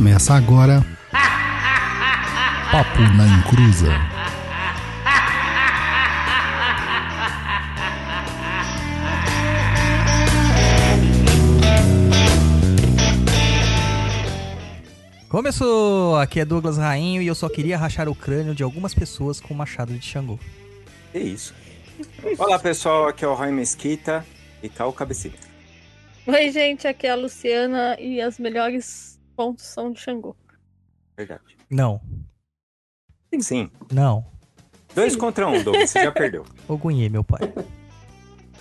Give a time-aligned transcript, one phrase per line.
[0.00, 0.82] Começa agora.
[2.72, 3.92] Papo na Encruza.
[15.28, 16.16] Começou!
[16.16, 19.52] Aqui é Douglas Rainho e eu só queria rachar o crânio de algumas pessoas com
[19.52, 20.38] o machado de Xangô.
[21.12, 21.54] Que isso.
[22.38, 24.24] Olá pessoal, aqui é o Roy Mesquita
[24.62, 25.38] e tá o Cabecilha.
[26.26, 30.36] Oi, gente, aqui é a Luciana e as melhores pontos são de Xangô.
[31.16, 31.56] Verdade.
[31.70, 31.98] Não,
[33.40, 33.70] Sim.
[33.90, 34.26] não.
[34.94, 36.44] Dois contra um, Douglas, você já perdeu.
[36.68, 37.40] O Gunhê, meu pai.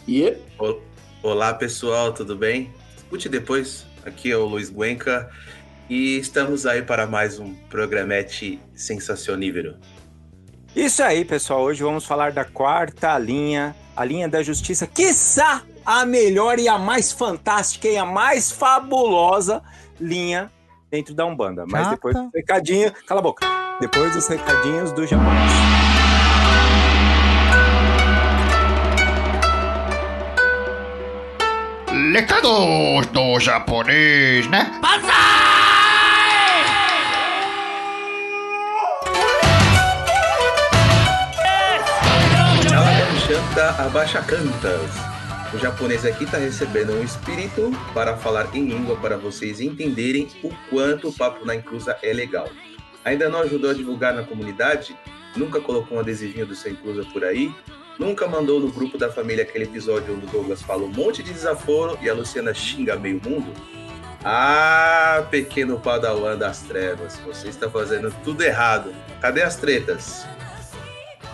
[0.08, 0.80] E O-
[1.22, 2.72] Olá pessoal, tudo bem?
[2.96, 5.30] Escute depois, aqui é o Luiz Guenca
[5.90, 9.76] e estamos aí para mais um programete sensacionível.
[10.74, 11.62] Isso aí, pessoal.
[11.64, 16.78] Hoje vamos falar da quarta linha, a linha da justiça, quiçá a melhor e a
[16.78, 19.62] mais fantástica e a mais fabulosa
[20.00, 20.50] linha
[20.90, 21.66] dentro da Umbanda.
[21.68, 21.96] Mas Chata.
[21.96, 22.92] depois dos recadinhos.
[23.06, 23.46] Cala a boca.
[23.80, 25.52] Depois dos recadinhos do japonês.
[32.14, 34.80] Recados do japonês, né?
[43.30, 45.19] Shanta Abaixa Cantas.
[45.52, 50.52] O japonês aqui está recebendo um espírito para falar em língua para vocês entenderem o
[50.70, 52.48] quanto o Papo na Inclusa é legal.
[53.04, 54.96] Ainda não ajudou a divulgar na comunidade?
[55.36, 57.52] Nunca colocou um adesivinho do Sem Inclusa por aí?
[57.98, 61.34] Nunca mandou no grupo da família aquele episódio onde o Douglas fala um monte de
[61.34, 63.52] desaforo e a Luciana xinga meio mundo?
[64.24, 68.94] Ah, pequeno padawan das trevas, você está fazendo tudo errado.
[69.20, 70.28] Cadê as tretas?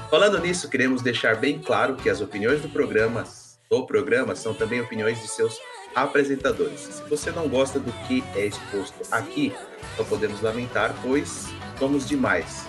[0.10, 3.26] Falando nisso, queremos deixar bem claro que as opiniões do programa,
[3.70, 5.60] do programa são também opiniões de seus
[5.96, 6.80] apresentadores.
[6.82, 9.54] Se você não gosta do que é exposto aqui,
[9.96, 11.48] só podemos lamentar, pois
[11.80, 12.68] somos demais.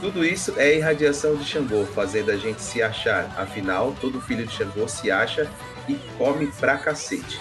[0.00, 3.34] Tudo isso é irradiação de Xangô, fazendo a gente se achar.
[3.38, 5.50] Afinal, todo filho de Xangô se acha
[5.88, 7.40] e come pra cacete.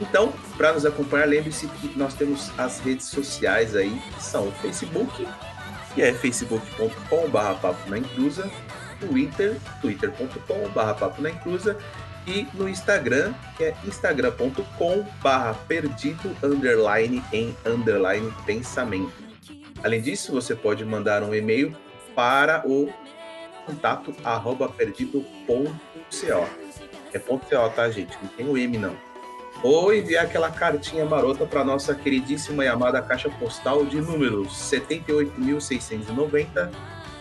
[0.00, 4.52] Então, para nos acompanhar, lembre-se que nós temos as redes sociais aí, que são o
[4.52, 5.28] Facebook,
[5.94, 8.50] que é facebook.com.br papo na inclusa,
[8.98, 11.76] Twitter, twitter.com.br papo na inclusa
[12.26, 19.12] e no Instagram, que é instagram.com barra perdido underline em underline pensamento.
[19.82, 21.74] Além disso, você pode mandar um e-mail
[22.14, 22.92] para o
[23.66, 25.74] contato arroba perdido.co.
[27.12, 28.16] É ponto .co, tá, gente?
[28.22, 28.96] Não tem o M, não.
[29.62, 36.70] Ou enviar aquela cartinha marota para nossa queridíssima e amada caixa postal de número 78.690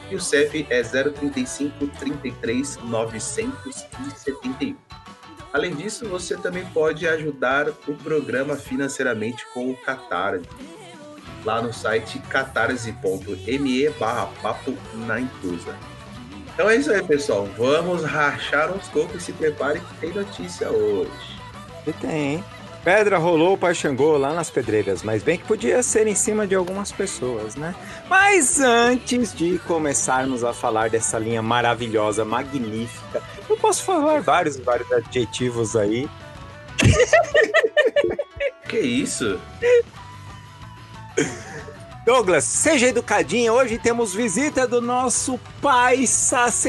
[0.09, 4.75] e o CEP é 035 33 971.
[5.51, 10.47] Além disso, você também pode ajudar o programa financeiramente com o Catarse,
[11.43, 15.75] lá no site catarse.me barra papo na inclusa.
[16.53, 17.45] Então é isso aí, pessoal.
[17.57, 21.39] Vamos rachar uns cocos e se prepare que tem notícia hoje.
[21.87, 22.43] E tem, hein?
[22.83, 26.55] Pedra rolou para Xangô lá nas pedreiras, mas bem que podia ser em cima de
[26.55, 27.75] algumas pessoas, né?
[28.09, 34.91] Mas antes de começarmos a falar dessa linha maravilhosa, magnífica, eu posso falar vários, vários
[34.91, 36.09] adjetivos aí.
[38.69, 39.39] Que isso?
[42.05, 46.63] Douglas, seja educadinho, hoje temos visita do nosso pai Sacerdani.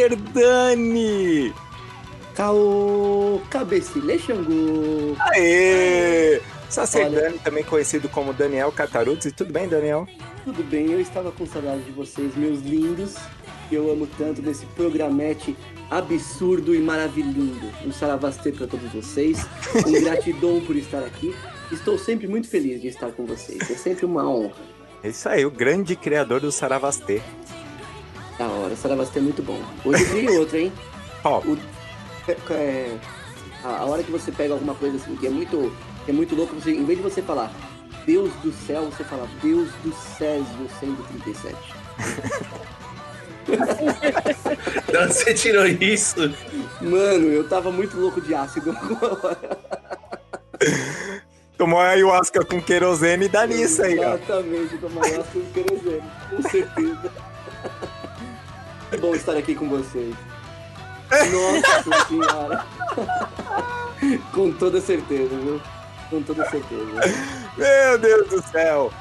[2.34, 5.16] Caô, Cabecilha Xangô.
[5.18, 6.40] Aê!
[6.68, 9.32] Sacerdani, também conhecido como Daniel Cataruzzi.
[9.32, 10.06] Tudo bem, Daniel?
[10.44, 10.92] Tudo bem?
[10.92, 13.16] Eu estava com saudade de vocês, meus lindos,
[13.68, 15.56] que eu amo tanto desse programete
[15.90, 17.72] absurdo e maravilhoso.
[17.84, 19.44] Um saravastê para todos vocês.
[19.86, 21.34] Um gratidão por estar aqui.
[21.72, 23.68] Estou sempre muito feliz de estar com vocês.
[23.68, 24.54] É sempre uma honra.
[25.02, 27.20] É isso aí, o grande criador do Saravastê.
[28.38, 29.60] Da hora, saravastê é muito bom.
[29.84, 30.72] Hoje criei outro, hein?
[31.24, 31.42] Ó,
[32.50, 32.98] É,
[33.64, 35.72] a, a hora que você pega alguma coisa assim que é muito,
[36.04, 37.52] que é muito louco, você, em vez de você falar
[38.06, 41.56] Deus do céu, você fala Deus do Césio 137.
[44.90, 46.20] De onde você tirou isso?
[46.80, 48.76] Mano, eu tava muito louco de ácido.
[51.56, 54.14] tomou a ayahuasca com querosene e dá nisso aí, ó.
[54.14, 57.12] Exatamente, tomar ácido com querosene, com certeza.
[58.92, 60.16] É bom estar aqui com vocês.
[61.10, 62.66] Nossa senhora.
[64.32, 65.60] com toda certeza, viu?
[66.08, 66.84] Com toda certeza.
[67.56, 68.92] Meu Deus do céu!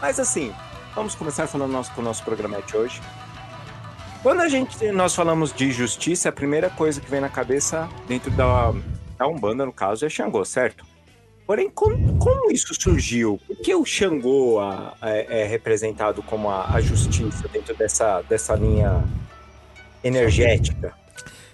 [0.00, 0.52] Mas assim,
[0.94, 3.00] vamos começar falando nosso, com o nosso programete hoje.
[4.22, 8.30] Quando a gente, nós falamos de justiça, a primeira coisa que vem na cabeça dentro
[8.30, 8.72] da,
[9.18, 10.84] da Umbanda, no caso, é Xangô, certo?
[11.44, 13.40] Porém, como, como isso surgiu?
[13.46, 18.54] Por que o Xangô a- é, é representado como a, a justiça dentro dessa, dessa
[18.54, 19.02] linha
[20.04, 20.94] energética?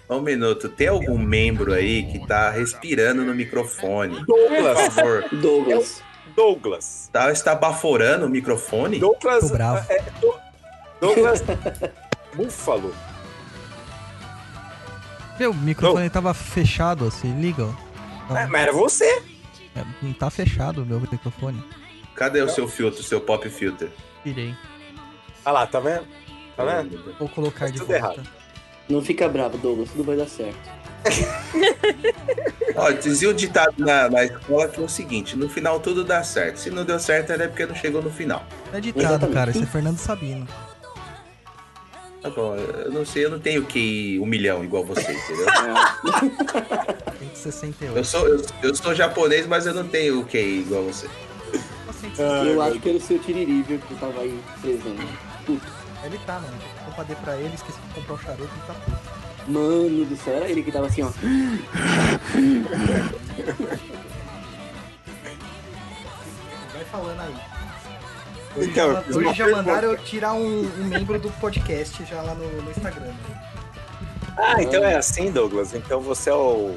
[0.09, 4.25] Um minuto, tem algum membro aí que tá respirando no microfone?
[4.25, 5.25] Por Douglas, favor.
[5.31, 6.03] Douglas.
[6.35, 7.09] Douglas.
[7.13, 8.97] Tá, está baforando o microfone?
[8.99, 9.51] Douglas.
[9.51, 9.85] Bravo.
[9.91, 10.35] é, Do-
[10.99, 11.43] Douglas
[12.35, 12.93] Búfalo.
[15.39, 17.63] Meu, o microfone tava fechado, assim, liga.
[17.65, 18.33] ó.
[18.33, 19.05] Não, É, mas era você.
[19.75, 21.63] é, não tá fechado o meu microfone.
[22.15, 23.89] Cadê o seu filtro, seu pop filter?
[24.23, 24.53] Tirei.
[25.45, 26.05] Olha lá, tá vendo?
[26.57, 27.15] Tá vendo?
[27.17, 28.05] Vou colocar Tá de tudo volta.
[28.21, 28.38] errado.
[28.89, 29.89] Não fica bravo, Douglas.
[29.91, 30.57] Tudo vai dar certo.
[32.75, 36.23] Ó, dizia o ditado na, na escola que é o seguinte: no final tudo dá
[36.23, 36.57] certo.
[36.57, 38.43] Se não deu certo, era porque não chegou no final.
[38.71, 39.33] Não é ditado, Exatamente.
[39.33, 39.51] cara.
[39.51, 40.47] Esse é Fernando Sabino.
[42.21, 45.45] Tá bom, eu não sei, eu não tenho que um milhão igual você, entendeu?
[47.33, 47.97] 68.
[47.97, 51.07] Eu sou, eu, eu sou japonês, mas eu não tenho o que igual você.
[52.19, 55.07] eu acho que era o seu Tiriri, viu, que tava aí presente.
[55.45, 55.65] Puto.
[56.03, 56.57] Ele tá, mano.
[56.89, 58.97] Eu compadei pra ele, esqueci de comprar o charuto e tá puto.
[59.47, 61.09] Mano do céu, era ele que tava assim, ó.
[66.73, 67.35] Vai falando aí.
[68.55, 72.21] Hoje Então, já, fiz hoje já mandaram eu tirar um, um membro do podcast já
[72.21, 73.13] lá no, no Instagram.
[74.35, 75.75] Ah, então é assim, Douglas.
[75.75, 76.75] Então você é o.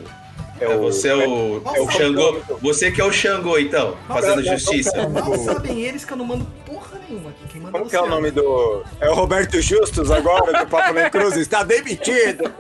[0.62, 2.41] É, você é o, é o Xangô.
[2.61, 4.97] Você que é o Xangô, então, fazendo justiça.
[4.97, 7.49] não, Mal sabem eles que eu não mando porra nenhuma aqui.
[7.49, 8.85] Quem manda Como que é o nome do.
[9.00, 11.37] É o Roberto Justus agora, do Papo Nem Cruz.
[11.37, 12.53] Está demitido.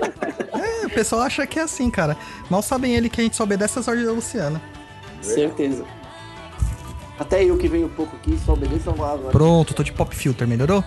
[0.52, 2.16] É, o pessoal acha que é assim, cara.
[2.50, 4.60] Mal sabem ele que a gente só obedece as ordens da Luciana.
[5.20, 5.84] Certeza.
[7.18, 9.30] Até eu que venho pouco aqui, só obedeço a.
[9.30, 10.82] Pronto, tô de pop filter, melhorou?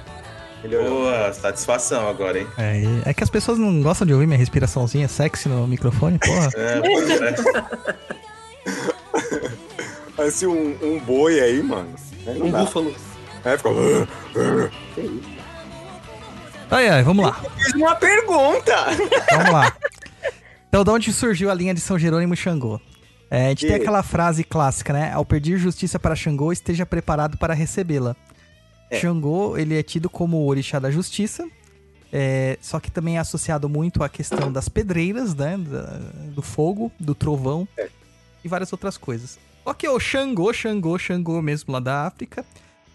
[0.68, 0.90] Melhorou.
[0.90, 2.48] Boa, satisfação agora, hein?
[2.58, 6.50] É, é que as pessoas não gostam de ouvir minha respiraçãozinha sexy no microfone, porra.
[6.58, 6.80] É,
[7.30, 7.96] é.
[10.16, 11.94] Parece um, um boi aí, mano.
[12.26, 12.60] Aí Um dá.
[12.60, 12.96] búfalo.
[13.44, 13.76] É, ficou.
[14.96, 15.22] Que isso?
[16.72, 17.34] Ai, ai, vamos lá.
[17.58, 18.76] Fiz uma pergunta!
[19.32, 19.74] Vamos lá.
[20.68, 22.82] Então, de onde surgiu a linha de São Jerônimo e Xangô?
[23.32, 25.10] É, a gente tem E- aquela frase clássica, né?
[25.14, 28.14] Ao pedir justiça para Xangô, esteja preparado para recebê-la.
[28.90, 29.00] É.
[29.00, 31.50] Xangô, ele é tido como o orixá da justiça,
[32.14, 35.58] é, só que também é associado muito à questão das pedreiras, né?
[35.58, 35.98] da-
[36.34, 37.90] do fogo, do trovão É.
[38.44, 39.40] e várias outras coisas.
[39.64, 42.46] Só que o Xangô, Xangô, Xangô mesmo lá da África,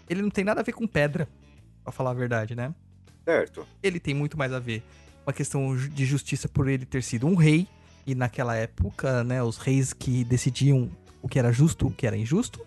[0.09, 1.27] ele não tem nada a ver com pedra,
[1.83, 2.73] pra falar a verdade, né?
[3.23, 3.67] Certo.
[3.83, 4.81] ele tem muito mais a ver
[5.23, 7.67] com a questão de justiça por ele ter sido um rei.
[8.07, 10.89] E naquela época, né, os reis que decidiam
[11.21, 12.65] o que era justo, o que era injusto.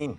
[0.00, 0.16] Sim.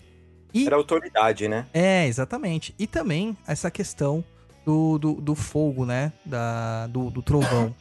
[0.54, 1.66] E, Era autoridade, né?
[1.74, 2.76] é, exatamente.
[2.78, 4.24] E também essa questão
[4.66, 7.74] do, do, do fogo, né, da, do, do trovão.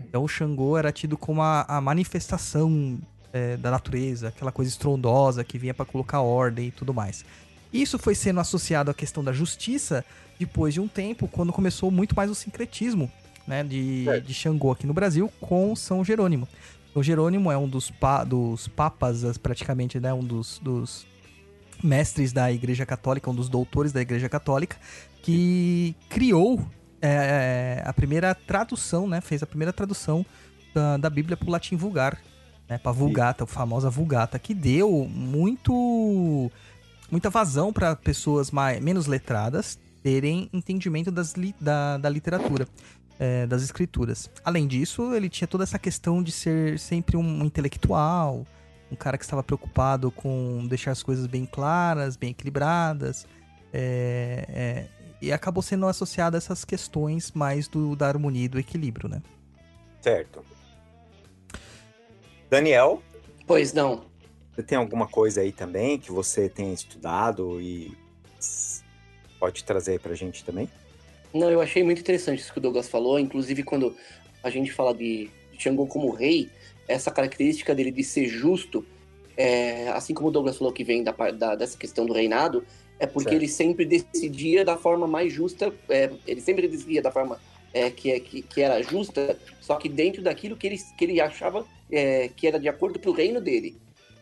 [0.00, 2.98] Então o Xangô era tido como a, a manifestação
[3.32, 7.24] é, da natureza, aquela coisa estrondosa que vinha para colocar ordem e tudo mais.
[7.72, 10.04] Isso foi sendo associado à questão da justiça
[10.38, 13.10] depois de um tempo, quando começou muito mais o sincretismo
[13.46, 14.24] né, de, Certo.
[14.26, 16.46] de Xangô aqui no Brasil com São Jerônimo.
[16.94, 21.06] São Jerônimo é um dos, pa, dos papas, as- praticamente, né, um dos, dos
[21.82, 24.76] mestres da Igreja Católica, um dos doutores da Igreja Católica,
[25.22, 26.60] que criou
[27.00, 30.24] é, a primeira tradução, né, fez a primeira tradução
[30.74, 32.18] da, da Bíblia para o latim vulgar,
[32.68, 36.50] né, para Vulgata, a famosa Vulgata, que deu muito
[37.10, 42.68] muita vazão para pessoas mais, menos letradas terem entendimento das da, da literatura,
[43.18, 44.30] é, das escrituras.
[44.44, 48.46] Além disso, ele tinha toda essa questão de ser sempre um intelectual,
[48.90, 53.26] um cara que estava preocupado com deixar as coisas bem claras, bem equilibradas,
[53.72, 54.86] é, é,
[55.20, 59.22] e acabou sendo associado a essas questões mais do, da harmonia e do equilíbrio, né?
[60.00, 60.44] Certo.
[62.48, 63.02] Daniel,
[63.46, 64.04] Pois não.
[64.54, 67.96] você tem alguma coisa aí também que você tenha estudado e
[69.38, 70.68] pode trazer aí pra gente também?
[71.32, 73.18] Não, eu achei muito interessante isso que o Douglas falou.
[73.18, 73.94] Inclusive, quando
[74.42, 76.50] a gente fala de, de Xangô como rei,
[76.88, 78.84] essa característica dele de ser justo,
[79.36, 82.64] é, assim como o Douglas falou que vem da, da- dessa questão do reinado,
[82.98, 83.42] é porque Certo.
[83.42, 87.38] ele sempre decidia da forma mais justa, é, ele sempre decidia da forma
[87.72, 91.20] é, que, é- que, que era justa, só que dentro daquilo que ele, que ele
[91.20, 93.76] achava é, que era de acordo pro reino dele.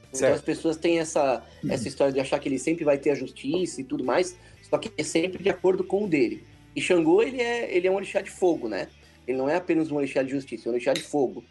[0.09, 0.35] Então Certo.
[0.35, 3.81] as pessoas têm essa, essa história de achar que ele sempre vai ter a justiça
[3.81, 4.37] e tudo mais,
[4.69, 6.45] só que é sempre de acordo com o dele.
[6.75, 8.89] E Xangô, ele é, ele é um orixá de fogo, né?
[9.27, 11.45] Ele não é apenas um orixá de justiça, é um orixá de fogo.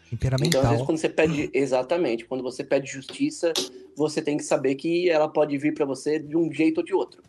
[0.48, 1.50] Então, às vezes, quando você pede.
[1.54, 3.52] Exatamente, quando você pede justiça,
[3.96, 6.94] você tem que saber que ela pode vir pra você de um jeito ou de
[6.94, 7.22] outro.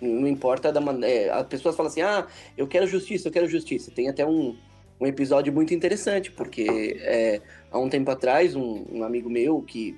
[0.00, 1.34] Não não importa da maneira.
[1.34, 2.26] As pessoas falam assim: ah,
[2.56, 3.90] eu quero justiça, eu quero justiça.
[3.90, 4.56] Tem até um,
[5.00, 7.40] um episódio muito interessante, porque é,
[7.70, 9.96] há um tempo atrás, um, um amigo meu que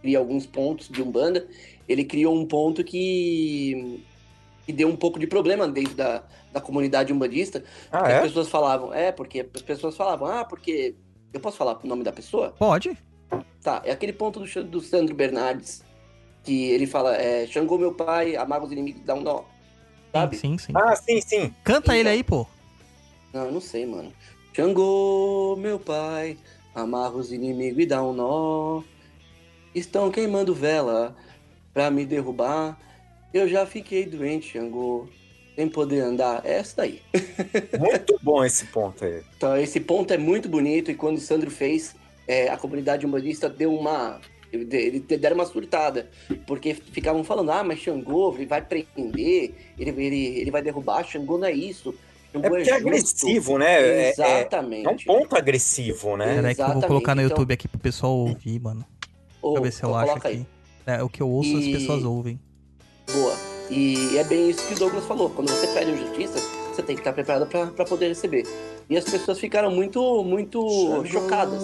[0.00, 1.46] cria alguns pontos de Umbanda,
[1.88, 4.02] ele criou um ponto que,
[4.64, 7.64] que deu um pouco de problema dentro da, da comunidade umbandista.
[7.90, 8.22] Ah, porque As é?
[8.22, 10.94] pessoas falavam, é, porque as pessoas falavam, ah, porque.
[11.32, 12.54] Eu posso falar o nome da pessoa?
[12.58, 12.96] Pode?
[13.62, 15.82] Tá, é aquele ponto do, do Sandro Bernardes,
[16.42, 19.44] que ele fala, é, Xangô meu pai, amarga os inimigos, dá um nó.
[20.12, 20.36] Sabe?
[20.36, 20.72] Sim, sim.
[20.76, 21.54] Ah, sim, sim.
[21.64, 22.12] Canta ele Então.
[22.12, 22.46] aí, pô.
[23.32, 24.12] Não, eu não sei, mano.
[24.54, 26.36] Xangô, meu pai,
[26.74, 28.82] amarra os inimigos e dá um nó.
[29.74, 31.16] Estão queimando vela
[31.72, 32.78] pra me derrubar.
[33.32, 35.06] Eu já fiquei doente, Xangô,
[35.56, 36.42] sem poder andar.
[36.44, 37.00] É essa daí.
[37.78, 39.22] Muito bom esse ponto aí.
[39.36, 41.94] Então, esse ponto é muito bonito e quando o Sandro fez,
[42.28, 44.20] é, a comunidade humanista deu uma.
[44.52, 46.10] Ele deram uma surtada,
[46.46, 51.38] porque ficavam falando, ah, mas Xangô, ele vai prender, ele, ele, ele vai derrubar, Xangô
[51.38, 51.94] não é isso.
[52.34, 53.80] É Xangô porque é justo." agressivo, né?
[53.80, 54.86] É, é, Exatamente.
[54.86, 56.34] é um ponto agressivo, né?
[56.34, 58.84] Peraí que eu vou Exatamente, colocar no então- YouTube aqui pro pessoal ouvir, mano.
[59.40, 60.46] Ô, Deixa eu ver se eu então acho aqui.
[60.86, 62.38] É, o que eu ouço as E- pessoas ouvem.
[63.10, 63.34] Boa.
[63.70, 65.30] E é bem isso que o Douglas falou.
[65.30, 66.38] Quando você pede justiça,
[66.70, 68.46] você tem que estar preparado para poder receber.
[68.88, 70.60] E as pessoas ficaram muito, muito
[71.06, 71.62] chocadas.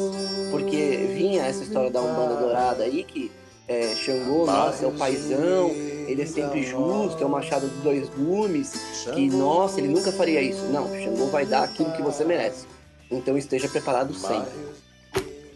[0.51, 3.31] Porque vinha essa história da Umbanda Dourada aí, que
[3.69, 5.71] é, Xangô, nossa, é o paizão,
[6.07, 8.73] ele é sempre justo, é o machado de dois gumes,
[9.15, 10.65] que, nossa, ele nunca faria isso.
[10.67, 12.67] Não, Xangô vai dar aquilo que você merece.
[13.11, 14.53] Então esteja preparado sempre.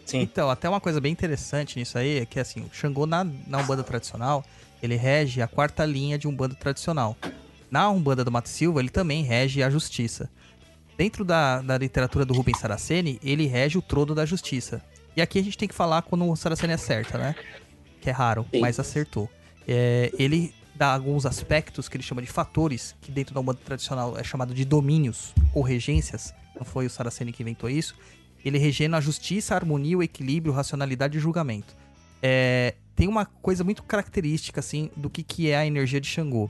[0.05, 0.21] Sim.
[0.21, 3.59] Então, até uma coisa bem interessante nisso aí é que assim, o Xangô na, na
[3.59, 4.43] Umbanda tradicional,
[4.83, 7.17] ele rege a quarta linha de Umbanda tradicional.
[7.71, 10.29] Na Umbanda do Mato Silva, ele também rege a justiça.
[10.97, 14.83] Dentro da, da literatura do Rubens Saraceni, ele rege o trono da justiça.
[15.15, 17.35] E aqui a gente tem que falar quando o Saraceni acerta, né?
[17.99, 18.59] Que é raro, Sim.
[18.59, 19.29] mas acertou.
[19.67, 24.17] É, ele dá alguns aspectos que ele chama de fatores, que dentro da Umbanda tradicional
[24.17, 26.33] é chamado de domínios ou regências.
[26.55, 27.95] Não foi o Saraceni que inventou isso
[28.43, 31.75] ele regendo a justiça, a harmonia, o equilíbrio, racionalidade e julgamento.
[32.21, 36.49] É, tem uma coisa muito característica, assim, do que, que é a energia de Xangô.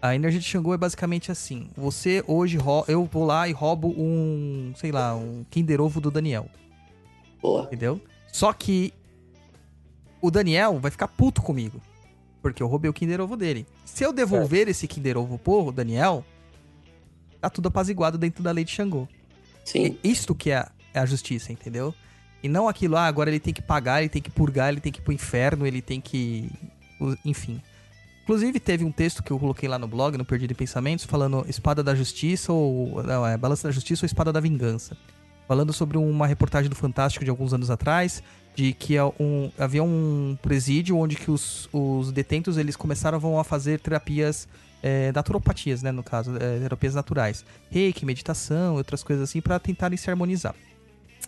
[0.00, 4.72] A energia de Xangô é basicamente assim: você hoje, eu vou lá e roubo um,
[4.76, 6.48] sei lá, um Kinder Ovo do Daniel,
[7.40, 7.64] Boa.
[7.64, 8.00] entendeu?
[8.32, 8.92] Só que
[10.20, 11.80] o Daniel vai ficar puto comigo,
[12.42, 13.66] porque eu roubei o Kinder Ovo dele.
[13.84, 16.24] Se eu devolver esse Kinder Ovo pro Daniel,
[17.40, 19.08] tá tudo apaziguado dentro da lei de Xangô.
[19.64, 19.98] Sim.
[20.02, 21.94] É isto que é a, é a justiça, entendeu?
[22.46, 24.92] E não aquilo, ah, agora ele tem que pagar, ele tem que purgar, ele tem
[24.92, 26.50] que ir pro inferno, ele tem que.
[27.24, 27.60] Enfim.
[28.22, 31.44] Inclusive, teve um texto que eu coloquei lá no blog, no Perdido em Pensamentos, falando
[31.48, 33.02] espada da justiça ou.
[33.02, 34.96] Não, é balança da justiça ou espada da vingança.
[35.46, 38.22] Falando sobre uma reportagem do Fantástico de alguns anos atrás,
[38.54, 43.78] de que um- havia um presídio onde que os, os detentos eles começaram a fazer
[43.78, 44.48] terapias
[44.82, 47.44] é, naturopatias, né, no caso, é, terapias naturais.
[47.70, 50.54] Reiki, meditação, outras coisas assim, pra tentarem se harmonizar.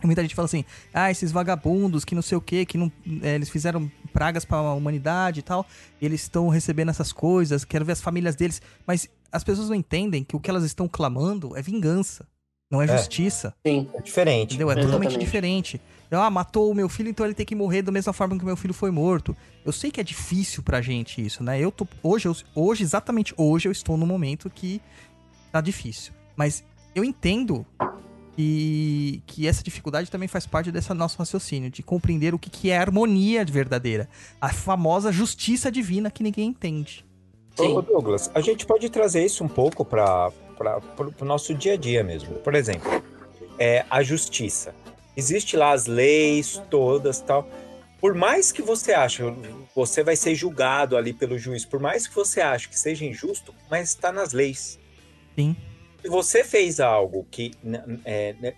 [0.03, 0.65] Muita gente fala assim,
[0.95, 2.91] ah, esses vagabundos que não sei o que, que não,
[3.23, 5.67] é, eles fizeram pragas pra humanidade e tal,
[6.01, 8.63] e eles estão recebendo essas coisas, quero ver as famílias deles.
[8.87, 12.27] Mas as pessoas não entendem que o que elas estão clamando é vingança,
[12.71, 12.97] não é, É.
[12.97, 13.55] justiça.
[13.67, 13.89] Sim.
[13.95, 14.51] É diferente.
[14.55, 14.71] Entendeu?
[14.71, 14.93] É Exatamente.
[14.93, 15.81] totalmente diferente.
[16.11, 18.47] Ah, matou o meu filho, então ele tem que morrer da mesma forma que o
[18.47, 19.37] meu filho foi morto.
[19.65, 21.61] Eu sei que é difícil pra gente isso, né?
[21.61, 21.87] Eu tô.
[22.03, 24.81] Hoje, eu- hoje, exatamente hoje, eu estou no momento que
[25.53, 26.15] tá difícil.
[26.35, 26.65] Mas
[26.95, 27.67] eu entendo
[28.39, 32.71] que, que essa dificuldade também faz parte desse nosso raciocínio, de compreender o que, que
[32.71, 34.09] é harmonia verdadeira.
[34.41, 37.05] A famosa justiça divina que ninguém entende.
[37.57, 37.73] Sim.
[37.73, 40.31] Ô, Douglas, a gente pode trazer isso um pouco para
[41.21, 42.35] o nosso dia a dia mesmo.
[42.37, 42.89] Por exemplo,
[43.59, 44.73] é, a justiça.
[45.17, 47.49] Existe lá as leis todas tal.
[48.01, 49.21] Por mais que você ache,
[49.75, 53.53] você vai ser julgado ali pelo juiz, por mais que você ache que seja injusto,
[53.69, 54.79] mas está nas leis.
[55.35, 55.57] Sim.
[56.03, 57.53] Se você fez algo que
[58.05, 58.55] é, né,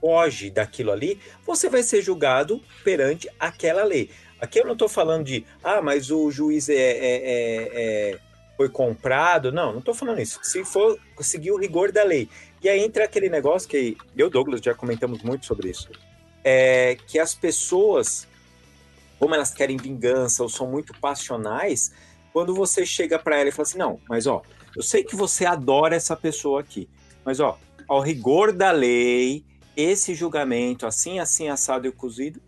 [0.00, 4.10] foge daquilo ali, você vai ser julgado perante aquela lei.
[4.40, 7.70] Aqui eu não estou falando de, ah, mas o juiz é, é- é-
[8.12, 8.18] é-
[8.56, 9.52] foi comprado.
[9.52, 10.40] Não, não estou falando isso.
[10.42, 12.28] Se for seguir o rigor da lei.
[12.60, 15.88] E aí entra aquele negócio que eu, Douglas, já comentamos muito sobre isso.
[16.44, 18.26] É que as pessoas,
[19.18, 21.92] como elas querem vingança ou são muito passionais,
[22.32, 24.42] quando você chega para ela e fala assim, não, mas ó,
[24.76, 26.88] eu sei que você adora essa pessoa aqui,
[27.24, 29.44] mas ó, ao rigor da lei,
[29.76, 32.40] esse julgamento assim, assim, assado e cozido,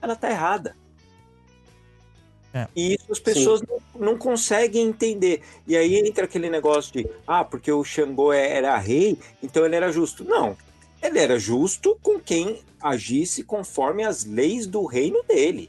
[0.00, 0.76] ela tá errada.
[2.52, 2.66] É.
[2.74, 5.42] E isso as pessoas não, não conseguem entender.
[5.66, 9.92] E aí entra aquele negócio de, ah, porque o Xangô era rei, então ele era
[9.92, 10.24] justo.
[10.24, 10.56] Não,
[11.02, 15.68] ele era justo com quem agisse conforme as leis do reino dele.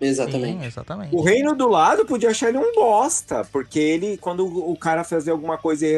[0.00, 0.60] Exatamente.
[0.60, 1.14] Sim, exatamente.
[1.14, 5.32] O reino do lado podia achar ele um bosta, porque ele, quando o cara fazia
[5.32, 5.96] alguma coisa e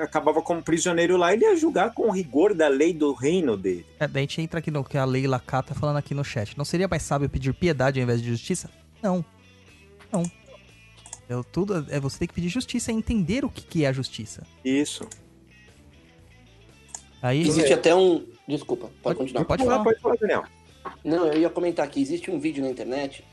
[0.00, 3.86] acabava como prisioneiro lá, ele ia julgar com o rigor da lei do reino dele.
[3.98, 6.24] É, daí a gente entra aqui no que a Leila K tá falando aqui no
[6.24, 6.58] chat.
[6.58, 8.68] Não seria mais sábio pedir piedade ao invés de justiça?
[9.02, 9.24] Não.
[10.12, 10.22] Não.
[11.28, 13.92] Eu, tudo, é você tem que pedir justiça, é entender o que, que é a
[13.92, 14.46] justiça.
[14.64, 15.06] Isso.
[17.22, 18.26] Aí Existe até um.
[18.46, 19.44] Desculpa, pode continuar.
[19.44, 19.84] Pode Vamos lá, falar.
[19.84, 20.44] pode falar, Daniel.
[21.04, 23.24] Não, eu ia comentar que existe um vídeo na internet.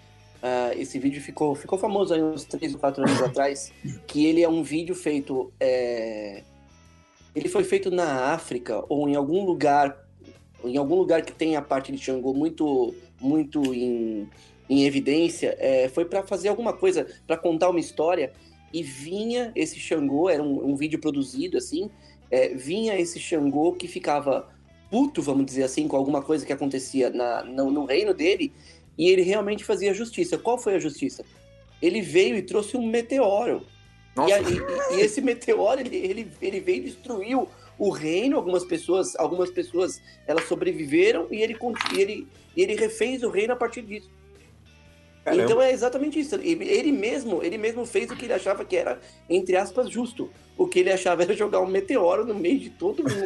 [0.47, 3.71] Ah, esse vídeo ficou, ficou famoso aí uns 3 ou 4 anos atrás.
[4.05, 5.51] Que ele é um vídeo feito.
[5.59, 6.43] é,
[7.35, 9.97] Ele foi feito na África ou em algum lugar.
[10.63, 14.29] Em algum lugar que tem a parte de Xangô muito, muito em,
[14.69, 15.55] em evidência.
[15.59, 18.31] é, foi para fazer alguma coisa, para contar uma história.
[18.73, 21.89] E vinha esse Xangô, era um, um vídeo produzido assim.
[22.29, 24.47] é, vinha esse Xangô que ficava
[24.89, 28.53] puto, vamos dizer assim, com alguma coisa que acontecia na, no, no reino dele,
[28.97, 30.37] e ele realmente fazia justiça.
[30.37, 31.23] Qual foi a justiça?
[31.81, 33.65] Ele veio e trouxe um meteoro.
[34.27, 34.43] E, aí-
[34.91, 39.49] e- e esse meteoro, ele, ele, ele veio e destruiu o reino, algumas pessoas, algumas
[39.49, 41.57] pessoas, elas sobreviveram e ele,
[41.93, 44.09] ele, e ele refez o reino a partir disso.
[45.25, 45.43] Caramba.
[45.43, 46.35] Então é exatamente isso.
[46.35, 50.29] Ele mesmo, ele mesmo fez o que ele achava que era, entre aspas, justo.
[50.55, 53.25] O que ele achava era jogar um meteoro no meio de todo mundo.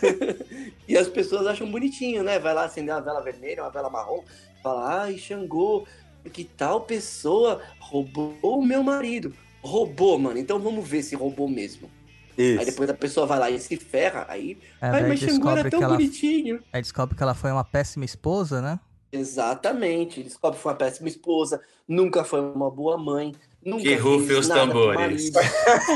[0.88, 2.38] e as pessoas acham bonitinho, né?
[2.38, 4.24] Vai lá acender uma vela vermelha, uma vela marrom,
[4.62, 5.86] fala, ai, Xangô,
[6.32, 9.34] que tal pessoa roubou o meu marido.
[9.62, 10.38] Roubou, mano.
[10.38, 11.90] Então vamos ver se roubou mesmo.
[12.38, 12.64] Aí Isso.
[12.64, 14.56] depois a pessoa vai lá e se ferra, aí.
[14.80, 16.62] é, ai, mas Xangô era tão ela, bonitinho.
[16.72, 18.80] aí descobre que ela foi uma péssima esposa, né?
[19.12, 20.22] Exatamente.
[20.22, 24.48] Descobre que foi uma péssima esposa, nunca foi uma boa mãe, nunca Que fez os
[24.48, 25.30] nada tambores.
[25.30, 25.38] marido,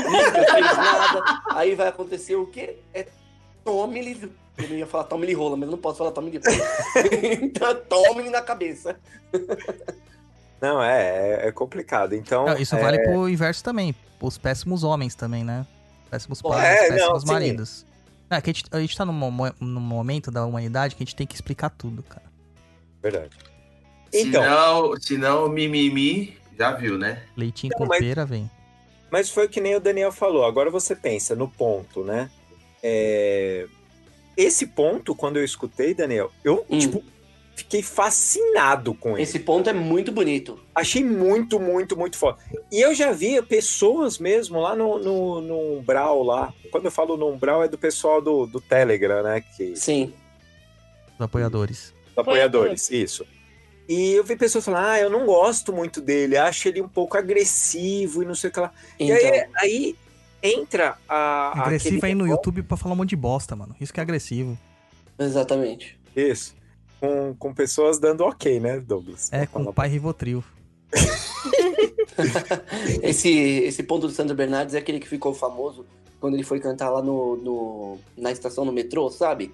[0.09, 1.41] nunca fez nada.
[1.51, 2.77] Aí vai acontecer o quê?
[2.93, 3.07] É
[3.63, 6.31] tome lhe Eu não ia falar tome lhe rola, mas eu não posso falar tome
[6.31, 6.57] lhe rola.
[7.41, 8.97] então tome na cabeça.
[10.61, 12.13] Não, é, é- é complicado.
[12.15, 12.45] Então.
[12.45, 13.93] Não, isso é, vale pro inverso também.
[14.21, 15.65] Os péssimos homens também, né?
[16.09, 17.27] Péssimos pais, É, não, péssimos sim.
[17.31, 17.85] maridos.
[18.29, 19.13] É, que a, gente, a gente tá num,
[19.59, 22.24] num momento da humanidade que a gente tem que explicar tudo, cara.
[23.11, 23.29] Verdade.
[24.11, 27.21] Então, Senão, senão mimimi, já viu, né?
[27.37, 28.49] Leitinho Não, com mas- pera, vem.
[29.11, 30.43] mas foi o que nem o Daniel falou.
[30.43, 32.31] Agora você pensa no ponto, né?
[32.81, 33.67] É,
[34.35, 36.77] Esse ponto, quando eu escutei, Daniel, eu, Hum.
[36.79, 37.01] tipo,
[37.55, 39.21] fiquei fascinado com ele.
[39.21, 40.59] Esse ponto é muito bonito.
[40.73, 42.37] Achei muito, muito, muito foda.
[42.71, 46.53] E eu já vi pessoas mesmo lá no, no, no Umbral lá.
[46.69, 49.41] Quando eu falo no Umbral é do pessoal do, do Telegram, né?
[49.55, 50.13] Que, Sim.
[51.13, 51.94] Os apoiadores.
[52.21, 53.25] Apoiadores, isso.
[53.87, 57.17] E eu vi pessoas falando, ah, eu não gosto muito dele, acho ele um pouco
[57.17, 58.71] agressivo e não sei o que lá.
[58.99, 59.95] Então, E aí, aí
[60.41, 61.61] entra a.
[61.61, 63.75] Agressivo aí no YouTube pra falar um monte de bosta, mano.
[63.79, 64.57] Isso que é agressivo.
[65.19, 65.99] exatamente.
[66.15, 66.55] Isso.
[66.99, 69.31] Com, com pessoas dando ok, né, Douglas?
[69.31, 70.43] É, com o pai Rivotril.
[73.01, 75.85] Esse, esse ponto do Sandro Bernardes é aquele que ficou famoso
[76.19, 79.53] quando ele foi cantar lá no, no- na estação no metrô, sabe?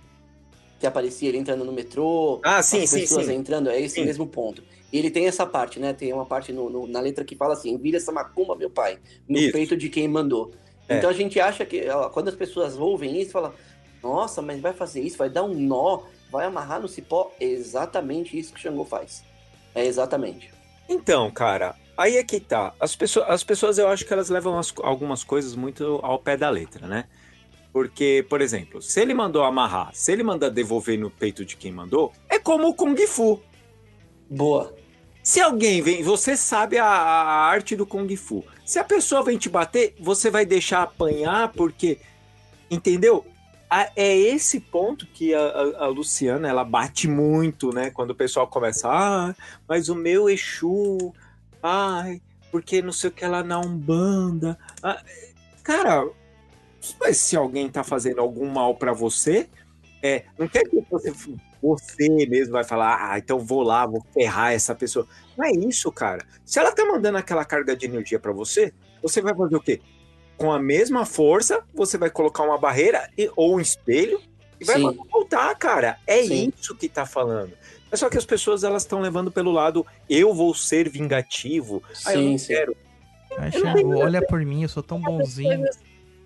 [0.82, 3.36] Que aparecia ele entrando no metrô, Ah, sim, as sim, pessoas sim.
[3.36, 4.64] entrando, é esse mesmo ponto.
[4.92, 5.94] E ele tem essa parte, né?
[5.94, 8.98] Tem uma parte no- no- na letra que fala assim: vira essa macumba, meu pai,
[9.30, 9.52] no Isso.
[9.54, 10.52] peito de quem mandou.
[10.90, 10.98] É.
[10.98, 13.54] Então a gente acha que, quando as pessoas ouvem isso, fala:
[14.02, 17.32] nossa, mas vai fazer isso, vai dar um nó, vai amarrar no cipó.
[17.40, 19.24] É exatamente isso que o Xangô faz.
[19.76, 20.52] É exatamente.
[20.90, 22.74] Então, cara, aí é que tá.
[22.80, 26.36] As pessoas, as pessoas eu acho que elas levam as- algumas coisas muito ao pé
[26.36, 27.06] da letra, né?
[27.74, 31.72] Porque, por exemplo, se ele mandou amarrar, se ele mandar devolver no peito de quem
[31.72, 33.42] mandou, é como o Kung Fu.
[34.30, 34.74] Boa.
[35.24, 38.44] Se alguém vem, você sabe a, a arte do Kung Fu.
[38.66, 42.00] Se a pessoa vem te bater, você vai deixar apanhar porque,
[42.70, 43.26] entendeu?
[43.70, 45.40] A- é esse ponto que a,
[45.80, 47.90] a- Luciana ela bate muito, né?
[47.90, 49.34] Quando o pessoal começa, ah,
[49.68, 51.14] mas o meu Exu,
[51.64, 54.58] ai, porque não sei o que lá na Umbanda.
[54.84, 55.02] Ah,
[55.64, 56.10] cara,
[57.00, 59.48] mas se alguém tá fazendo algum mal pra você,
[60.04, 61.14] é, não quer que você,
[61.62, 65.08] você mesmo vai falar, ah, então vou lá, vou ferrar essa pessoa.
[65.38, 66.26] Não é isso, cara.
[66.44, 69.80] Se ela tá mandando aquela carga de energia pra você, você vai fazer o quê?
[70.38, 74.20] Com a mesma força, você vai colocar uma barreira e- ou um espelho
[74.60, 74.84] e vai Sim.
[74.84, 75.98] mandar voltar, cara.
[76.08, 76.52] É Sim.
[76.60, 77.54] isso que tá falando.
[77.92, 81.84] É só que as pessoas elas estão levando pelo lado eu vou ser vingativo.
[82.06, 82.48] Ah, eu Sim, não sim.
[82.48, 82.76] quero.
[84.02, 85.64] Olha por mim, eu sou tão bonzinho.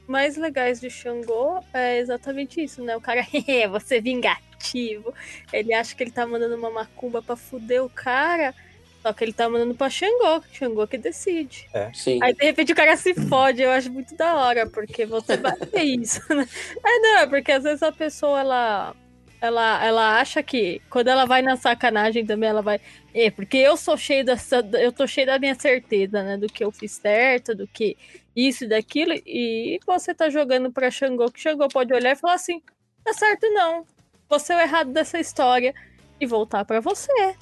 [0.08, 2.96] Mais legais de Xangô é exatamente isso, né?
[2.96, 5.14] O cara, é, você vingativo.
[5.52, 8.54] Ele acha que ele tá mandando uma macumba pra fuder o cara,
[9.02, 11.68] só que ele tá mandando pra Xangô, Xangô que decide.
[11.94, 12.20] Sim.
[12.24, 15.56] Aí de repente o cara se fode, eu acho muito da hora, porque você vai
[15.58, 16.48] ter isso, né?
[16.84, 18.96] É, não, é porque às vezes a pessoa, ela,
[19.40, 22.80] ela, ela acha que quando ela vai na sacanagem também, ela vai.
[23.14, 24.68] É, porque eu sou cheio dessa.
[24.74, 26.38] Eu tô cheio da minha certeza, né?
[26.38, 27.96] Do que eu fiz certo, do que
[28.36, 32.34] isso e daquilo, e você tá jogando pra Xangô, que Xangô pode olhar e falar
[32.36, 32.62] assim:
[33.04, 33.86] tá certo não,
[34.30, 35.74] você é o errado dessa história,
[36.20, 37.36] e voltar pra você.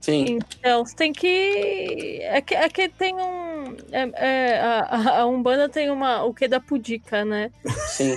[0.00, 0.38] Sim.
[0.58, 2.18] Então, você tem que.
[2.22, 3.76] É que, é que tem um.
[3.92, 6.24] é- é, a, a Umbanda tem uma.
[6.24, 7.52] O que da pudica, né?
[7.88, 8.16] Sim.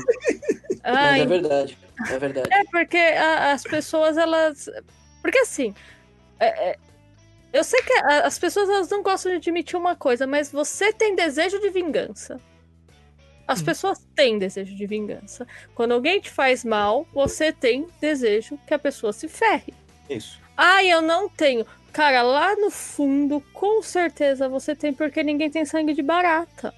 [0.83, 1.77] Ai, Mas é verdade.
[2.09, 2.49] É verdade.
[2.51, 4.67] É, porque a- as pessoas, elas.
[5.21, 5.75] Porque assim.
[6.39, 6.75] é- é,
[7.55, 10.91] eu sei que a- as pessoas elas não gostam de admitir uma coisa, mas você
[10.93, 12.39] tem desejo de vingança.
[13.47, 15.47] As pessoas têm desejo de vingança.
[15.75, 19.71] Quando alguém te faz mal, você tem desejo que a pessoa se ferre.
[20.09, 20.41] Isso.
[20.57, 21.65] Ah, eu não tenho.
[21.91, 26.73] Cara, lá no fundo, com certeza você tem, porque ninguém tem sangue de barata.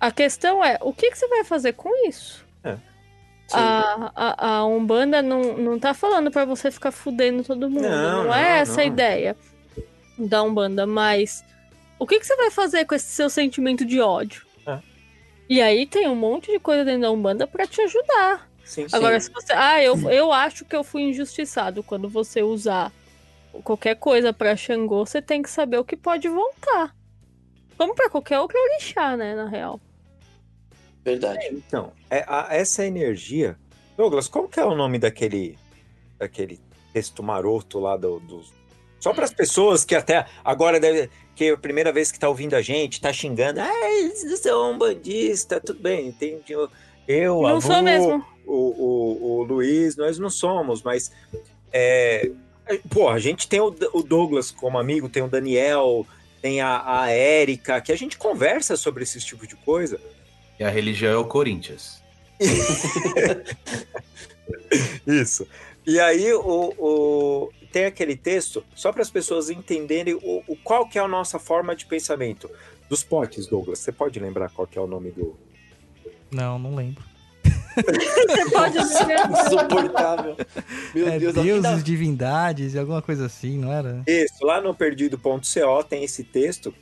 [0.00, 2.44] A questão é, o que, que você vai fazer com isso?
[2.64, 2.80] Sim.
[3.52, 7.82] A, a, a Umbanda não, não tá falando pra você ficar fudendo todo mundo.
[7.82, 8.92] Não, Não, não, é essa a não.
[8.92, 9.36] ideia
[10.18, 11.44] da Umbanda, mas
[11.98, 14.44] o que, que você vai fazer com esse seu sentimento de ódio?
[14.66, 14.78] É.
[15.48, 18.48] E aí tem um monte de coisa dentro da Umbanda pra te ajudar.
[18.64, 18.94] Sim, sim.
[18.94, 19.52] Agora, se você.
[19.54, 21.82] Ah, eu, eu acho que eu fui injustiçado.
[21.82, 22.92] Quando você usar
[23.64, 26.94] qualquer coisa pra Xangô, você tem que saber o que pode voltar.
[27.78, 29.80] Como pra qualquer outro orixá, né, na real.
[31.10, 31.48] Verdade.
[31.52, 33.56] Então, é, a- essa energia.
[33.96, 35.58] Douglas, qual que é o nome daquele,
[36.18, 36.60] daquele
[36.92, 38.52] texto maroto lá do, dos.
[39.00, 41.10] Só para as pessoas que até agora deve.
[41.34, 43.60] Que é a primeira vez que tá ouvindo a gente, tá xingando.
[43.60, 46.52] Ah, eles são um bandista, tudo bem, entendi.
[46.52, 46.68] Eu,
[47.06, 48.24] eu não a sou mesmo.
[48.44, 51.12] O, o, o Luiz, nós não somos, mas.
[51.72, 52.30] É,
[52.90, 56.06] pô, a gente tem o, o Douglas como amigo, tem o Daniel,
[56.42, 60.00] tem a, a Érica, que a gente conversa sobre esse tipo de coisa.
[60.58, 62.02] E a religião é o Corinthians.
[65.06, 65.46] Isso.
[65.86, 70.88] E aí o, o- tem aquele texto só para as pessoas entenderem o, o- qual
[70.88, 72.50] que é a nossa forma de pensamento.
[72.88, 73.78] Dos potes, Douglas.
[73.80, 75.36] Você pode lembrar qual que é o nome do.
[76.30, 77.04] Não, não lembro.
[77.76, 79.16] Você pode dizer.
[79.46, 80.36] Insuportável.
[80.94, 84.02] Meu é Deus, deuses, ainda- divindades e alguma coisa assim, não era?
[84.06, 86.74] Isso, lá no perdido.co tem esse texto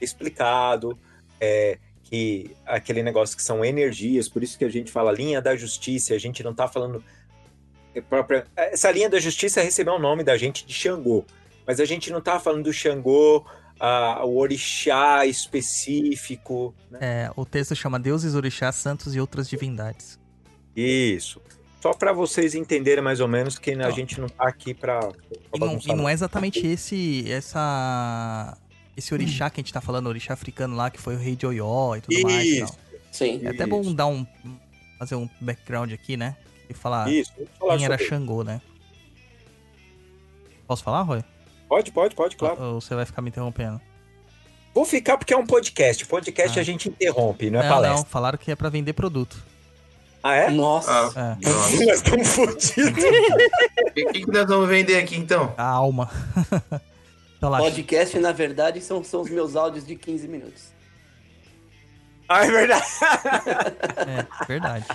[0.00, 0.98] explicado,
[1.40, 1.78] é,
[2.12, 6.12] que aquele negócio que são energias, por isso que a gente fala linha da justiça,
[6.12, 7.02] a gente não tá falando.
[7.94, 11.24] é própria- Essa linha da justiça recebeu o nome da gente de Xangô,
[11.66, 13.46] mas a gente não tá falando do Xangô,
[13.80, 16.98] ah, o orixá específico, né?
[17.00, 20.18] É, o texto chama Deuses, Orixás, Santos e Outras Divindades.
[20.76, 21.40] Isso.
[21.80, 23.90] Só para vocês entenderem mais ou menos que a Ó.
[23.90, 25.00] gente não tá aqui para
[25.54, 28.56] E e não é exatamente esse essa
[28.96, 31.34] esse orixá que a gente tá falando, o orixá africano lá, que foi o rei
[31.36, 32.46] de Oió e tudo mais.
[32.46, 32.68] e tal.
[32.68, 32.78] Isso,
[33.10, 33.40] Sim.
[33.44, 34.26] É até bom dar um
[34.98, 36.36] fazer um background aqui, né?
[36.68, 37.32] E falar isso.
[37.36, 38.60] Vamos falar quem era sobre- Xangô, né?
[40.66, 41.22] Posso falar, Roy?
[41.68, 42.62] Pode, pode, pode, claro.
[42.62, 43.80] Ou você vai ficar me interrompendo?
[44.74, 46.06] Vou ficar porque é um podcast.
[46.06, 46.62] Podcast Ah.
[46.62, 48.08] a gente interrompe, não é não, não, palestra.
[48.10, 49.36] falaram que é pra vender produto.
[50.22, 50.50] Ah, é?
[50.50, 50.90] Nossa.
[51.16, 51.76] Ah, É, nossa.
[51.84, 53.04] Nós estamos fodidos.
[53.92, 55.52] O que, que nós vamos vender aqui então?
[55.56, 56.10] a alma.
[57.42, 60.66] então lá, Podcast, na verdade, são, são os meus áudios de 15 minutos.
[62.28, 62.86] Ah, é verdade.
[64.06, 64.86] é verdade.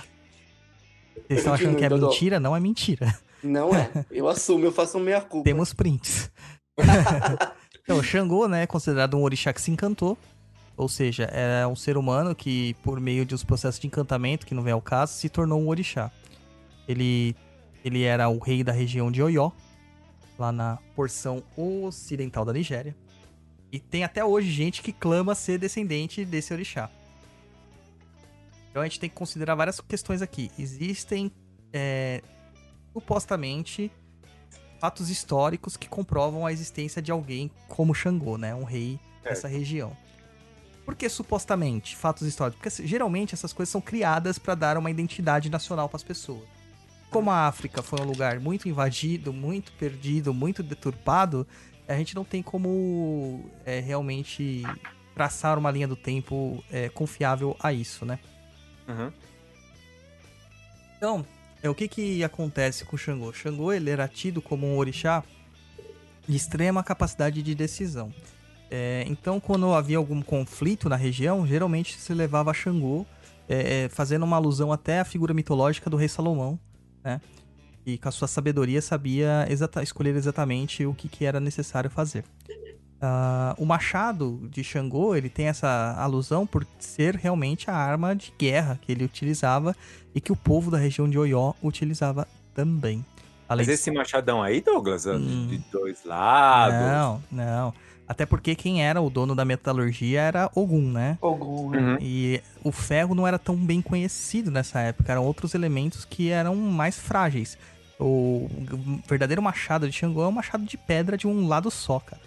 [1.26, 2.40] Vocês estão achando que é mentira?
[2.40, 3.18] Não é mentira.
[3.42, 3.90] Não é.
[4.10, 5.44] Eu assumo, eu faço meia culpa.
[5.44, 6.30] Temos prints.
[7.84, 10.16] então, o Xangô, né, é considerado um orixá que se encantou.
[10.74, 14.54] Ou seja, é um ser humano que, por meio de uns processos de encantamento, que
[14.54, 16.10] não vem ao caso, se tornou um orixá.
[16.88, 17.36] Ele,
[17.84, 19.50] ele era o rei da região de Oió,
[20.38, 22.96] lá na porção ocidental da Nigéria.
[23.70, 26.90] E tem até hoje gente que clama ser descendente desse orixá.
[28.70, 30.50] Então a gente tem que considerar várias questões aqui.
[30.58, 31.30] Existem,
[31.72, 32.22] é,
[32.92, 33.90] supostamente,
[34.78, 38.54] fatos históricos que comprovam a existência de alguém como Xangô, né?
[38.54, 39.96] Um rei dessa região.
[40.84, 42.60] Por que supostamente fatos históricos?
[42.62, 46.57] Porque geralmente essas coisas são criadas para dar uma identidade nacional para as pessoas.
[47.10, 51.46] Como a África foi um lugar muito invadido, muito perdido, muito deturpado,
[51.86, 54.62] a gente não tem como é, realmente
[55.14, 58.18] traçar uma linha do tempo é, confiável a isso, né?
[58.86, 59.10] Uhum.
[60.96, 61.26] Então,
[61.62, 63.32] é, o que que acontece com o Xangô?
[63.32, 65.24] Xangô, ele era tido como um orixá
[66.26, 68.12] de extrema capacidade de decisão.
[68.70, 73.06] É, então, quando havia algum conflito na região, geralmente se levava a Xangô,
[73.48, 76.58] é, é, fazendo uma alusão até à figura mitológica do rei Salomão,
[77.08, 77.20] né?
[77.86, 82.22] E com a sua sabedoria sabia exata- escolher exatamente o que, que era necessário fazer.
[83.00, 88.32] Ah, o machado de Xangô, ele tem essa alusão por ser realmente a arma de
[88.38, 89.74] guerra que ele utilizava
[90.14, 93.04] e que o povo da região de Oió utilizava também.
[93.48, 95.46] Além Mas esse machadão aí, Douglas, de- Hum.
[95.48, 96.74] de dois lados.
[96.76, 97.74] Não, não.
[98.08, 101.18] Até porque quem era o dono da metalurgia era Ogum, né?
[101.20, 101.78] Ogum, né?
[101.78, 101.98] Uhum.
[102.00, 106.56] E o ferro não era tão bem conhecido nessa época, eram outros elementos que eram
[106.56, 107.58] mais frágeis.
[108.00, 108.48] O
[109.06, 112.22] verdadeiro machado de Xangô é um machado de pedra de um lado só, cara.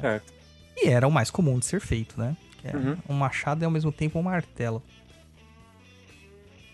[0.00, 0.32] Certo.
[0.76, 2.36] E era o mais comum de ser feito, né?
[2.60, 2.96] Que é Uhum.
[3.08, 4.82] Um machado e ao mesmo tempo um martelo.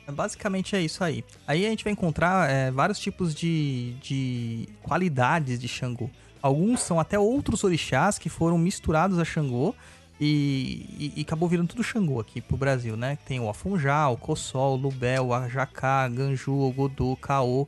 [0.07, 1.25] É, Basicamente é isso aí.
[1.47, 6.11] Aí a gente vai encontrar é, vários tipos de, de qualidades de Xangô.
[6.43, 9.75] Alguns são até outros orixás que foram misturados a Xangô
[10.21, 13.19] e, e- e acabou virando tudo Xangô aqui pro Brasil, né?
[13.27, 17.67] Tem o Afunjá, o Cossol, o Lubel, o Ajacá, Ganju, o Godô, Caô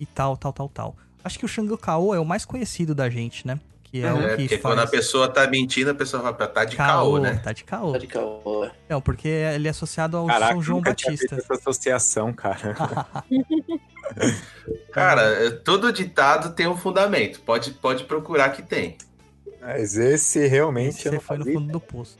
[0.00, 0.96] e tal, tal, tal, tal.
[1.22, 3.58] Acho que o Xangô Caô é o mais conhecido da gente, né?
[3.94, 4.60] Que é, É, o que porque faz...
[4.60, 7.40] quando a pessoa tá mentindo, a pessoa vai pra tá de Caô, caô, né?
[7.44, 7.92] Tá de caô.
[7.92, 8.68] Tá de caô.
[8.88, 11.36] Não, porque ele é associado ao Caraca, São João nunca tinha Batista.
[11.36, 12.74] feito essa associação, cara.
[14.90, 17.40] Cara, é, todo ditado tem um fundamento.
[17.42, 18.98] Pode, pode procurar que tem.
[19.60, 22.18] Mas esse realmente Esse eu você não foi no fundo do poço.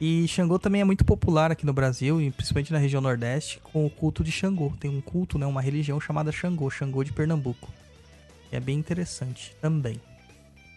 [0.00, 3.84] E Xangô também é muito popular aqui no Brasil, e principalmente na região Nordeste, com
[3.84, 4.72] o culto de Xangô.
[4.80, 7.68] Tem um culto, né, uma religião chamada Xangô, Xangô de Pernambuco.
[8.48, 10.00] Que é bem interessante também.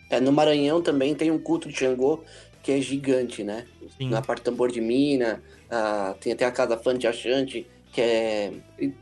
[0.09, 2.23] É, no Maranhão também tem um culto de Xangô
[2.63, 3.65] que é gigante, né?
[3.97, 4.09] Sim.
[4.09, 8.53] Na parte tambor de mina, ah, tem até a casa Fante Achante, que é.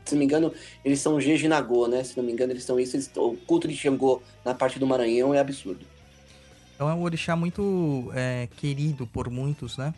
[0.04, 0.52] Se não me engano,
[0.84, 2.02] eles são Jejinagô, né?
[2.04, 2.96] Se não me engano, eles são isso.
[2.96, 5.84] eles- o culto de Xangô na parte do Maranhão é absurdo.
[6.74, 9.94] Então é um orixá muito é, querido por muitos, né?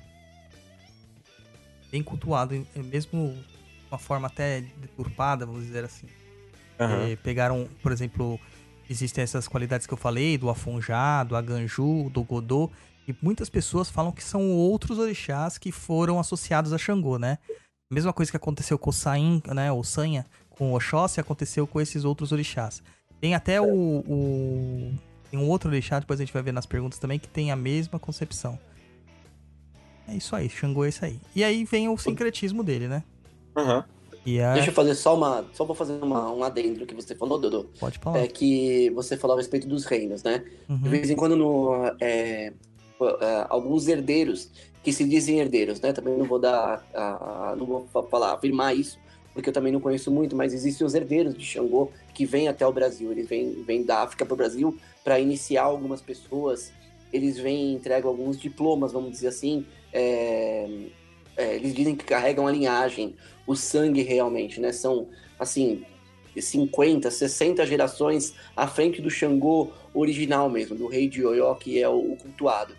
[1.90, 6.06] Bem cultuado, mesmo de uma forma até deturpada, vamos dizer assim.
[6.78, 7.08] Aham.
[7.10, 8.38] É, pegaram, por exemplo,
[8.88, 12.70] existem essas qualidades que eu falei, do Afonjá, do Aganju, do Godô,
[13.06, 17.38] e muitas pessoas falam que são outros orixás que foram associados a Xangô, né?
[17.90, 21.80] Mesma coisa que aconteceu com o Sain, né, o Sanha, com o Oxóssi, aconteceu com
[21.80, 22.82] esses outros orixás.
[23.20, 24.94] Tem até o, o-
[25.30, 27.56] Tem um outro orixá, depois a gente vai ver nas perguntas também, que tem a
[27.56, 28.58] mesma concepção.
[30.06, 31.20] É isso aí, Xangô é isso aí.
[31.34, 33.02] E aí vem o sincretismo dele, né?
[33.56, 33.84] Aham.
[33.84, 33.97] E
[34.36, 34.52] é...
[34.54, 35.46] Deixa eu fazer só uma.
[35.54, 37.64] Só vou fazer uma, um adendo que você falou, Dodô.
[37.80, 38.18] Pode falar.
[38.18, 40.44] É que você falou a respeito dos reinos, né?
[40.68, 40.90] De Uhum.
[40.90, 42.52] vez em quando, no, é,
[43.00, 44.50] é, alguns herdeiros
[44.82, 45.92] que se dizem herdeiros, né?
[45.92, 48.98] Também não vou dar, a- a- não vou fa- falar, afirmar isso,
[49.32, 52.66] porque eu também não conheço muito, mas existem os herdeiros de Xangô que vêm até
[52.66, 53.10] o Brasil.
[53.12, 56.72] Eles vêm, vêm da África para o Brasil para iniciar algumas pessoas.
[57.12, 59.64] Eles vêm e entregam alguns diplomas, vamos dizer assim.
[59.92, 60.68] é,
[61.36, 63.14] é, eles dizem que carregam a linhagem,
[63.48, 64.70] o sangue realmente, né?
[64.72, 65.08] São,
[65.40, 65.82] assim,
[66.38, 71.88] 50, 60 gerações à frente do Xangô original mesmo, do rei de Oió, que é
[71.88, 72.74] o, o cultuado.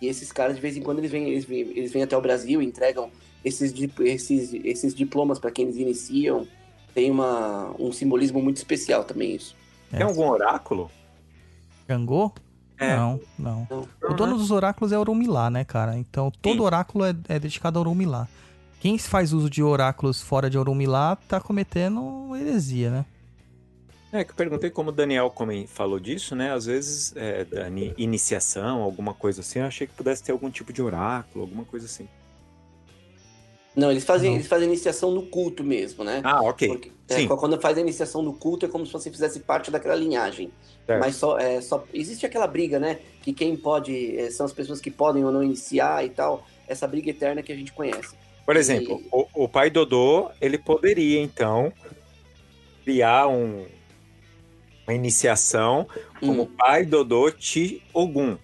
[0.00, 2.20] E esses caras, de vez em quando, eles vêm, eles vêm, eles vêm até o
[2.20, 3.10] Brasil e entregam
[3.42, 6.46] esses, esses, esses diplomas para quem eles iniciam.
[6.94, 9.56] Tem uma, um simbolismo muito especial também isso.
[9.90, 10.90] Tem algum oráculo?
[11.88, 12.32] Xangô?
[12.78, 12.96] É.
[12.96, 13.66] Não, não.
[14.02, 15.96] O dono dos oráculos é Oromilá, né, cara?
[15.96, 16.60] Então todo Sim.
[16.60, 18.28] oráculo é, é dedicado a Oromilá.
[18.82, 23.04] Quem faz uso de oráculos fora de Oromilá tá cometendo heresia, né?
[24.12, 26.52] É, que eu perguntei como o Daniel come- falou disso, né?
[26.52, 30.50] Às vezes, é, da ni- iniciação, alguma coisa assim, eu achei que pudesse ter algum
[30.50, 32.08] tipo de oráculo, alguma coisa assim.
[33.76, 34.34] Não, eles fazem, Não.
[34.36, 36.20] eles fazem iniciação no culto mesmo, né?
[36.24, 36.66] Ah, ok.
[36.66, 37.28] Porque, é, Sim.
[37.28, 40.50] quando faz a iniciação no culto é como se você fizesse parte daquela linhagem.
[40.84, 41.00] Certo.
[41.00, 42.98] Mas só, é, só existe aquela briga, né?
[43.22, 46.44] Que quem pode é, são as pessoas que podem ou não iniciar e tal.
[46.66, 48.20] Essa briga eterna que a gente conhece.
[48.44, 51.72] Por exemplo, o, o pai Dodô, ele poderia, então,
[52.84, 53.64] criar um,
[54.86, 55.86] uma iniciação
[56.20, 58.36] como Hum, pai Dodô Ti Ogum.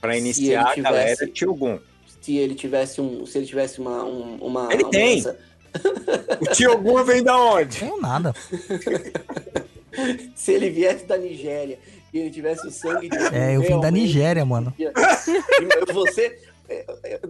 [0.00, 1.78] Pra Se iniciar ele a galera tivesse- Ti Ogum.
[2.20, 5.24] se ele tivesse um, se ele tivesse uma, um- uma Ele uma tem.
[6.40, 7.80] O Ti Ogum vem da onde?
[7.80, 8.32] Tenho nada.
[10.34, 11.78] se ele viesse da Nigéria
[12.12, 14.72] e ele tivesse o sangue de É, eu vim da Nigéria, mano.
[15.92, 16.38] Você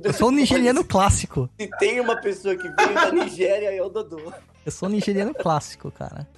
[0.05, 1.49] Eu sou um nigeriano clássico.
[1.61, 4.33] Se tem uma pessoa que veio da Nigéria é o Dodô.
[4.67, 6.29] Eu sou um nigeriano clássico, cara.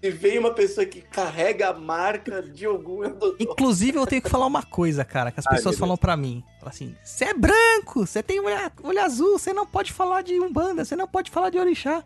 [0.00, 3.36] Se veio uma pessoa que carrega a marca de algum é o Dodô.
[3.40, 6.44] Inclusive, eu tenho que falar uma coisa, cara, que as Ai, pessoas falam pra mim.
[6.58, 10.38] Falam assim, você é branco, você tem olho, olho azul, você não pode falar de
[10.38, 12.04] Umbanda, você não pode falar de Orixá.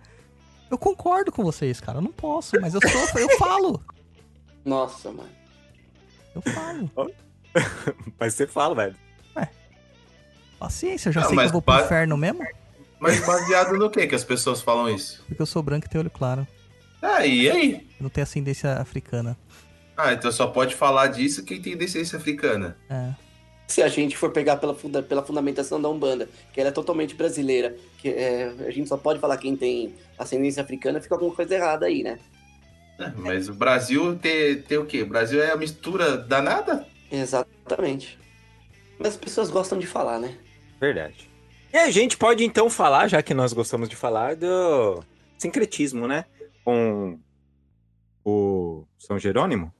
[0.71, 3.83] Eu concordo com vocês, cara, eu não posso, mas eu sou, eu falo.
[4.65, 5.29] Nossa, mano.
[6.35, 7.13] Eu falo.
[8.19, 8.97] Mas você fala, velho.
[10.67, 12.47] Paciência, eu já Não, sei que eu vou pro ba- inferno mesmo,
[13.01, 15.25] Mas baseado no que que as pessoas falam isso?
[15.27, 16.47] porque eu sou branco e tenho olho claro.
[17.03, 17.73] Ah, e aí?
[17.99, 19.37] Eu não tenho ascendência africana.
[19.97, 22.77] Ah, então só pode falar disso quem tem descendência africana.
[22.89, 23.11] É.
[23.67, 27.15] Se a gente for pegar pela, funda- pela fundamentação da Umbanda, que ela é totalmente
[27.17, 31.55] brasileira, que é, a gente só pode falar quem tem ascendência africana, fica alguma coisa
[31.57, 32.19] errada aí, né?
[33.01, 35.03] É, mas o Brasil tem, tem o quê?
[35.03, 36.87] O Brasil é a mistura danada?
[37.11, 38.17] Exatamente.
[38.99, 40.37] Mas as pessoas gostam de falar, né?
[40.83, 41.31] Verdade.
[41.73, 45.01] E a gente pode então falar, já que nós gostamos de falar, do
[45.39, 46.25] sincretismo, né?
[46.65, 47.21] Com
[48.25, 49.73] o São Jerônimo?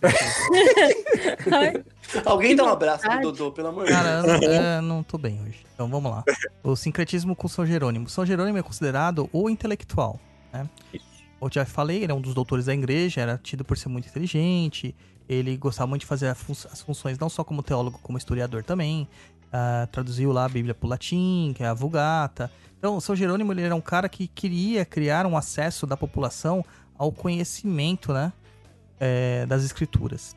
[2.24, 3.20] Alguém dá um abraço pro.
[3.20, 4.42] Dodô, pelo amor de Cara, Deus.
[4.42, 5.66] eu não, tô bem hoje.
[5.74, 6.24] Então vamos lá.
[6.62, 8.08] O sincretismo com São Jerônimo.
[8.08, 10.18] São Jerônimo é considerado o intelectual,
[10.50, 10.66] né?
[10.94, 14.08] Eu já falei, ele é um dos doutores da igreja, era tido por ser muito
[14.08, 14.96] inteligente,
[15.28, 19.08] ele gostava muito de fazer as funções não só como teólogo, como historiador também.
[19.52, 22.50] Ah, traduziu lá a Bíblia pro latim, que é a Vulgata.
[22.78, 26.64] Então, São Jerônimo ele era um cara que queria criar um acesso da população
[26.98, 28.32] ao conhecimento, né?
[29.00, 30.34] é, das escrituras.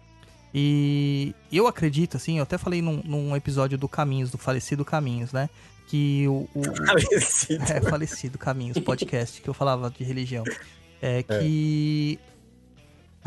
[0.54, 5.32] E eu acredito, assim, eu até falei num, num episódio do Caminhos, do falecido Caminhos,
[5.32, 5.50] né?
[5.88, 6.48] Que o.
[6.56, 7.64] o- Falecido.
[7.72, 10.44] é, falecido Caminhos, podcast, que eu falava de religião.
[11.02, 12.20] É que.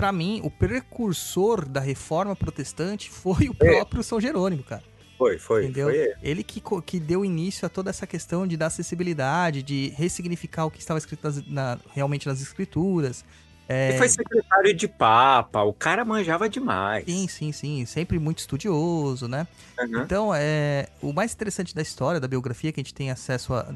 [0.02, 4.82] Pra mim, o precursor da reforma protestante foi o próprio São Jerônimo, cara.
[5.16, 5.62] Foi, foi.
[5.62, 5.86] Entendeu?
[5.90, 6.14] foi ele.
[6.20, 10.72] Ele que, que deu início a toda essa questão de dar acessibilidade, de ressignificar o
[10.72, 13.24] que estava escrito nas- na- realmente nas escrituras.
[13.68, 17.04] É, Ele foi secretário de papa, o cara manjava demais.
[17.04, 17.86] Sim, sim, sim.
[17.86, 19.46] Sempre muito estudioso, né?
[19.78, 20.02] Aham.
[20.02, 23.72] Então, é, o mais interessante da história, da biografia que a gente tem acesso a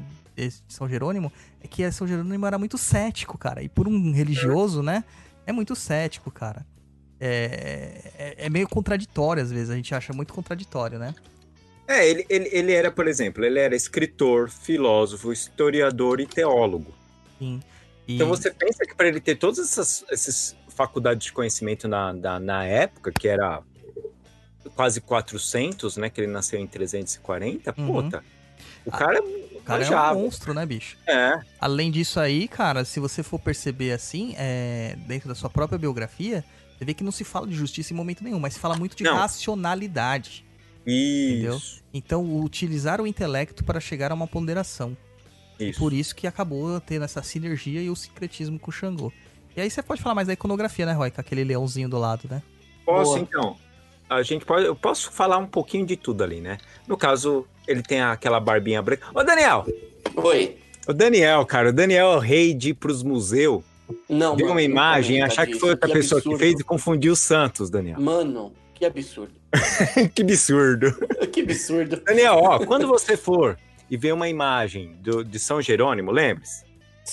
[0.67, 1.31] São Jerônimo,
[1.63, 3.63] é que São Jerônimo era muito cético, cara.
[3.63, 5.05] E por um religioso, né?
[5.47, 6.65] É muito cético, cara.
[7.19, 9.69] É, é, é meio contraditório, às vezes.
[9.71, 11.15] A gente acha muito contraditório, né?
[11.87, 16.93] É, ele, ele, ele era, por exemplo, ele era escritor, filósofo, historiador e teólogo.
[17.39, 17.61] Sim.
[18.07, 22.11] E, Então você pensa que para ele ter todas essas, essas faculdades de conhecimento na,
[22.13, 23.61] na, na época, que era
[24.75, 26.09] quase 400, né?
[26.09, 27.87] Que ele nasceu em 340, Uhum.
[27.87, 28.23] puta.
[28.85, 30.97] O cara, o cara é um monstro, né, bicho?
[31.05, 35.77] É, Além disso aí, cara, se você for perceber assim, é, dentro da sua própria
[35.77, 36.43] biografia,
[36.77, 38.95] você vê que não se fala de justiça em momento nenhum, mas se fala muito
[38.95, 39.15] de Não.
[39.15, 40.45] racionalidade.
[40.85, 41.83] isso.
[41.93, 44.95] Então, utilizar o intelecto para chegar a uma ponderação.
[45.59, 45.79] Isso.
[45.79, 49.11] Por isso que acabou tendo essa sinergia e o sincretismo com o Xangô.
[49.55, 51.09] E aí você pode falar mais da iconografia, né, Roy?
[51.09, 52.43] Com aquele leãozinho do lado, né?
[52.85, 53.19] Posso, Boa.
[53.19, 53.57] então.
[54.09, 56.59] A gente pode, eu posso falar um pouquinho de tudo ali, né?
[56.87, 59.05] No caso, ele tem aquela barbinha branca.
[59.13, 59.65] Ô, Daniel!
[60.15, 60.57] Oi.
[60.87, 63.61] O Daniel, cara, o Daniel é o rei de ir pros museus,
[64.07, 66.37] Não, ver mano, uma não imagem, comenta achar que foi outra pessoa absurdo.
[66.37, 67.99] que fez e confundir os santos, Daniel.
[67.99, 69.33] Mano, que absurdo.
[70.15, 70.95] que absurdo.
[71.31, 72.01] que absurdo.
[72.05, 73.57] Daniel, ó, quando você for
[73.89, 76.63] e ver uma imagem do, de São Jerônimo, lembre-se,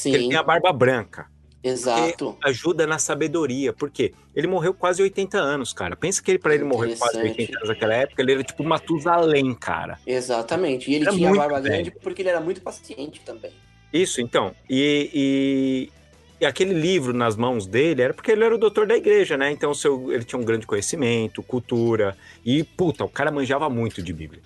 [0.02, 1.26] que ele Sim, tem a barba branca.
[1.68, 2.36] Exato.
[2.44, 5.96] Ajuda na sabedoria, porque ele morreu quase 80 anos, cara.
[5.96, 7.40] Pensa que ele, pra ele morrer quase Interessante.
[7.40, 9.98] 80 anos naquela época, ele era tipo Matusalém, cara.
[10.06, 10.90] Exatamente.
[10.90, 13.52] E ele Era tinha a barba grande porque ele era muito paciente também.
[13.92, 14.54] Isso, então.
[14.68, 15.92] E, e,
[16.40, 19.50] e aquele livro nas mãos dele era porque ele era o doutor da igreja, né?
[19.50, 22.16] Então seu, ele tinha um grande conhecimento, cultura.
[22.44, 24.42] E, puta, o cara manjava muito de Bíblia.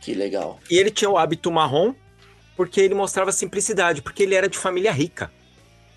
[0.00, 0.58] Que legal.
[0.70, 1.92] E ele tinha o hábito marrom
[2.56, 5.30] porque ele mostrava simplicidade, porque ele era de família rica.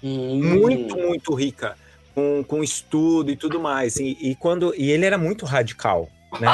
[0.04, 1.76] Hum, Muito, muito rica.
[2.14, 3.96] Com, com estudo e tudo mais.
[3.96, 6.10] E, e quando, e ele era muito radical,
[6.40, 6.50] né?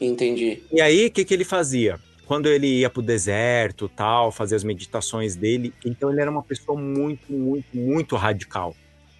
[0.00, 0.62] Entendi.
[0.72, 1.98] E aí, o que, que ele fazia?
[2.26, 6.78] Quando ele ia pro deserto, tal, fazer as meditações dele, então ele era uma pessoa
[6.80, 8.74] muito, muito, muito radical.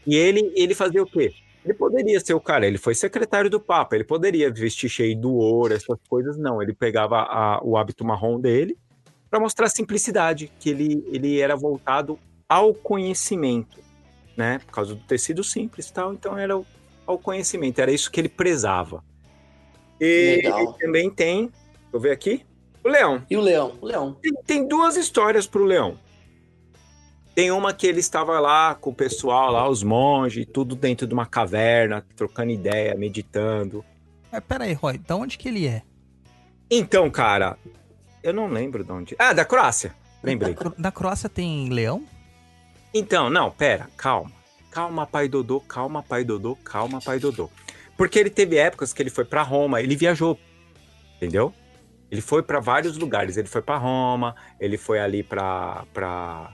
[0.07, 1.33] E ele, ele fazia o quê?
[1.65, 5.33] Ele poderia ser o cara, ele foi secretário do Papa, ele poderia vestir cheio do
[5.35, 6.61] ouro, essas coisas, não.
[6.61, 8.77] Ele pegava a- o hábito marrom dele
[9.31, 12.19] para mostrar a simplicidade, que ele, ele era voltado
[12.55, 13.81] ao conhecimento,
[14.37, 14.59] né?
[14.61, 16.67] Por causa do tecido simples e tal, então era o-
[17.07, 19.03] ao conhecimento, era isso que ele prezava.
[20.01, 20.73] E Legal.
[20.75, 21.55] também tem, deixa
[21.93, 22.45] eu ver aqui,
[22.85, 23.23] o leão.
[23.31, 23.77] E o leão?
[23.81, 24.15] O leão.
[24.23, 25.99] Tem, tem duas histórias pro leão.
[27.35, 31.13] Tem uma que ele estava lá com o pessoal, lá, os monges, tudo dentro de
[31.15, 33.85] uma caverna, trocando ideia, meditando.
[34.31, 35.83] Mas pera aí, Roy, da onde que ele é?
[36.71, 37.59] Então, cara,
[38.23, 39.17] eu não lembro de onde.
[39.19, 39.95] Ah, da Croácia.
[40.23, 40.55] Lembrei.
[40.79, 42.05] Da Croácia tem leão?
[42.95, 44.31] Então, não, pera, calma.
[44.71, 47.51] Calma, pai Dodô, calma, pai Dodô, calma, pai Dodô.
[47.97, 50.39] Porque ele teve épocas que ele foi pra Roma, ele viajou,
[51.17, 51.53] entendeu?
[52.11, 53.37] Ele foi pra vários lugares.
[53.37, 56.51] Ele foi pra Roma, ele foi ali pra para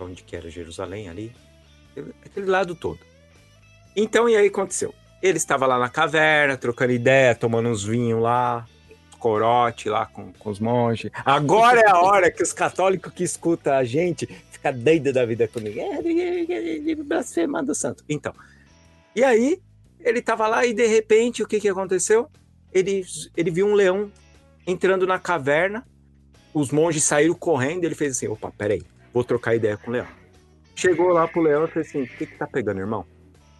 [0.00, 1.32] onde que era Jerusalém ali,
[2.24, 2.98] aquele lado todo.
[3.96, 4.92] Então e aí aconteceu?
[5.22, 8.66] Ele estava lá na caverna, trocando ideia, tomando uns vinhos lá,
[9.24, 11.10] corote lá com, com os monges.
[11.24, 15.48] Agora é a hora que os católicos que escutam a gente fica doido da vida
[15.48, 15.80] comigo.
[15.80, 18.04] É, blasfemando o santo.
[18.06, 18.34] Então,
[19.16, 19.62] e aí
[19.98, 22.28] ele tava lá e de repente o que que aconteceu?
[22.70, 23.02] Ele,
[23.34, 24.12] ele viu um leão
[24.66, 25.86] entrando na caverna,
[26.52, 30.06] os monges saíram correndo, ele fez assim, opa, peraí, vou trocar ideia com o leão.
[30.76, 33.06] Chegou lá pro leão e fez assim, o que que tá pegando, irmão?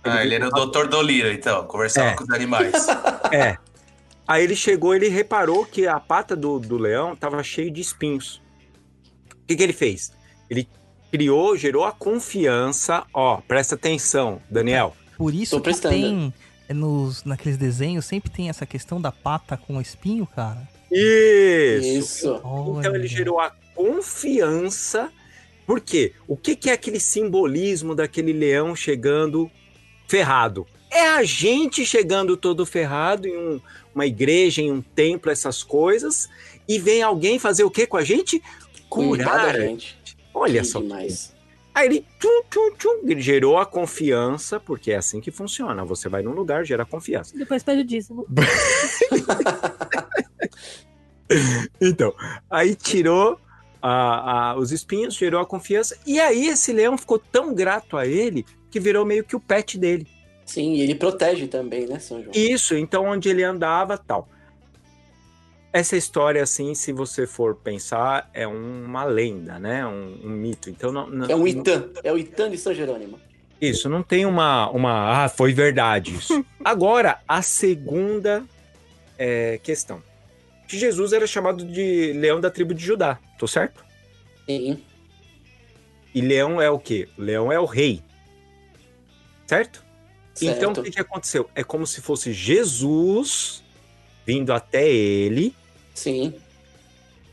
[0.03, 2.17] Ah, ele era o doutor Doliro, então, conversava É.
[2.17, 2.87] com os animais.
[3.33, 3.57] É.
[4.27, 8.41] Aí ele chegou, ele reparou que a pata do, do leão tava cheio de espinhos.
[9.33, 10.13] O que, que ele fez?
[10.49, 10.67] Ele
[11.13, 13.05] criou, gerou a confiança.
[13.13, 14.97] Ó, presta atenção, Daniel.
[15.19, 15.95] Por isso Tô que prestando.
[15.95, 16.35] tem
[16.71, 20.67] nos, naqueles desenhos, sempre tem essa questão da pata com espinho, cara.
[20.91, 21.87] Isso.
[21.87, 22.37] Isso.
[22.79, 25.11] Então ele gerou a confiança.
[25.67, 26.13] Por quê?
[26.27, 29.51] O que, que é aquele simbolismo daquele leão chegando
[30.09, 30.67] ferrado?
[30.91, 33.61] É a gente chegando todo ferrado em um-
[33.95, 36.29] uma igreja, em um templo, essas coisas,
[36.69, 38.43] e vem alguém fazer o que com a gente?
[38.89, 39.53] Curar.
[39.53, 39.97] da gente.
[40.33, 40.81] Olha Que só.
[40.81, 41.33] demais.
[41.75, 45.85] Aí ele tchum, tchum, tchum, ele gerou a confiança, porque é assim que funciona.
[45.85, 47.37] Você vai num lugar, gera confiança.
[47.37, 48.25] Depois pede o dízimo.
[51.81, 52.15] Então,
[52.51, 53.39] aí tirou
[53.83, 58.07] a- a- os espinhos, gerou a confiança, e aí esse leão ficou tão grato a
[58.07, 60.07] ele que virou meio que o pet dele.
[60.45, 62.33] Sim, e ele protege também, né, São João?
[62.35, 64.29] Isso, então onde ele andava, tal.
[65.73, 69.85] Essa história, assim, se você for pensar, é uma lenda, né?
[69.85, 70.71] Um, um mito.
[70.71, 71.89] Então, não, não- É um Itã.
[72.05, 73.19] É o Itã de São Jerônimo.
[73.61, 75.25] Isso, não tem uma, uma.
[75.25, 76.45] Ah, foi verdade isso.
[76.65, 78.45] Agora, a segunda
[79.19, 80.03] é, questão.
[80.69, 83.85] Que Jesus era chamado de leão da tribo de Judá, tô certo?
[84.47, 84.81] Sim.
[86.15, 87.09] E leão é o quê?
[87.19, 88.01] Leão é o rei.
[89.47, 89.84] Certo?
[90.35, 90.57] Certo.
[90.57, 91.49] Então, o que, que aconteceu?
[91.55, 93.63] É como se fosse Jesus
[94.27, 95.55] vindo até ele,
[95.95, 96.35] Sim.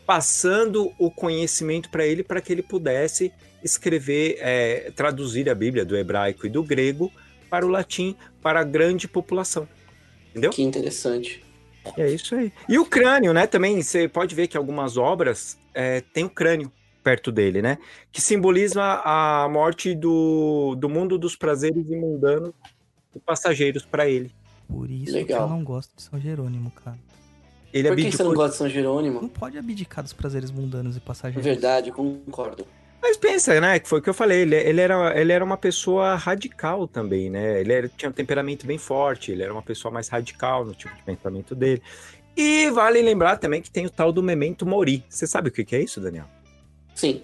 [0.06, 3.34] passando o conhecimento para ele, para que ele pudesse
[3.64, 7.12] escrever, é, traduzir a Bíblia do hebraico e do grego
[7.50, 9.68] para o latim, para a grande população.
[10.30, 10.52] Entendeu?
[10.52, 11.44] Que interessante.
[11.98, 12.54] É isso aí.
[12.70, 13.48] E o crânio, né?
[13.48, 16.72] Também você pode ver que algumas obras é, tem o crânio
[17.04, 17.80] perto dele, né?
[18.12, 22.54] Que simboliza a morte do, do mundo dos prazeres e mundanos
[23.16, 24.34] e passageiros para ele.
[24.68, 25.42] Por isso que Legal.
[25.44, 26.98] eu não gosto de São Jerônimo, cara.
[27.74, 29.22] Ele Por que abdicou- você não gosta de São Jerônimo?
[29.22, 31.44] Não pode abdicar dos prazeres mundanos e É passageiros.
[31.46, 32.66] verdade, concordo.
[33.02, 33.80] Mas pensa, né?
[33.80, 34.42] Que foi o que eu falei.
[34.42, 37.60] Ele, ele era, ele era uma pessoa radical também, né?
[37.62, 39.32] Ele era- tinha um temperamento bem forte.
[39.32, 41.82] Ele era uma pessoa mais radical no tipo de pensamento dele.
[42.38, 45.04] E vale lembrar também que tem o tal do memento mori.
[45.10, 46.26] Você sabe o que que é isso, Daniel?
[46.94, 47.24] Sim.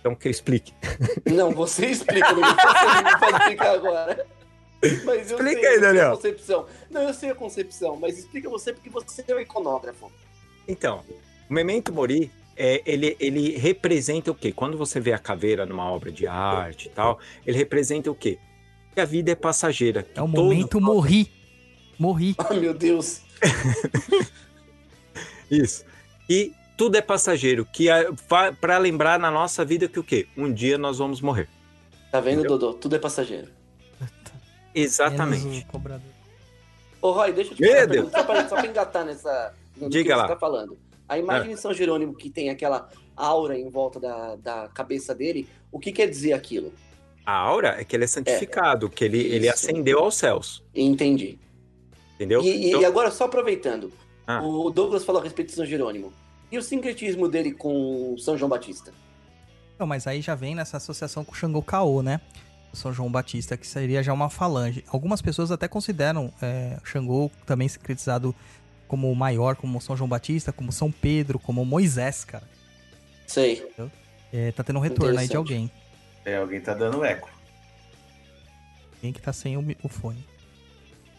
[0.00, 0.72] Então que eu explique.
[1.30, 4.26] Não, você explica, não você não pode explicar agora.
[5.04, 6.12] Mas eu Explica sei, aí, Daniel.
[6.12, 6.66] a concepção.
[6.90, 10.10] Não, eu sei a concepção, mas explica você porque você é o iconógrafo.
[10.66, 11.04] Então,
[11.48, 14.52] o memento mori, é, ele, ele representa o quê?
[14.52, 18.38] Quando você vê a caveira numa obra de arte e tal, ele representa o quê?
[18.94, 20.00] Que a vida é passageira.
[20.14, 21.30] É o todo- momento morri.
[21.98, 22.34] Morri.
[22.38, 23.20] Ah, meu Deus.
[25.50, 25.84] Isso.
[26.28, 27.66] E tudo é passageiro.
[27.66, 27.86] Que
[28.60, 30.26] para lembrar na nossa vida que o quê?
[30.36, 31.48] Um dia nós vamos morrer.
[32.10, 32.58] Tá vendo, Entendeu?
[32.58, 32.74] Dodô?
[32.74, 33.48] Tudo é passageiro.
[34.74, 35.44] Exatamente.
[35.44, 36.10] Menos o cobrador.
[37.02, 38.10] Ô, Roy, deixa eu te fazer uma Deus.
[38.10, 39.54] pergunta, só pra, só pra engatar nessa.
[39.88, 40.28] Diga você lá.
[40.28, 40.78] tá falando.
[41.08, 45.48] A imagem de São Jerônimo que tem aquela aura em volta da, da cabeça dele,
[45.72, 46.72] o que quer dizer aquilo?
[47.26, 50.62] A aura é que ele é santificado, que ele, ele ascendeu aos céus.
[50.74, 51.38] Entendi.
[52.14, 52.42] Entendeu?
[52.42, 53.92] E, e- Então- e agora, só aproveitando,
[54.26, 54.40] Ah.
[54.42, 56.12] o Douglas falou a respeito de São Jerônimo.
[56.52, 58.92] E o sincretismo dele com São João Batista?
[59.78, 62.20] Não, mas aí já vem nessa associação com o Xangô Caô, né?
[62.72, 64.84] São João Batista, que seria já uma falange.
[64.88, 68.34] Algumas pessoas até consideram é, Xangô também sincretizado
[68.86, 72.44] como o maior, como São João Batista, como São Pedro, como Moisés, cara.
[73.26, 73.66] Sei.
[74.32, 75.70] É, tá tendo um retorno aí de alguém.
[76.24, 77.30] É, alguém tá dando eco.
[78.96, 80.24] Alguém que tá sem o, o fone.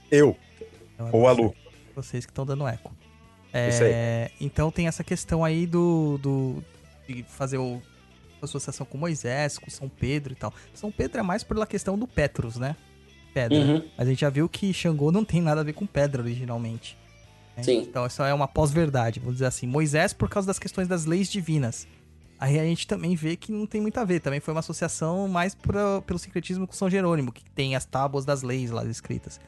[0.09, 0.37] Eu,
[0.93, 1.55] Então, é ou a você- Lu.
[1.95, 2.93] Vocês que estão dando eco.
[3.69, 6.63] Isso É, então tem essa questão aí do, do
[7.07, 7.81] de fazer o,
[8.45, 10.53] associação com Moisés, com São Pedro e tal.
[10.73, 12.75] São Pedro é mais pela questão do Petros, né?
[13.33, 13.57] Pedra.
[13.57, 13.83] Uhum.
[13.97, 16.97] Mas a gente já viu que Xangô não tem nada a ver com pedra originalmente.
[17.55, 17.63] né?
[17.63, 17.77] Sim.
[17.79, 19.65] Então isso é uma pós-verdade, vamos dizer assim.
[19.67, 21.87] Moisés por causa das questões das leis divinas.
[22.37, 24.19] Aí a gente também vê que não tem muito a ver.
[24.19, 28.25] Também foi uma associação mais pra- pelo sincretismo com São Jerônimo, que tem as tábuas
[28.25, 29.39] das leis lá escritas.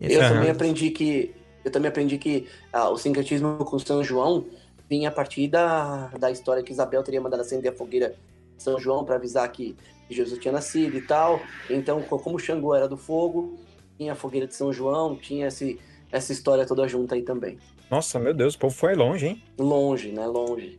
[0.00, 1.34] Eu essa- também aprendi que.
[1.64, 4.46] Eu também aprendi que ah, o sincretismo com São João
[4.88, 8.14] vinha a partir da, da história que Isabel teria mandado acender a fogueira
[8.58, 9.76] São João para avisar que
[10.10, 11.40] Jesus tinha nascido e tal.
[11.68, 13.58] Então, co- como o Xangô era do fogo,
[13.98, 15.78] tinha a fogueira de São João, tinha esse,
[16.12, 17.58] essa história toda junta aí também.
[17.90, 19.42] Nossa, meu Deus, o povo foi longe, hein?
[19.58, 20.26] Longe, né?
[20.26, 20.76] Longe.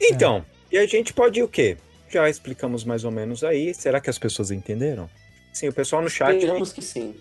[0.00, 1.76] Então, e a gente pode o quê?
[2.08, 3.72] Já explicamos mais ou menos aí.
[3.74, 5.08] Será que as pessoas entenderam?
[5.52, 6.34] Sim, o pessoal no chat.
[6.36, 7.14] Esperamos que sim.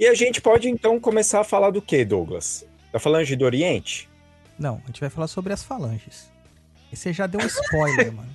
[0.00, 2.66] E a gente pode então começar a falar do quê, Douglas?
[2.92, 4.08] Da falange do Oriente?
[4.58, 6.31] Não, a gente vai falar sobre as falanges.
[6.92, 8.34] Você já deu um spoiler, mano.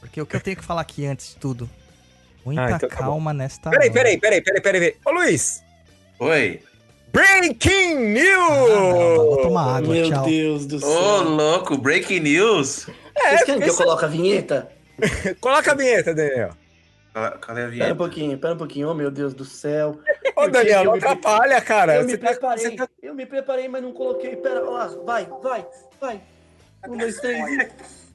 [0.00, 1.68] Porque o que eu tenho que falar aqui antes de tudo.
[2.44, 3.70] Muita Ah, então tá calma nesta.
[3.70, 4.96] Peraí, peraí, peraí, peraí, peraí, peraí.
[5.04, 5.62] Ô, Luiz!
[6.20, 6.62] Oi.
[7.12, 9.42] Breaking Ah, não, vou News!
[9.42, 10.24] tomar água, Meu tchau.
[10.26, 11.22] Deus do Ô, céu.
[11.24, 12.86] louco, breaking news.
[13.18, 14.70] Vocês querem que eu coloque a vinheta?
[15.40, 16.50] Coloca a vinheta, Daniel.
[17.12, 17.94] Cadê a Pera um vinheta?
[17.94, 18.90] pouquinho, pera um pouquinho.
[18.90, 19.98] Oh, meu Deus do céu.
[20.36, 21.96] Ô, Eu Daniel, não me- atrapalha, cara.
[21.96, 24.36] Eu me Você tá- preparei, tá- eu me preparei, mas não coloquei.
[24.36, 25.66] Pera, ó lá, vai, vai,
[26.00, 26.20] vai.
[26.88, 28.06] Um, dois, três.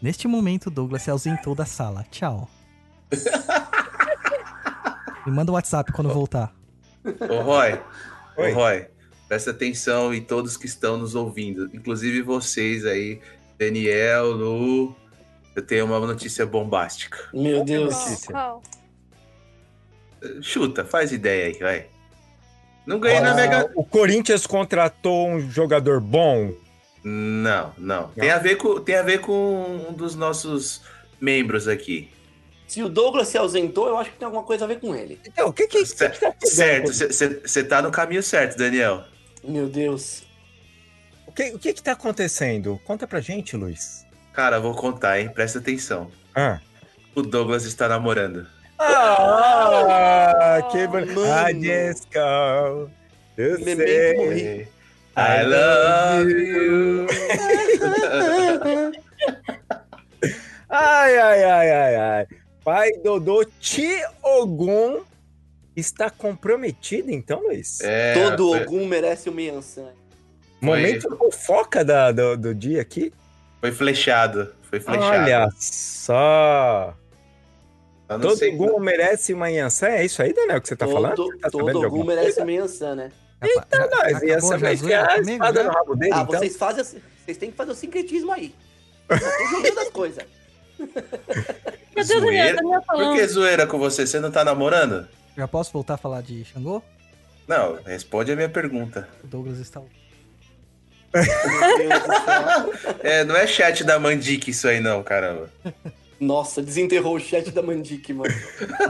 [0.00, 2.04] Neste momento, Douglas se ausentou da sala.
[2.10, 2.48] Tchau.
[5.26, 6.54] Me manda o WhatsApp quando voltar.
[7.04, 7.80] Ô, Roy.
[8.36, 8.52] Oi.
[8.52, 8.86] Ô, Roy.
[9.26, 11.68] Presta atenção em todos que estão nos ouvindo.
[11.74, 13.20] Inclusive vocês aí.
[13.58, 14.96] Daniel, Lu.
[15.54, 17.18] Eu tenho uma notícia bombástica.
[17.34, 18.24] Meu Deus.
[18.26, 18.62] Qual?
[20.40, 21.90] Chuta, faz ideia aí, vai.
[22.88, 23.70] Não ganhei na Ah, Mega.
[23.74, 26.54] O Corinthians contratou um jogador bom.
[27.04, 28.08] Não, não.
[28.08, 30.80] Tem a ver com, tem a ver com um dos nossos
[31.20, 32.10] membros aqui.
[32.66, 35.20] Se o Douglas se ausentou, eu acho que tem alguma coisa a ver com ele.
[35.26, 36.32] Então, o que que, que, Cer- que tá?
[36.42, 39.04] Certo, você tá no caminho certo, Daniel.
[39.44, 40.22] Meu Deus.
[41.26, 42.80] O que, o que que tá acontecendo?
[42.86, 44.06] Conta pra gente, Luiz.
[44.32, 45.28] Cara, vou contar, hein?
[45.28, 46.10] Presta atenção.
[46.34, 46.58] Ah,
[47.14, 48.46] O Douglas está namorando.
[48.78, 51.20] Ah que bonito.
[51.62, 52.20] Jessica.
[53.36, 54.16] Eu Memento sei.
[54.16, 54.68] morri.
[55.16, 57.06] I love you.
[60.70, 62.26] Ai, ai, ai, ai, ai.
[62.62, 65.00] Pai Dodô Tiogun
[65.74, 67.80] está comprometido, então, Luiz?
[67.80, 69.88] É, Todo foi, Ogum merece uma Yansan.
[70.60, 73.12] Momento fofoca da, do, do dia aqui.
[73.60, 74.52] foi flechado.
[74.62, 75.22] Foi flechado.
[75.24, 76.94] Olha só.
[78.08, 79.88] Todo sei- Ogum merece uma Yansan?
[79.88, 81.14] É isso aí, Daniel, que você tá falando?
[81.14, 83.12] Todo, Você tá todo alguma merece uma Yansan, né?
[83.42, 86.38] Eita, Nós, Yansan vai enfiar a espada no rabo dele, Ah, então.
[86.40, 86.80] vocês fazem.
[86.80, 88.54] assim- Vocês têm que fazer o sincretismo aí.
[89.10, 90.24] Eu tô jogando as coisas.
[92.02, 92.62] Zoeira?
[92.62, 93.16] Por falando.
[93.16, 94.06] que zoeira com você?
[94.06, 95.06] Você não tá namorando?
[95.36, 96.82] Já posso voltar a falar de Xangô?
[97.46, 99.08] Não, responde a minha pergunta.
[99.22, 99.80] O Douglas está.
[103.02, 105.50] É, não é chat da Mandic isso aí não, caramba.
[106.20, 108.34] Nossa, desenterrou o chat da Mandic, mano.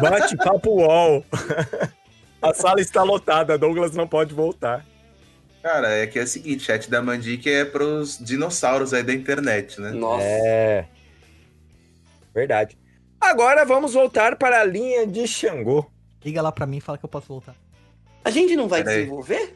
[0.00, 1.24] Bate papo UOL.
[2.40, 4.86] A sala está lotada, Douglas não pode voltar.
[5.62, 9.80] Cara, é que é o seguinte, chat da Mandic é pros dinossauros aí da internet,
[9.80, 9.90] né?
[9.90, 10.22] Nossa.
[10.24, 10.86] É.
[12.32, 12.78] Verdade.
[13.20, 15.84] Agora vamos voltar para a linha de Xangô.
[16.24, 17.56] Liga lá pra mim e fala que eu posso voltar.
[18.24, 18.98] A gente não vai Peraí.
[19.00, 19.54] desenvolver?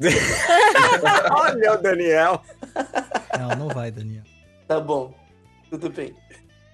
[1.30, 2.42] Olha o Daniel.
[3.38, 4.24] Não, não vai, Daniel.
[4.66, 5.14] Tá bom.
[5.70, 6.14] Tudo bem.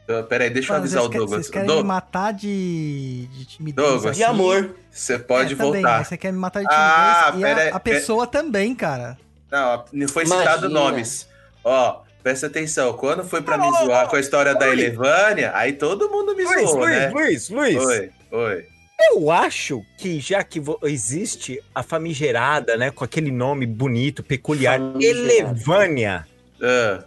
[0.08, 1.30] Então, Peraí, deixa eu Mano, avisar o Douglas.
[1.30, 3.74] Vocês querem Doug, me matar de, de timidez.
[3.88, 4.16] Douglas.
[4.16, 4.32] De assim?
[4.32, 4.76] amor.
[4.88, 5.98] você pode É, também, voltar.
[5.98, 9.18] mas Você quer me matar de timidez Ah, e pera a, a pessoa também, cara.
[9.50, 10.48] Não, não foi Imagina.
[10.52, 11.28] citado nomes.
[11.64, 12.92] Ó, presta atenção.
[12.92, 14.68] Quando foi pra me Ô, ô, zoar com a história da.
[14.68, 17.08] Elevânia, aí todo mundo me Luiz, zoou, Luiz, né?
[17.10, 17.76] Luiz, Luiz.
[17.84, 18.64] Oi, oi.
[19.10, 24.80] Eu acho que já que existe a famigerada, né, com aquele nome bonito, peculiar.
[25.00, 26.26] Elevânia,
[26.62, 27.02] Ah,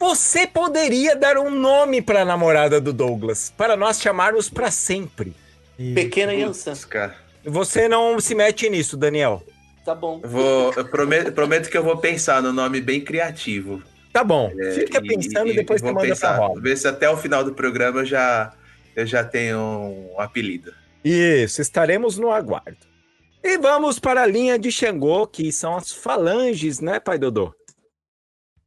[0.00, 5.36] você poderia dar um nome para a namorada do Douglas, para nós chamarmos para sempre.
[5.78, 6.74] E- Pequena Yansan.
[7.44, 9.42] Você não se mete nisso, Daniel.
[9.84, 10.20] Tá bom.
[10.22, 13.82] Eu vou, eu prometo, prometo que eu vou pensar no nome bem criativo.
[14.12, 14.50] Tá bom.
[14.58, 16.34] É, Fica pensando e, e depois você vou manda pensar.
[16.36, 16.60] pra roda.
[16.60, 18.52] Ver se até o final do programa eu já,
[18.96, 20.74] eu já tenho um apelido.
[21.04, 22.76] Isso, estaremos no aguardo.
[23.42, 27.54] E vamos para a linha de Xangô, que são as falanges, né, pai Dodô?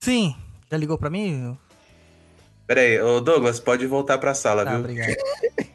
[0.02, 0.36] Sim,
[0.74, 1.56] já ligou pra mim?
[2.66, 4.80] Peraí, ô Douglas, pode voltar pra sala, Tá, viu?
[4.80, 5.16] obrigado.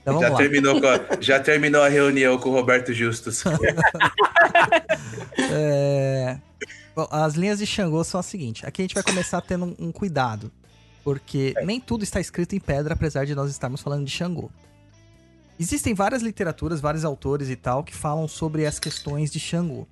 [0.03, 0.37] Então Já lá.
[0.37, 3.45] terminou, a, já terminou a reunião com o Roberto Justus.
[5.51, 6.39] É,
[6.95, 8.65] bom, as linhas de Xangô são as seguintes.
[8.65, 10.51] Aqui a gente vai começar tendo um, um cuidado.
[11.05, 14.51] Porque nem tudo está escrito em pedra, apesar de nós estarmos falando de Xangô.
[15.59, 19.87] Existem várias literaturas, vários autores e tal, que falam sobre as questões de Xangô.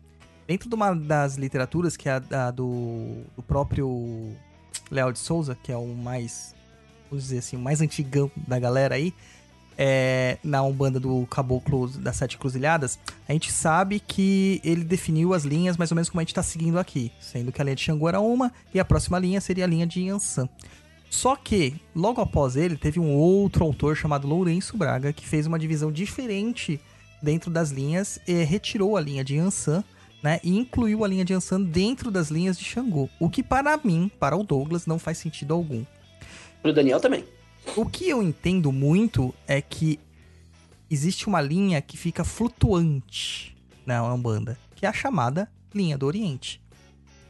[0.47, 4.33] Dentro de uma das literaturas, que é a, da- do, do próprio
[4.91, 6.55] Léo de Souza, que é o mais,
[7.11, 9.13] vamos dizer assim, o mais antigão da galera aí,
[9.79, 15.45] é, na Umbanda do Caboclo das Sete Cruzilhadas, a gente sabe que ele definiu as
[15.45, 17.83] linhas mais ou menos como a gente tá seguindo aqui, sendo que a linha de
[17.83, 20.49] Xangô era uma e a próxima linha seria a linha de Yansan.
[21.11, 25.59] Só que, logo após ele, teve um outro autor chamado Lourenço Braga que fez uma
[25.59, 26.81] divisão diferente
[27.23, 29.85] dentro das linhas e retirou a linha de Yansan,
[30.27, 33.79] né, e incluiu a linha de Yansan dentro das linhas de Xangô, o que para
[33.85, 35.85] mim, para o Douglas, não faz sentido algum.
[36.61, 37.25] Pro Daniel também.
[37.77, 40.01] O que eu entendo muito é que
[40.91, 43.57] existe uma linha que fica flutuante
[43.87, 46.61] na Umbanda, que é a chamada linha do Oriente.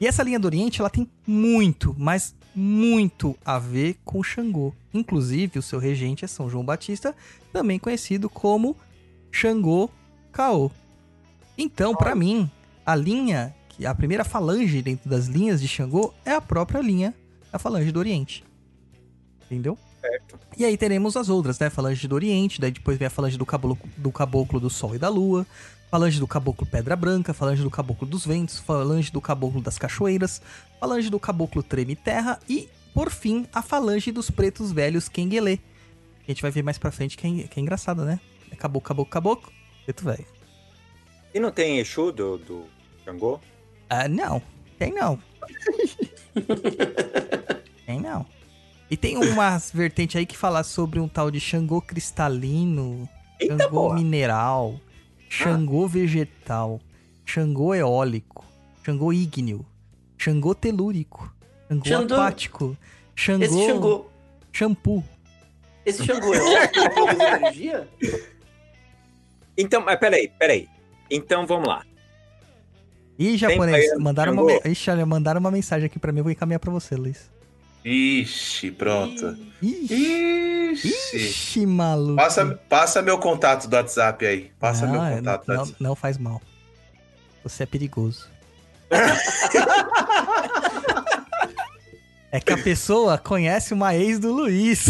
[0.00, 4.72] E essa linha do Oriente, ela tem muito, mas muito a ver com Xangô.
[4.94, 7.14] Inclusive, o seu regente é São João Batista,
[7.52, 8.74] também conhecido como
[9.30, 9.90] Xangô
[10.32, 10.70] Caô.
[11.58, 12.50] Então, pra mim,
[12.86, 17.12] a linha que a primeira falange dentro das linhas de Xangô é a própria linha
[17.52, 18.44] da falange do Oriente.
[19.44, 19.76] Entendeu?
[20.00, 20.38] Certo.
[20.56, 21.68] E aí teremos as outras, né?
[21.68, 24.98] Falange do Oriente, daí depois vem a falange do caboclo, do caboclo do Sol e
[24.98, 25.46] da Lua,
[25.90, 30.40] falange do caboclo Pedra Branca, falange do caboclo dos Ventos, falange do caboclo das Cachoeiras,
[30.80, 35.58] falange do caboclo Treme Terra e, por fim, a falange dos pretos velhos Kenguelê.
[36.26, 38.20] A gente vai ver mais pra frente que é, que é engraçado, né?
[38.50, 39.52] É caboclo, caboclo, caboclo,
[39.84, 40.26] preto velho.
[41.34, 42.75] E não tem Exu do, do
[43.06, 43.38] Xangô?
[43.88, 44.42] Ah, não.
[44.78, 45.18] Tem não.
[47.86, 48.26] tem não.
[48.90, 53.08] E tem umas vertentes aí que fala sobre um tal de Xangô cristalino,
[53.40, 53.94] Eita Xangô porra!
[53.94, 54.80] mineral,
[55.28, 56.80] Xangô vegetal,
[57.24, 58.44] Xangô eólico,
[58.84, 59.64] Xangô ígneo,
[60.18, 61.32] Xangô telúrico,
[61.68, 62.14] Xangô Xandô.
[62.14, 62.76] aquático,
[63.14, 64.06] Xangô, Esse Xangô.
[64.52, 65.04] shampoo.
[65.84, 66.38] Esse Xangô é
[67.38, 67.88] energia?
[69.56, 70.68] Então, mas peraí, peraí.
[71.10, 71.84] Então vamos lá.
[73.18, 76.60] Ih, japonês, mandaram uma, Ixi, olha, mandaram uma mensagem aqui pra mim, eu vou encaminhar
[76.60, 77.30] pra você, Luiz.
[77.84, 79.36] Ixi, pronto.
[79.62, 81.16] Ixi, Ixi.
[81.16, 82.16] ixi maluco.
[82.16, 84.50] Passa, passa meu contato do WhatsApp aí.
[84.58, 85.82] Passa meu Não, é, contato do não, não, WhatsApp.
[85.82, 86.42] não faz mal.
[87.44, 88.28] Você é perigoso.
[92.32, 94.86] é que a pessoa conhece uma ex do Luiz.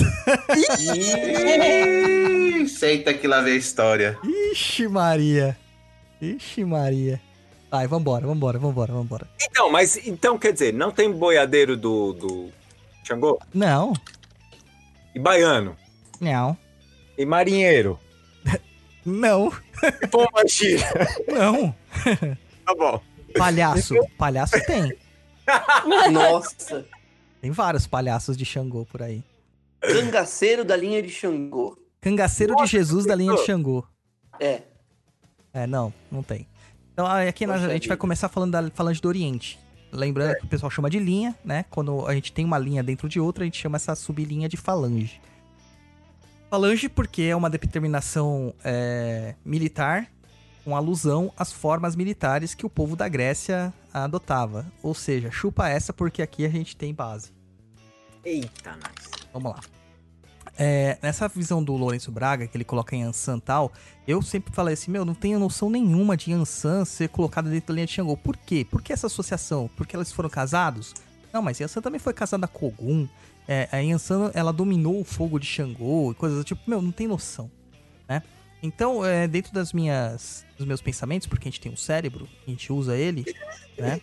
[0.94, 4.18] Ih, Senta que lá vem a história.
[4.52, 5.56] Ixi, Maria.
[6.20, 7.20] Ixi, Maria.
[7.70, 9.28] Vai, vambora, vambora, vambora, vambora.
[9.42, 12.52] Então, mas então quer dizer, não tem boiadeiro do, do
[13.04, 13.38] Xangô?
[13.52, 13.92] Não,
[15.14, 15.76] E baiano?
[16.20, 16.56] não,
[17.18, 17.98] E marinheiro?
[19.04, 19.52] não,
[20.02, 20.86] E pombagira?
[21.28, 21.74] não.
[22.64, 23.00] tá bom.
[23.36, 24.96] Palhaço, palhaço tem.
[26.12, 26.86] Nossa.
[27.40, 29.22] Tem vários palhaços de Xangô por aí.
[29.80, 31.76] Cangaceiro da linha de Xangô.
[32.00, 33.84] Cangaceiro de Jesus da linha de Xangô.
[34.40, 34.62] É.
[35.52, 36.46] É, não, não tem.
[36.96, 39.58] Então aí aqui nós- a gente vai começar falando da falange do Oriente.
[39.92, 41.66] Lembrando que o pessoal chama de linha, né?
[41.68, 44.56] Quando a gente tem uma linha dentro de outra, a gente chama essa sublinha de
[44.56, 45.20] falange.
[46.48, 50.06] Falange porque é uma determinação é, militar
[50.64, 54.64] com alusão às formas militares que o povo da Grécia adotava.
[54.82, 57.30] Ou seja, chupa essa porque aqui a gente tem base.
[58.24, 59.10] Eita, nós.
[59.34, 59.60] Vamos lá.
[60.58, 63.72] É, nessa visão do Lourenço Braga, que ele coloca em Ansan tal,
[64.08, 67.74] eu sempre falei assim, meu, não tenho noção nenhuma de Ansan ser colocada dentro da
[67.74, 68.16] linha de Xangô.
[68.16, 68.66] Por quê?
[68.68, 69.68] Por que essa associação?
[69.76, 70.94] Porque eles foram casados?
[71.32, 73.06] Não, mas Yansan também foi casada com Ogum.
[73.46, 76.62] É, a Yansan, ela dominou o fogo de Xangô e coisas do tipo.
[76.66, 77.50] Meu, não tem noção,
[78.08, 78.22] né?
[78.62, 82.50] Então, é, dentro das minhas, dos meus pensamentos, porque a gente tem um cérebro, a
[82.50, 83.24] gente usa ele,
[83.78, 84.00] né?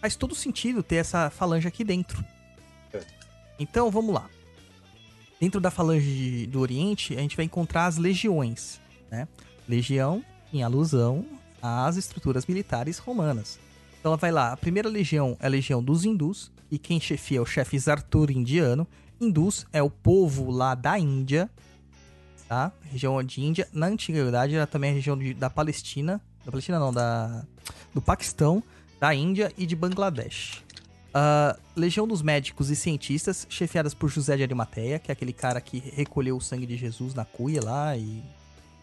[0.00, 2.24] Faz todo sentido ter essa falange aqui dentro.
[3.58, 4.30] Então, vamos lá.
[5.40, 8.78] Dentro da falange do Oriente, a gente vai encontrar as legiões,
[9.10, 9.26] né?
[9.68, 10.22] Legião
[10.52, 11.24] em alusão
[11.62, 13.58] às estruturas militares romanas.
[13.98, 17.38] Então ela vai lá, a primeira legião é a legião dos hindus, e quem chefia
[17.38, 18.86] é o chefe Zartur indiano.
[19.20, 21.48] Hindus é o povo lá da Índia,
[22.48, 22.72] tá?
[22.90, 23.68] Região de Índia.
[23.72, 27.44] Na antiguidade era também a região de- da Palestina, da Palestina não, da,
[27.94, 28.62] do Paquistão,
[28.98, 30.62] da Índia e de Bangladesh.
[31.12, 35.60] Ah, Legião dos Médicos e Cientistas, chefiadas por José de Arimateia, que é aquele cara
[35.60, 38.22] que recolheu o sangue de Jesus na cuia lá e,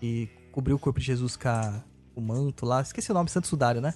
[0.01, 1.81] e cobriu o corpo de Jesus com a-
[2.15, 2.81] o manto lá.
[2.81, 3.93] Esqueci o nome, Santo Sudário, né?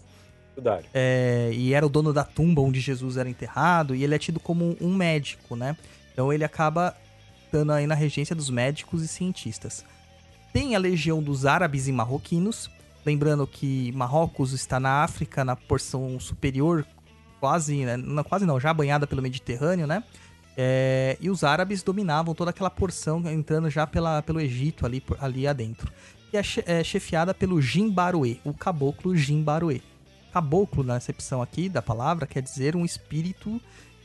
[0.55, 0.85] Sudário.
[0.93, 4.39] É, e era o dono da tumba onde Jesus era enterrado, e ele é tido
[4.39, 5.75] como um médico, né?
[6.13, 6.95] Então ele acaba
[7.45, 9.83] estando aí na regência dos médicos e cientistas.
[10.53, 12.69] Tem a legião dos árabes e marroquinos,
[13.05, 16.85] lembrando que Marrocos está na África, na porção superior,
[17.41, 17.97] quase, né?
[17.97, 20.01] não, quase não, já banhada pelo Mediterrâneo, né?
[20.55, 25.17] É, e os árabes dominavam toda aquela porção, entrando já pela, pelo Egito ali, por-
[25.19, 25.91] ali adentro.
[26.31, 29.81] E é, che- é chefiada pelo Jimbaruê, o caboclo Jimbaruê.
[30.31, 33.59] Caboclo, na acepção aqui da palavra, quer dizer um espírito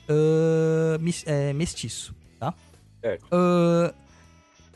[0.09, 2.55] ah, mis- é, mestiço, tá?
[3.31, 3.93] Ah,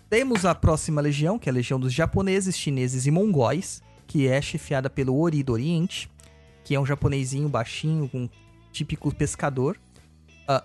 [0.08, 4.40] temos a próxima legião, que é a legião dos japoneses, chineses e mongóis, que é
[4.42, 6.10] chefiada pelo Ori do Oriente,
[6.64, 8.28] que é um japonesinho baixinho, um
[8.72, 9.78] típico pescador.
[10.46, 10.64] Ah,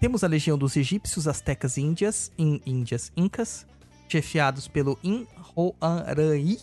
[0.00, 3.66] temos a legião dos egípcios, astecas e índias, in, índias incas,
[4.08, 6.58] chefiados pelo Inhoararaí.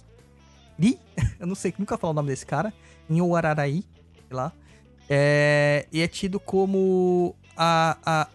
[0.79, 0.99] Ri?
[1.39, 2.73] Eu não sei, nunca falar o nome desse cara.
[3.09, 3.83] Inhoararaí,
[4.27, 4.51] sei lá.
[5.09, 8.27] É, e é tido como a, a,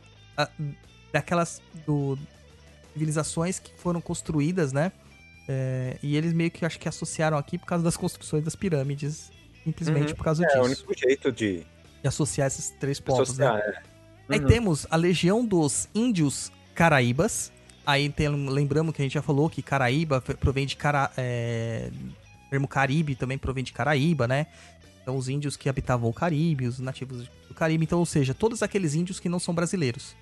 [0.45, 0.51] a-
[1.13, 2.19] daquelas do,
[2.93, 4.93] civilizações que foram construídas, né?
[5.49, 9.31] É, e eles meio que acho que associaram aqui por causa das construções das pirâmides,
[9.65, 10.17] simplesmente Uhum.
[10.17, 10.85] por causa É o disso.
[10.85, 11.65] único jeito de
[12.07, 13.47] Associar esses três povos, né?
[13.47, 13.83] é.
[14.29, 14.47] Aí Uhum.
[14.47, 17.53] temos a legião dos índios caraíbas.
[17.87, 21.89] Aí tem, lembramos que a gente já falou que Caraíba provém de cara, é,
[22.47, 24.47] o termo Caribe também provém de Caraíba, né?
[25.05, 27.85] São os índios que habitavam o Caribe, os nativos do Caribe.
[27.85, 30.17] Então, ou seja, todos aqueles índios que não são brasileiros.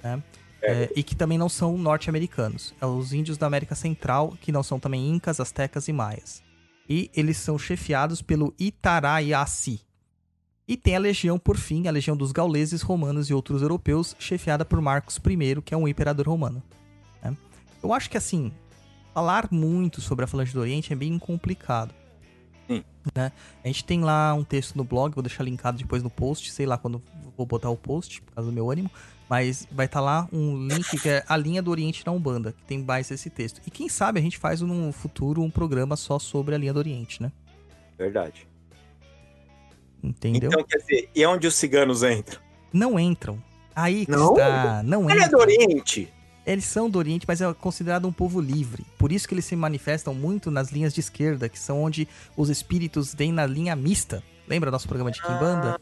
[0.00, 0.22] Né?
[0.62, 2.72] É, e que também não são norte-americanos.
[2.80, 6.40] É os índios da América Central, que não são também incas, astecas e maias.
[6.88, 9.80] E eles são chefiados pelo Itaraiaci.
[10.66, 14.64] E tem a legião, por fim, a legião dos gauleses, romanos e outros europeus, chefiada
[14.64, 16.62] por Marcos I, que é um imperador romano.
[17.22, 17.36] né?
[17.82, 18.52] Eu acho que, assim,
[19.12, 21.92] falar muito sobre a Falange do Oriente é bem complicado.
[23.14, 23.32] Né?
[23.64, 26.66] A gente tem lá um texto no blog, vou deixar linkado depois no post, sei
[26.66, 27.02] lá quando
[27.36, 28.90] vou botar o post, por causa do meu ânimo.
[29.28, 32.62] Mas vai estar lá um link que é a linha do Oriente na Umbanda, que
[32.64, 33.60] tem mais esse texto.
[33.66, 36.78] E quem sabe a gente faz no futuro um programa só sobre a linha do
[36.78, 37.32] Oriente, né?
[37.96, 38.46] Verdade.
[40.02, 40.50] Entendeu?
[40.52, 42.40] Então, quer dizer, e onde os ciganos entram?
[42.72, 43.42] Não entram.
[43.74, 44.32] Aí que Não?
[44.32, 44.82] está.
[44.82, 45.40] Não Ele é do entram.
[45.40, 46.12] Oriente.
[46.44, 48.84] Eles são do Oriente, mas é considerado um povo livre.
[48.98, 52.50] Por isso que eles se manifestam muito nas linhas de esquerda, que são onde os
[52.50, 54.22] espíritos vêm na linha mista.
[54.48, 55.80] Lembra nosso programa de Kimbanda?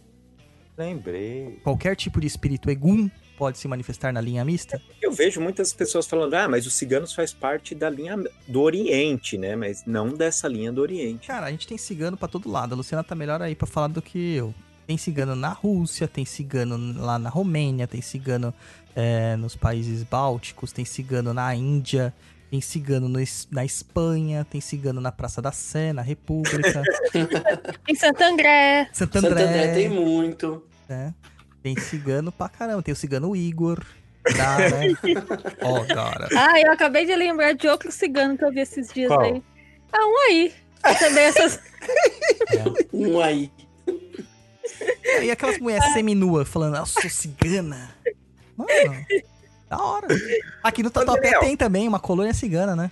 [0.76, 1.58] Lembrei.
[1.64, 3.10] Qualquer tipo de espírito egum
[3.40, 4.78] pode se manifestar na linha mista.
[5.00, 9.38] Eu vejo muitas pessoas falando, ah, mas os ciganos faz parte da linha do Oriente,
[9.38, 9.56] né?
[9.56, 11.26] Mas não dessa linha do Oriente.
[11.26, 12.74] Cara, a gente tem cigano pra todo lado.
[12.74, 14.54] A Luciana tá melhor aí pra falar do que eu.
[14.86, 18.52] Tem cigano na Rússia, tem cigano lá na Romênia, tem cigano
[18.94, 22.12] é, nos países bálticos, tem cigano na Índia,
[22.50, 23.18] tem cigano no
[23.50, 26.82] na Espanha, tem cigano na Praça da Sé, na República,
[27.88, 28.90] Em Santo André.
[28.92, 29.44] Santo Santo André.
[29.44, 30.62] André tem muito.
[30.86, 31.14] né?
[31.62, 32.82] Tem cigano pra caramba.
[32.82, 33.84] Tem o cigano Igor.
[34.36, 34.94] Tá, né?
[35.62, 36.28] Ó, cara.
[36.36, 39.20] Ah, eu acabei de lembrar de outro cigano que eu vi esses dias Qual?
[39.20, 39.42] aí.
[39.92, 40.54] Ah, um aí.
[40.98, 41.60] Também essas.
[42.92, 43.50] Um aí.
[45.22, 47.94] E aquelas mulheres seminuas falando, eu sou cigana.
[48.56, 49.06] Mano,
[49.68, 50.08] da hora.
[50.62, 52.90] Aqui no Tatuapé tem também uma colônia cigana, né?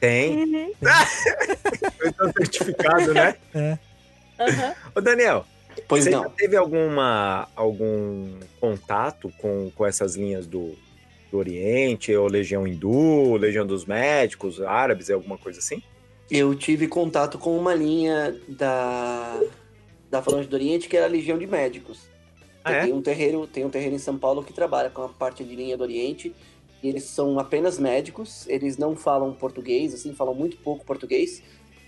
[0.00, 0.42] Tem.
[0.42, 0.72] Uhum.
[1.98, 3.36] Foi tão certificado, né?
[4.40, 4.74] Aham.
[4.94, 5.46] Ô, Daniel,
[5.88, 6.30] Pois você já não.
[6.30, 10.74] teve alguma, algum contato com, com essas linhas do,
[11.30, 15.82] do Oriente, ou Legião Hindu, Legião dos Médicos, Árabes, alguma coisa assim?
[16.30, 19.40] Eu tive contato com uma linha da,
[20.10, 22.08] da Falange do Oriente que era a Legião de Médicos.
[22.64, 22.84] Ah, é?
[22.84, 25.54] Tem um terreiro, tem um terreiro em São Paulo que trabalha com a parte de
[25.54, 26.34] linha do Oriente.
[26.82, 31.40] E eles são apenas médicos, eles não falam português, assim, falam muito pouco português,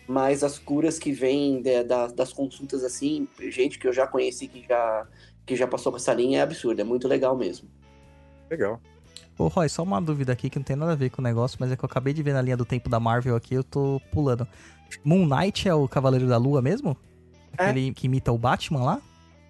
[0.07, 4.47] mas as curas que vêm de- da- das consultas, assim, gente que eu já conheci
[4.49, 5.07] que já,
[5.47, 7.69] que já passou por essa linha é absurdo, é muito legal mesmo.
[8.51, 8.81] Legal.
[9.39, 11.57] Ô, Roy, só uma dúvida aqui que não tem nada a ver com o negócio,
[11.61, 13.65] mas é que eu acabei de ver na linha do tempo da Marvel aqui, eu
[13.65, 14.47] tô pulando.
[15.05, 16.97] Moon Knight é o Cavaleiro da Lua mesmo?
[17.59, 17.65] É.
[17.65, 19.03] Aquele que imita o Batman lá?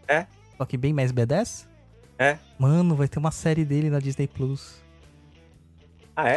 [0.09, 0.27] É.
[0.57, 1.67] Só que bem mais B10?
[2.19, 2.39] É.
[2.59, 4.77] Mano, vai ter uma série dele na Disney Plus.
[6.17, 6.37] Ah, é?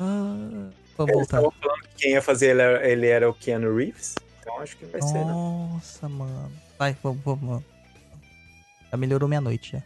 [0.00, 1.38] Ah, vamos Eles voltar.
[1.38, 4.14] estavam falando que quem ia fazer ele era, ele era o Keanu Reeves.
[4.40, 5.24] Então acho que vai ser, né?
[5.24, 6.52] Nossa, mano.
[6.78, 7.62] Vai, vamos, vamos.
[8.90, 9.82] Já melhorou minha noite já.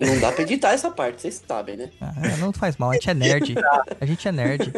[0.00, 1.90] Não dá pra editar essa parte, vocês sabem, né?
[2.00, 3.54] Ah, não faz mal, a gente é nerd.
[4.00, 4.72] A gente é nerd.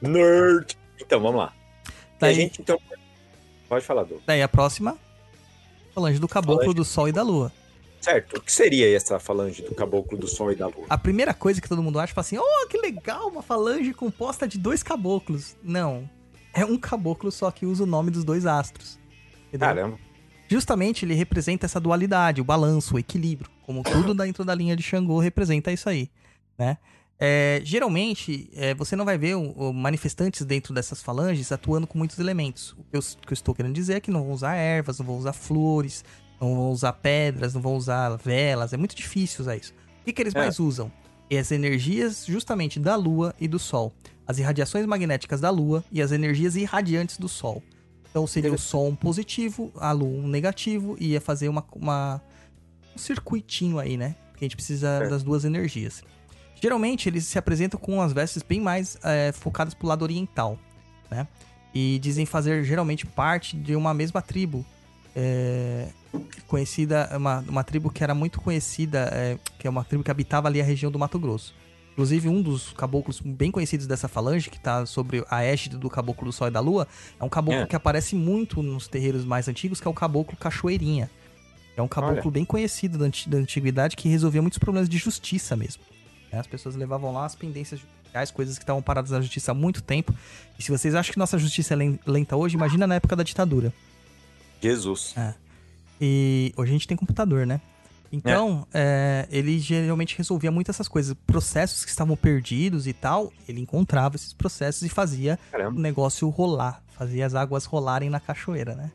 [0.00, 0.76] Nerd!
[1.00, 1.52] Então, vamos lá.
[1.86, 2.78] E a Daí, gente, então...
[3.68, 4.22] Pode falar, Du.
[4.26, 4.96] daí a próxima.
[5.94, 6.76] Falange do Caboclo Falange.
[6.76, 7.52] do Sol e da Lua.
[8.04, 8.36] Certo.
[8.36, 10.84] O que seria essa falange do Caboclo do Sol e da Lua?
[10.90, 14.46] A primeira coisa que todo mundo acha, fala assim, oh, que legal, uma falange composta
[14.46, 15.56] de dois caboclos.
[15.62, 16.08] Não.
[16.52, 18.98] É um caboclo só que usa o nome dos dois astros.
[19.48, 19.68] Entendeu?
[19.68, 19.98] Caramba.
[20.48, 23.50] Justamente ele representa essa dualidade, o balanço, o equilíbrio.
[23.62, 26.10] Como tudo dentro da linha de Xangô representa isso aí,
[26.58, 26.76] né?
[27.18, 31.96] É, geralmente, é, você não vai ver o- o manifestantes dentro dessas falanges atuando com
[31.96, 32.72] muitos elementos.
[32.72, 34.98] O que eu, o que eu estou querendo dizer é que não vão usar ervas,
[34.98, 36.04] não vão usar flores,
[36.48, 38.72] não vão usar pedras, não vão usar velas.
[38.72, 39.72] É muito difícil usar isso.
[40.00, 40.38] O que, que eles É.
[40.38, 40.90] mais usam?
[41.30, 43.92] É as energias justamente da Lua e do Sol.
[44.26, 47.62] As irradiações magnéticas da Lua e as energias irradiantes do Sol.
[48.10, 52.22] Então seria o Sol um positivo, a Lua um negativo, e ia fazer uma, uma-
[52.94, 54.14] um circuitinho aí, né?
[54.30, 55.08] Porque a gente precisa É.
[55.08, 56.02] das duas energias.
[56.60, 60.58] Geralmente eles se apresentam com as vestes bem mais é, focadas pro lado oriental,
[61.10, 61.26] né?
[61.74, 64.64] E dizem fazer geralmente parte de uma mesma tribo.
[65.16, 65.88] é,
[66.46, 70.48] conhecida, uma, uma tribo que era muito conhecida, é, que é uma tribo que habitava
[70.48, 71.54] ali a região do Mato Grosso.
[71.92, 76.26] Inclusive, um dos caboclos bem conhecidos dessa falange, que tá sobre a égide do caboclo
[76.26, 76.88] do Sol e da Lua,
[77.20, 77.66] é um caboclo É.
[77.66, 81.08] que aparece muito nos terreiros mais antigos, que é o caboclo Cachoeirinha.
[81.76, 82.30] É um caboclo Olha.
[82.30, 85.82] bem conhecido da, da antiguidade que resolvia muitos problemas de justiça mesmo.
[86.32, 86.38] né?
[86.40, 89.80] As pessoas levavam lá as pendências judiciais, coisas que estavam paradas na justiça há muito
[89.82, 90.12] tempo.
[90.58, 93.22] E se vocês acham que nossa justiça é len- lenta hoje, imagina na época da
[93.22, 93.72] ditadura.
[94.60, 95.14] Jesus.
[96.00, 97.60] E hoje a gente tem computador, né?
[98.12, 101.16] Então, é, ele geralmente resolvia muito essas coisas.
[101.26, 105.80] Processos que estavam perdidos e tal, ele encontrava esses processos e fazia o Caramba.
[105.80, 106.80] negócio rolar.
[106.96, 108.92] Fazia as águas rolarem na cachoeira, né?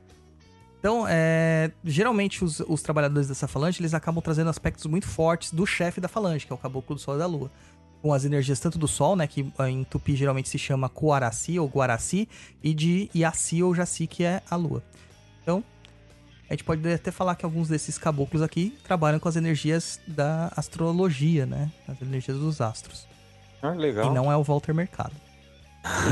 [0.80, 5.66] Então, é, geralmente os, os trabalhadores dessa falange, eles acabam trazendo aspectos muito fortes do
[5.66, 7.52] chefe da falange, que é o Caboclo do Sol e da Lua.
[8.02, 11.68] Com as energias tanto do Sol, né, que em Tupi geralmente se chama Coaraci ou
[11.68, 12.30] Guaraci,
[12.64, 14.82] e de Iaci ou Jaci, que é a Lua.
[15.42, 15.62] Então,
[16.50, 20.52] a gente pode até falar que alguns desses caboclos aqui trabalham com as energias da
[20.56, 23.08] astrologia, né, as energias dos astros.
[23.62, 24.10] Ah, legal.
[24.10, 25.14] E não é o Walter Mercado.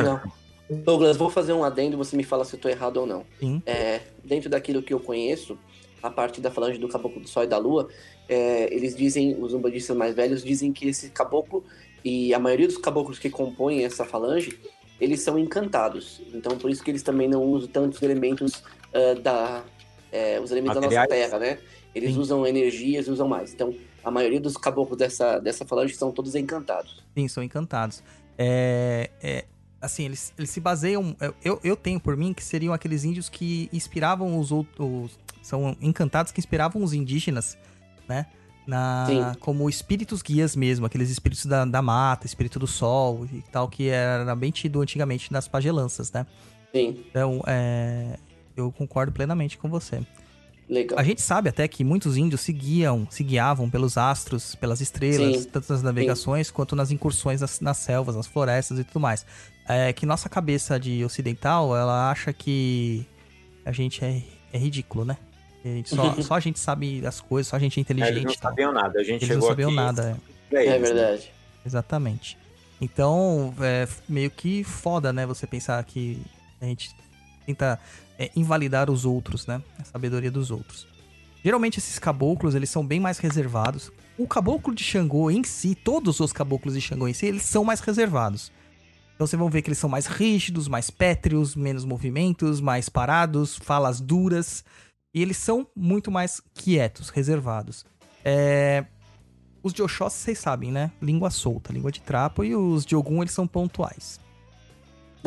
[0.03, 0.21] Não.
[0.69, 3.25] Douglas, vou fazer um adendo, você me fala se eu tô errado ou não.
[3.39, 3.63] Sim.
[3.65, 5.57] É, dentro daquilo que eu conheço,
[6.03, 7.87] a parte da falange do caboclo do sol e da lua,
[8.29, 11.63] é, eles dizem, os umbandistas mais velhos dizem que esse caboclo
[12.03, 14.59] e a maioria dos caboclos que compõem essa falange,
[14.99, 16.21] eles são encantados.
[16.33, 18.61] Então, por isso que eles também não usam tantos elementos
[18.93, 19.63] ah, da,
[20.11, 21.29] é, os elementos da nossa Materiais.
[21.29, 21.59] terra, né?
[21.93, 22.19] Eles Sim.
[22.19, 23.53] usam energias, usam mais.
[23.53, 27.03] Então, a maioria dos caboclos dessa, dessa falange são todos encantados.
[27.15, 28.03] Sim, são encantados.
[28.37, 29.45] É, é,
[29.81, 31.15] assim, eles, eles se baseiam.
[31.43, 35.19] Eu, eu tenho por mim que seriam aqueles índios que inspiravam os outros.
[35.41, 37.57] São encantados que inspiravam os indígenas,
[38.07, 38.27] né?
[38.67, 39.39] Na, Sim.
[39.39, 43.87] como espíritos guias mesmo, aqueles espíritos da, da mata, espírito do sol e tal, que
[43.87, 46.27] era bem tido antigamente nas pagelanças, né?
[46.75, 48.19] Sim, Então, é,
[48.57, 50.01] eu concordo plenamente com você.
[50.67, 50.99] legal.
[50.99, 55.43] A gente sabe até que muitos índios se guiam, se guiavam pelos astros, pelas estrelas,
[55.43, 59.25] Sim, tanto nas navegações quanto nas incursões nas, nas selvas, nas florestas e tudo mais.
[59.69, 63.05] É que nossa cabeça de ocidental, ela acha que
[63.65, 65.17] a gente é, é ridículo, né?
[65.63, 68.23] A gente só, só a gente sabe as coisas, só a gente é É, eles
[68.23, 68.51] inteligente não e tal.
[68.51, 68.99] sabiam nada.
[68.99, 70.17] A gente Eles não chegou sabiam aqui nada,
[70.51, 70.55] é.
[70.55, 70.95] É eles, né?
[70.95, 71.33] verdade.
[71.65, 72.37] Exatamente.
[72.79, 75.25] Então, é meio que foda, né?
[75.25, 76.21] Você pensar que
[76.61, 76.95] a gente
[77.47, 77.79] tenta
[78.19, 79.61] é, invalidar os outros, né?
[79.79, 80.85] A sabedoria dos outros.
[81.43, 83.91] Geralmente esses caboclos, eles são bem mais reservados.
[84.17, 87.63] O caboclo de Xangô em si, todos os caboclos de Xangô em si, eles são
[87.63, 88.51] mais reservados.
[89.15, 93.55] Então vocês vão ver que eles são mais rígidos, mais pétreos, menos movimentos, mais parados,
[93.55, 94.63] falas duras.
[95.13, 97.85] E eles são muito mais quietos, reservados.
[98.25, 98.85] É,
[99.63, 100.91] os de Oxóssi, vocês sabem, né?
[101.01, 102.43] Língua solta, língua de trapo.
[102.43, 104.19] E os de Ogum, eles são pontuais.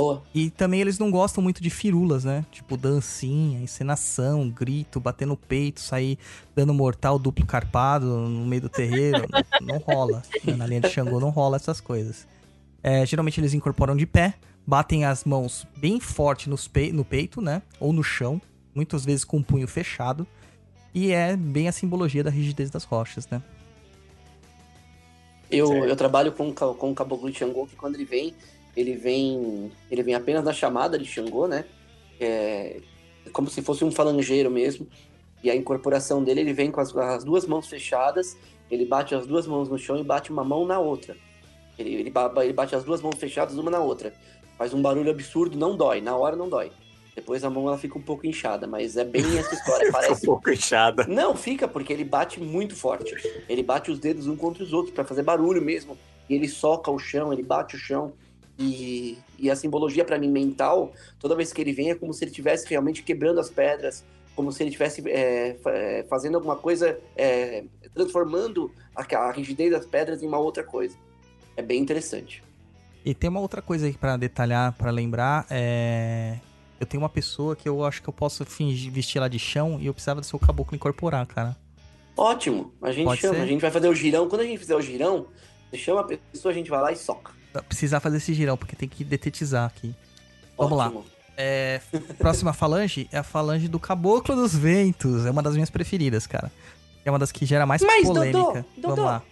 [0.01, 0.23] Boa.
[0.35, 2.45] E também eles não gostam muito de firulas, né?
[2.51, 6.19] Tipo dancinha, encenação, grito, bater no peito, sair
[6.55, 9.27] dando mortal duplo carpado no meio do terreiro.
[9.61, 10.23] não rola.
[10.57, 12.27] Na linha de Xangô não rola essas coisas.
[12.83, 14.35] É, geralmente eles incorporam de pé,
[14.67, 17.61] batem as mãos bem forte nos pe- no peito, né?
[17.79, 18.41] Ou no chão,
[18.75, 20.27] muitas vezes com o punho fechado.
[20.95, 23.43] E é bem a simbologia da rigidez das rochas, né?
[25.51, 28.35] Eu, eu trabalho com, com o caboclo de Xangô, que quando ele vem,
[28.81, 29.71] ele vem.
[29.91, 31.65] Ele vem apenas na chamada de Xangô, né?
[32.19, 32.81] É,
[33.33, 34.87] como se fosse um falangeiro mesmo.
[35.43, 38.37] E a incorporação dele, ele vem com as, as duas mãos fechadas,
[38.71, 41.17] ele bate as duas mãos no chão e bate uma mão na outra.
[41.79, 42.13] Ele, ele,
[42.43, 44.13] ele bate as duas mãos fechadas uma na outra.
[44.59, 46.03] Faz um barulho absurdo, não dói.
[46.03, 46.71] Na hora não dói.
[47.17, 49.89] Depois a mão ela fica um pouco inchada, mas é bem essa história.
[49.91, 51.07] Um Parece pouco inchada.
[51.09, 53.15] não, fica, porque ele bate muito forte.
[53.49, 55.99] Ele bate os dedos um contra os outros pra fazer barulho mesmo.
[56.29, 58.13] E ele soca o chão, ele bate o chão.
[58.61, 62.23] E, e a simbologia pra mim mental, toda vez que ele vem, é como se
[62.23, 64.05] ele estivesse realmente quebrando as pedras,
[64.37, 69.87] como se ele estivesse é, é, fazendo alguma coisa, é, transformando a, a rigidez das
[69.87, 70.95] pedras em uma outra coisa.
[71.57, 72.45] É bem interessante.
[73.03, 76.39] E tem uma outra coisa aí pra detalhar, pra lembrar, é...
[76.79, 79.79] Eu tenho uma pessoa que eu acho que eu posso fingir, vestir ela de chão
[79.79, 81.55] e eu precisava do seu caboclo incorporar, cara.
[82.17, 83.41] Ótimo, a gente Pode chama, ser?
[83.43, 84.27] a gente vai fazer o girão.
[84.31, 85.27] Quando a gente fizer o girão,
[85.71, 87.33] você chama a pessoa, a gente vai lá e soca.
[87.69, 89.95] Precisar fazer esse girão, porque tem que detetizar aqui.
[90.57, 90.93] Vamos lá.
[91.37, 91.81] É,
[92.19, 95.25] próxima falange é a falange do Caboclo dos Ventos.
[95.25, 96.53] É uma das minhas preferidas, cara.
[97.05, 98.39] É uma das que gera mais Mas, polêmica.
[98.39, 99.03] Dodô, Vamos Dodô.
[99.03, 99.23] lá.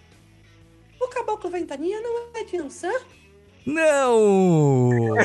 [1.01, 2.93] O caboclo ventania não é de Ansan?
[3.65, 4.99] Não!
[5.01, 5.17] Meu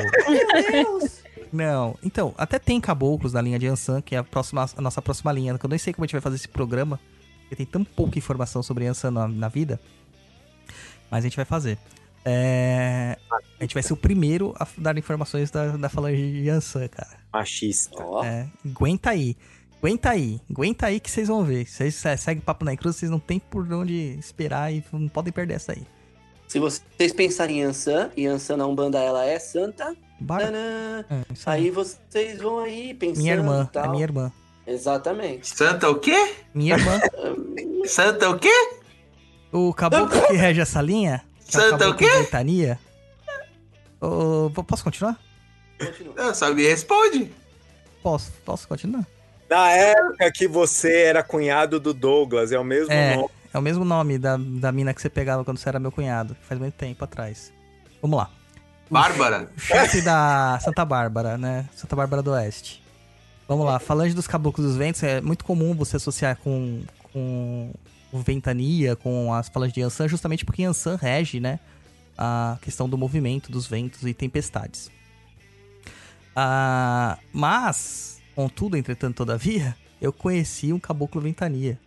[0.71, 1.23] Deus!
[1.51, 1.97] Não.
[2.03, 5.31] Então, até tem caboclos na linha de Ansan, que é a, próxima, a nossa próxima
[5.31, 5.57] linha.
[5.57, 6.99] Que eu nem sei como a gente vai fazer esse programa,
[7.41, 9.79] porque tem tão pouca informação sobre Ansan na, na vida.
[11.09, 11.77] Mas a gente vai fazer.
[12.25, 13.17] É,
[13.59, 17.17] a gente vai ser o primeiro a dar informações da, da falange de Ansan, cara.
[17.33, 18.01] Machista.
[18.03, 19.35] Ó, É, aguenta aí.
[19.79, 20.39] Aguenta aí.
[20.49, 21.65] Aguenta aí que vocês vão ver.
[21.67, 25.33] Vocês se- seguem papo na cruz, vocês não tem por onde esperar e não podem
[25.33, 25.85] perder essa aí.
[26.47, 29.95] se vocês pensarem em Ansan, e Ansan na Umbanda ela é santa,
[30.25, 31.63] tanã, É, isso aí.
[31.63, 33.85] aí vocês vão aí pensando Minha irmã, e tal.
[33.85, 34.31] é minha irmã.
[34.67, 35.47] Exatamente.
[35.49, 36.35] Santa o quê?
[36.53, 36.99] Minha irmã.
[37.87, 38.53] Santa o quê?
[39.51, 42.17] O caboclo que rege essa linha, é Santa o caboclo quê?
[42.23, 42.79] ventania.
[44.01, 45.17] V- posso continuar?
[45.79, 46.13] Continua.
[46.15, 47.31] Não, só me responde.
[48.01, 49.05] Posso, posso continuar?
[49.49, 53.29] Na época que você era cunhado do Douglas, é o mesmo É, nome.
[53.53, 56.35] é o mesmo nome da, da mina que você pegava quando você era meu cunhado,
[56.47, 57.51] faz muito tempo atrás.
[58.01, 58.29] Vamos lá.
[58.89, 59.49] O Bárbara.
[59.57, 61.67] chefe da Santa Bárbara, né?
[61.75, 62.83] Santa Bárbara do Oeste.
[63.47, 66.81] Vamos lá, falange dos caboclos dos ventos, é muito comum você associar com,
[67.11, 67.82] com o
[68.21, 71.59] ventania, com as falanges de Yansan, justamente porque Yansan rege, né,
[72.17, 74.91] a questão do movimento dos ventos e tempestades.
[76.35, 81.79] Ah, mas, contudo, entretanto, todavia, eu conheci um caboclo ventania.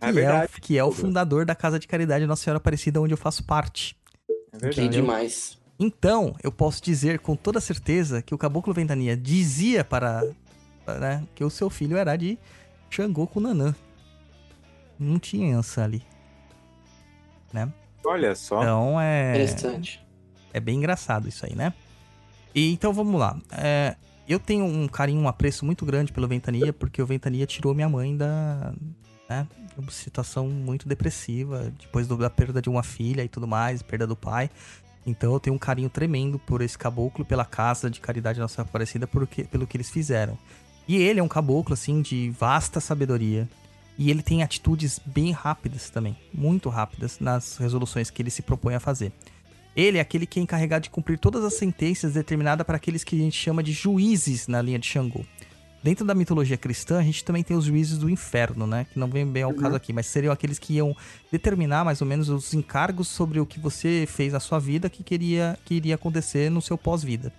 [0.00, 0.52] É que, verdade.
[0.56, 3.44] o, que é o fundador da Casa de Caridade Nossa Senhora Aparecida, onde eu faço
[3.44, 3.96] parte.
[4.52, 4.88] É Que verdade.
[4.90, 5.58] demais.
[5.78, 10.22] Então, eu posso dizer com toda certeza que o Caboclo Ventania dizia para,
[10.84, 12.38] para, né, que o seu filho era de
[12.88, 13.74] Xangô com Nanã.
[14.98, 16.02] Não tinha ali.
[17.52, 17.72] Né?
[18.04, 18.60] Olha só.
[18.60, 20.04] Então é, Interessante.
[20.52, 21.72] é bem engraçado isso aí, né?
[22.54, 23.38] E, então vamos lá.
[23.52, 23.96] É,
[24.28, 27.88] eu tenho um carinho, um apreço muito grande pelo Ventania, porque o Ventania tirou minha
[27.88, 28.72] mãe da.
[29.28, 29.44] Né,
[29.74, 33.82] de uma situação muito depressiva, depois do- da perda de uma filha e tudo mais,
[33.82, 34.48] perda do pai.
[35.04, 39.04] Então eu tenho um carinho tremendo por esse caboclo, pela casa de caridade Nossa Aparecida,
[39.06, 40.38] porque, pelo que eles fizeram.
[40.86, 43.48] E ele é um caboclo, assim, de vasta sabedoria.
[43.98, 48.74] E ele tem atitudes bem rápidas também, muito rápidas nas resoluções que ele se propõe
[48.74, 49.10] a fazer.
[49.74, 53.14] Ele é aquele que é encarregado de cumprir todas as sentenças determinadas para aqueles que
[53.16, 55.24] a gente chama de juízes na linha de Xangô.
[55.82, 58.86] Dentro da mitologia cristã, a gente também tem os juízes do inferno, né?
[58.92, 60.96] Que não vem bem ao caso aqui, mas seriam aqueles que iam
[61.30, 65.04] determinar mais ou menos os encargos sobre o que você fez na sua vida que
[65.04, 67.32] queria que iria acontecer no seu pós-vida.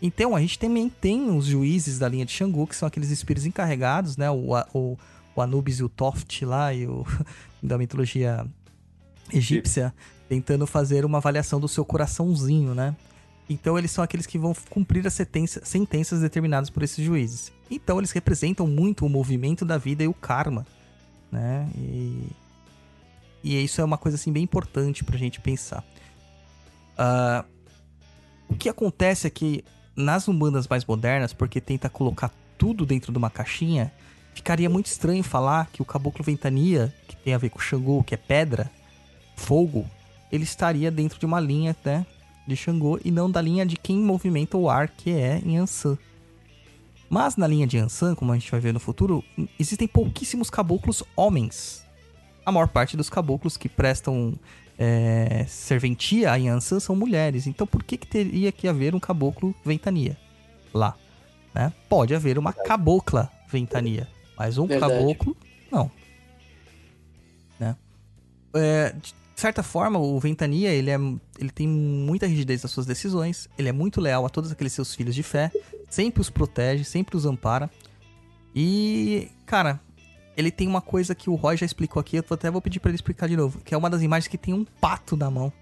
[0.00, 3.46] Então, a gente também tem os juízes da linha de Xangô, que são aqueles espíritos
[3.46, 4.28] encarregados, né?
[4.30, 4.98] O, a- o,
[5.34, 7.04] o Anubis e o Toft lá, e o
[7.62, 8.46] da mitologia
[9.32, 9.94] egípcia,
[10.28, 12.94] tentando fazer uma avaliação do seu coraçãozinho, né?
[13.48, 17.52] Então eles são aqueles que vão cumprir as sentença- sentenças determinadas por esses juízes.
[17.70, 20.66] Então eles representam muito o movimento da vida e o karma,
[21.30, 21.68] né?
[21.76, 22.28] E,
[23.42, 25.84] e isso é uma coisa assim bem importante pra gente pensar.
[26.96, 27.44] Ah,
[28.48, 29.64] o que acontece é que
[29.96, 33.92] nas umbandas mais modernas, porque tenta colocar tudo dentro de uma caixinha,
[34.34, 38.14] ficaria muito estranho falar que o caboclo ventania, que tem a ver com Xangô, que
[38.14, 38.70] é pedra,
[39.36, 39.86] fogo,
[40.30, 42.06] ele estaria dentro de uma linha, né,
[42.46, 45.98] de Xangô e não da linha de quem movimenta o ar, que é em Ansan.
[47.08, 49.22] Mas na linha de Ansan, como a gente vai ver no futuro,
[49.58, 51.84] existem pouquíssimos caboclos homens.
[52.44, 54.34] A maior parte dos caboclos que prestam
[54.78, 57.46] é, serventia a Yansan são mulheres.
[57.46, 60.16] Então por que, que teria que haver um caboclo ventania
[60.72, 60.96] lá?
[61.54, 61.72] Né?
[61.88, 64.08] Pode haver uma cabocla ventania,
[64.42, 64.92] mas um Verdade.
[64.92, 65.36] caboclo,
[65.70, 65.88] não.
[67.60, 67.76] Né?
[68.54, 70.96] É, de certa forma, o ventania ele, é,
[71.38, 74.96] ele tem muita rigidez nas suas decisões, ele é muito leal a todos aqueles seus
[74.96, 75.52] filhos de fé,
[75.88, 77.70] sempre os protege, sempre os ampara.
[78.52, 79.78] E, cara,
[80.36, 82.90] ele tem uma coisa que o Roy já explicou aqui, eu até vou pedir pra
[82.90, 85.52] ele explicar de novo, que é uma das imagens que tem um pato na mão.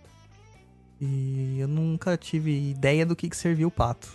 [0.99, 4.09] E eu nunca tive ideia do que, que serviu o pato.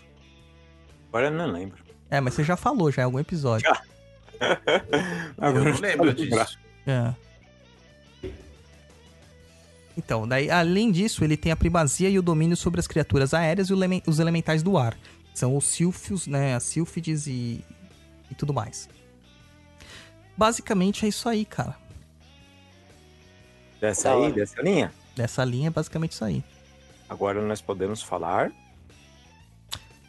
[1.10, 1.84] Agora eu não lembro.
[2.10, 3.68] É, mas você já falou já em algum episódio.
[3.68, 3.95] Eu
[5.38, 6.58] Agora não lembro disso.
[6.86, 7.14] É.
[9.98, 13.70] Então, daí, além disso, ele tem a primazia e o domínio sobre as criaturas aéreas
[13.70, 13.74] e
[14.08, 14.98] os elementais do ar.
[15.34, 16.56] São os sílfios, né?
[16.56, 17.64] As sílfides e,
[18.30, 18.90] e tudo mais.
[20.38, 21.78] Basicamente é isso aí, cara.
[23.80, 24.94] Dessa aí, dessa linha.
[25.16, 26.44] Dessa linha é basicamente isso aí.
[27.08, 28.52] Agora nós podemos falar.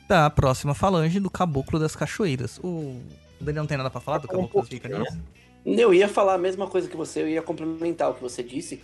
[0.09, 2.59] Da próxima falange do Caboclo das Cachoeiras.
[2.63, 3.01] O
[3.41, 5.19] o Daniel não tem nada pra falar do Caboclo das Ventanias?
[5.65, 8.81] Eu ia falar a mesma coisa que você, eu ia complementar o que você disse,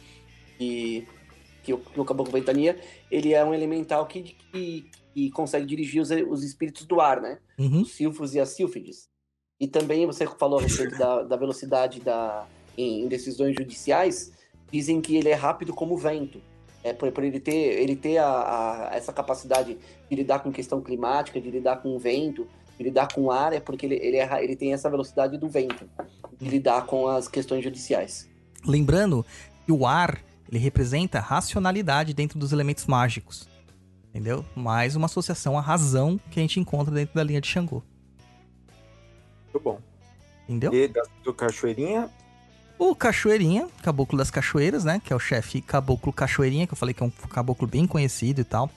[0.58, 1.06] que,
[1.62, 2.78] que o, que o Caboclo Ventania,
[3.10, 7.38] ele é um elemental que, que, que consegue dirigir os, os espíritos do ar, né?
[7.58, 7.82] Uhum.
[7.82, 9.08] Os silfos e as sílfides.
[9.60, 12.46] E também você falou a respeito da, da velocidade da,
[12.76, 14.32] em, em decisões judiciais,
[14.72, 16.40] dizem que ele é rápido como o vento.
[16.84, 19.78] É, por, por ele ter, ele ter a, a- essa capacidade
[20.10, 22.44] de lidar com questão climática, de lidar com o vento,
[22.82, 25.88] lidar com o ar, é porque ele, ele, é ele tem essa velocidade do vento,
[26.38, 28.28] de lidar com as questões judiciais.
[28.66, 29.24] Lembrando
[29.64, 33.48] que o ar, ele representa racionalidade dentro dos elementos mágicos.
[34.10, 34.44] Entendeu?
[34.54, 37.82] Mais uma associação à razão que a gente encontra dentro da linha de Xangô.
[39.44, 39.80] Muito bom.
[40.46, 40.74] Entendeu?
[40.74, 42.10] E da, do Cachoeirinha,
[42.78, 45.00] O Cachoeirinha, Caboclo das Cachoeiras, né?
[45.04, 48.40] Que é o chefe Caboclo Cachoeirinha, que eu falei que é um caboclo bem conhecido
[48.40, 48.68] e tal.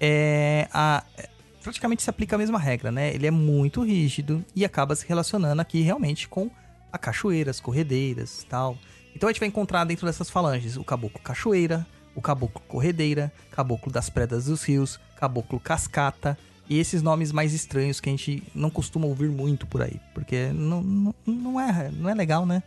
[0.00, 1.28] É, a, é,
[1.62, 3.14] praticamente se aplica a mesma regra, né?
[3.14, 6.50] Ele é muito rígido e acaba se relacionando aqui realmente com
[6.92, 8.76] a cachoeira, as corredeiras e tal.
[9.14, 13.90] Então a gente vai encontrar dentro dessas falanges o Caboclo Cachoeira, o Caboclo Corredeira, Caboclo
[13.90, 16.36] das Predas dos Rios, Caboclo Cascata
[16.68, 20.48] e esses nomes mais estranhos que a gente não costuma ouvir muito por aí, porque
[20.52, 22.62] não, não, não, é, não é legal, né?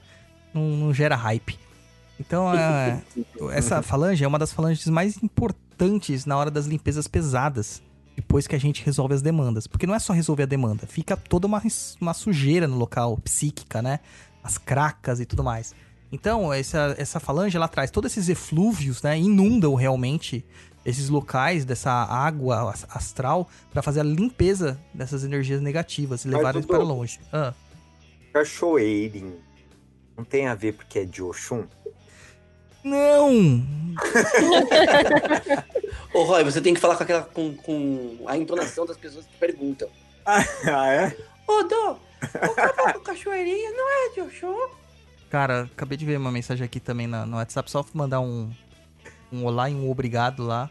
[0.53, 1.57] Não, não gera hype.
[2.19, 2.47] Então,
[3.51, 7.81] essa falange é uma das falanges mais importantes na hora das limpezas pesadas.
[8.15, 9.67] Depois que a gente resolve as demandas.
[9.67, 11.61] Porque não é só resolver a demanda, fica toda uma,
[11.99, 13.99] uma sujeira no local, psíquica, né?
[14.43, 15.73] As cracas e tudo mais.
[16.11, 19.17] Então, essa, essa falange, ela traz todos esses eflúvios, né?
[19.19, 20.45] Inundam realmente
[20.85, 26.53] esses locais dessa água as- astral para fazer a limpeza dessas energias negativas e levar
[26.55, 27.19] eles para longe.
[27.33, 27.53] Ah,
[28.31, 29.39] Cachoeirinho.
[30.17, 31.65] Não tem a ver porque é de Oxum?
[32.85, 33.63] Não!
[36.13, 39.37] Ô, Roy, você tem que falar com, aquela, com, com a entonação das pessoas que
[39.37, 39.87] perguntam.
[40.25, 41.15] ah, é?
[41.47, 44.69] Ô, Dô, o caboclo cachoeirinha não é de Oxum?
[45.29, 48.49] Cara, acabei de ver uma mensagem aqui também na- no WhatsApp, só mandar um,
[49.31, 50.69] um olá e um obrigado lá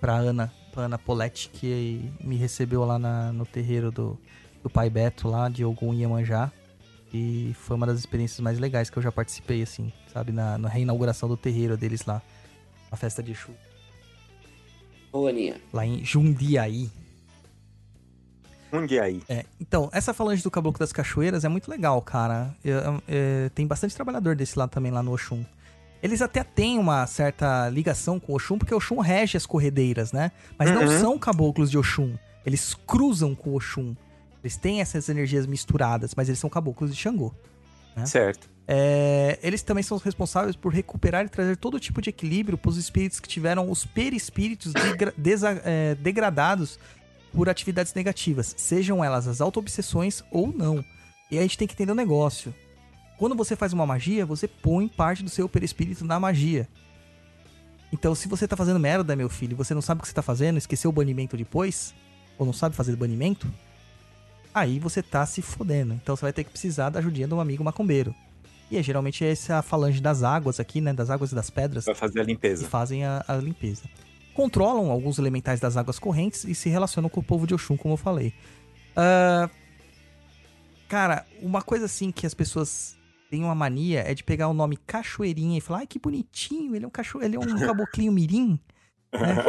[0.00, 4.18] pra Ana, pra Ana Poletti, que me recebeu lá na- no terreiro do,
[4.62, 6.50] do Pai Beto lá, de Ogum Iemanjá.
[7.12, 10.30] E foi uma das experiências mais legais que eu já participei, assim, sabe?
[10.32, 12.20] Na, na reinauguração do terreiro deles lá.
[12.90, 13.50] Na festa de Exu.
[15.12, 15.56] Ô, Aninha.
[15.72, 16.90] Lá em Jundiaí.
[18.70, 19.22] Um dia aí.
[19.28, 22.54] É, então, essa falange do Caboclo das Cachoeiras é muito legal, cara.
[22.62, 25.42] Eu- é, tem bastante trabalhador desse lado também lá no Oxum.
[26.02, 30.12] Eles até têm uma certa ligação com o Oxum, porque o Oxum rege as corredeiras,
[30.12, 30.30] né?
[30.58, 31.00] Mas não Uhum.
[31.00, 32.14] são caboclos de Oxum.
[32.44, 33.96] Eles cruzam com o Oxum.
[34.42, 37.34] Eles têm essas energias misturadas, mas eles são caboclos de Xangô.
[37.96, 38.06] Né?
[38.06, 38.48] Certo.
[38.66, 42.68] É, eles também são os responsáveis por recuperar e trazer todo tipo de equilíbrio para
[42.68, 45.14] os espíritos que tiveram os perispíritos degra-
[45.64, 46.78] é, degradados
[47.32, 50.84] por atividades negativas, sejam elas as auto-obsessões ou não.
[51.30, 52.54] E a gente tem que entender o negócio.
[53.18, 56.68] Quando você faz uma magia, você põe parte do seu perispírito na magia.
[57.92, 60.22] Então, se você tá fazendo merda, meu filho, você não sabe o que você tá
[60.22, 61.94] fazendo, esqueceu o banimento depois,
[62.38, 63.50] ou não sabe fazer banimento,
[64.58, 65.94] aí você tá se fodendo.
[65.94, 68.14] Então você vai ter que precisar da ajudinha de um amigo macumbeiro.
[68.70, 70.92] E é geralmente essa falange das águas aqui, né?
[70.92, 72.66] Das águas e das pedras Vai fazer a que limpeza.
[72.68, 73.84] fazem a, a limpeza.
[74.34, 77.94] Controlam alguns elementais das águas correntes e se relacionam com o povo de Oxum, como
[77.94, 78.34] eu falei.
[78.94, 79.48] Ah,
[80.88, 82.96] cara, uma coisa assim que as pessoas
[83.30, 86.84] têm uma mania é de pegar o nome Cachoeirinha e falar, ai que bonitinho, ele
[86.84, 88.58] é um cachorro, ele é um caboclinho mirim.
[89.12, 89.44] né?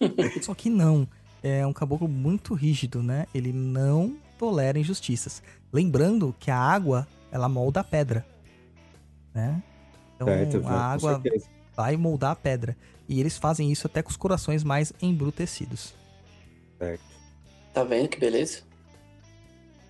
[0.42, 1.06] Só que não.
[1.42, 3.26] É um caboclo muito rígido, né?
[3.34, 5.42] Ele não tolera injustiças.
[5.72, 8.26] Lembrando que a água, ela molda a pedra.
[9.34, 9.62] Né?
[10.14, 11.22] Então certo, a com água
[11.74, 12.76] vai moldar a pedra.
[13.08, 15.94] E eles fazem isso até com os corações mais embrutecidos.
[16.78, 17.04] Certo.
[17.72, 18.62] Tá vendo que beleza?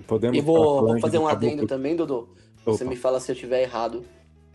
[0.06, 2.28] Podemos E vou, vou fazer um caboclo- adendo também, Dodô.
[2.64, 2.90] Você Opa.
[2.90, 4.04] me fala se eu estiver errado.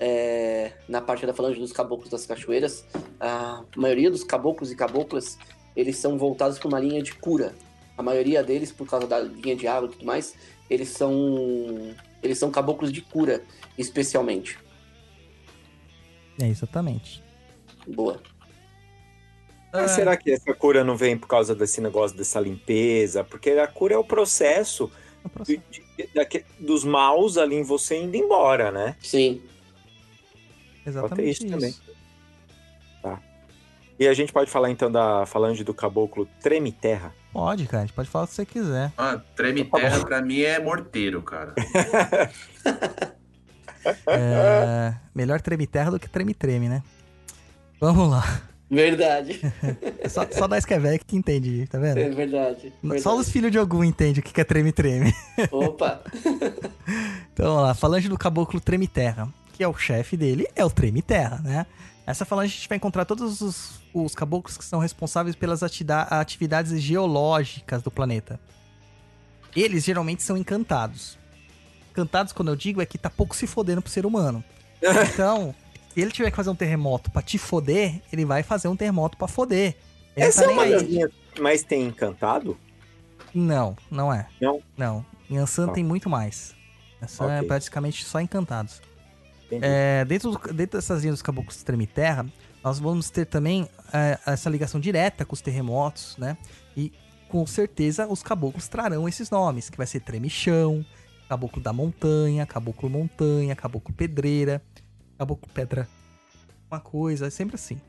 [0.04, 2.84] É, na parte da falange dos caboclos das cachoeiras,
[3.20, 5.38] a maioria dos caboclos e caboclas,
[5.76, 7.54] eles são voltados para uma linha de cura.
[8.02, 10.36] A maioria deles, por causa da linha de água e tudo mais,
[10.70, 11.94] eles são
[12.24, 13.44] eles são caboclos de cura,
[13.78, 14.58] especialmente.
[16.42, 17.24] É, exatamente.
[17.88, 18.20] Boa.
[19.74, 23.24] Mas será que essa cura não vem por causa desse negócio dessa limpeza?
[23.24, 24.92] Porque a cura é o processo
[25.24, 25.62] É o processo.
[25.72, 28.96] de- de- dos maus ali em você indo embora, né?
[29.00, 29.42] Sim.
[30.86, 31.54] Exatamente isso isso.
[31.54, 31.76] também.
[33.02, 33.22] Tá.
[34.00, 37.16] E a gente pode falar então da falange do caboclo Treme Terra.
[37.32, 37.84] Pode, cara.
[37.84, 38.92] A gente pode falar o que você quiser.
[38.98, 41.54] Ah, treme Tá terra pra mim é morteiro, cara.
[44.06, 46.84] É, melhor treme-terra do que treme-treme, né?
[47.80, 48.24] Vamos lá.
[48.70, 49.40] Verdade.
[50.04, 52.00] É só, só nós que é velho que entende, tá vendo?
[52.00, 52.74] É verdade.
[52.82, 53.02] verdade.
[53.02, 55.14] Só os filhos de algum entendem o que que é treme-treme.
[55.52, 56.02] Opa.
[57.34, 57.74] Então, vamos lá.
[57.74, 61.66] Falange do caboclo Treme-Terra, que é o chefe dele, é o Treme-Terra, né?
[62.06, 66.82] Essa falange a gente vai encontrar todos os, os caboclos que são responsáveis pelas atividades
[66.82, 68.40] geológicas do planeta.
[69.56, 71.18] Eles geralmente são encantados.
[71.92, 74.44] Encantados, quando eu digo, é que tá pouco se fodendo pro ser humano.
[75.14, 75.54] Então,
[75.94, 79.16] se ele tiver que fazer um terremoto pra te foder, ele vai fazer um terremoto
[79.18, 79.76] pra foder.
[80.16, 82.58] Ele Essa não é tá uma das mais tem encantado?
[83.34, 84.28] Não, não é.
[84.42, 84.60] Não?
[84.76, 85.06] Não.
[85.30, 85.74] Em Ansan Tá.
[85.74, 86.56] tem muito mais.
[87.02, 87.48] Ansan é Ok.
[87.48, 88.82] praticamente só encantados.
[89.62, 92.26] É, dentro, do- dentro dessas linhas dos caboclos treme terra,
[92.64, 96.38] nós vamos ter também é, essa ligação direta com os terremotos, né?
[96.78, 96.94] E
[97.28, 100.86] com certeza os caboclos trarão esses nomes, que vai ser tremichão,
[101.28, 104.62] caboclo da montanha, caboclo montanha, caboclo pedreira,
[105.18, 105.88] caboclo pedra.
[106.70, 107.82] Uma coisa, é sempre assim.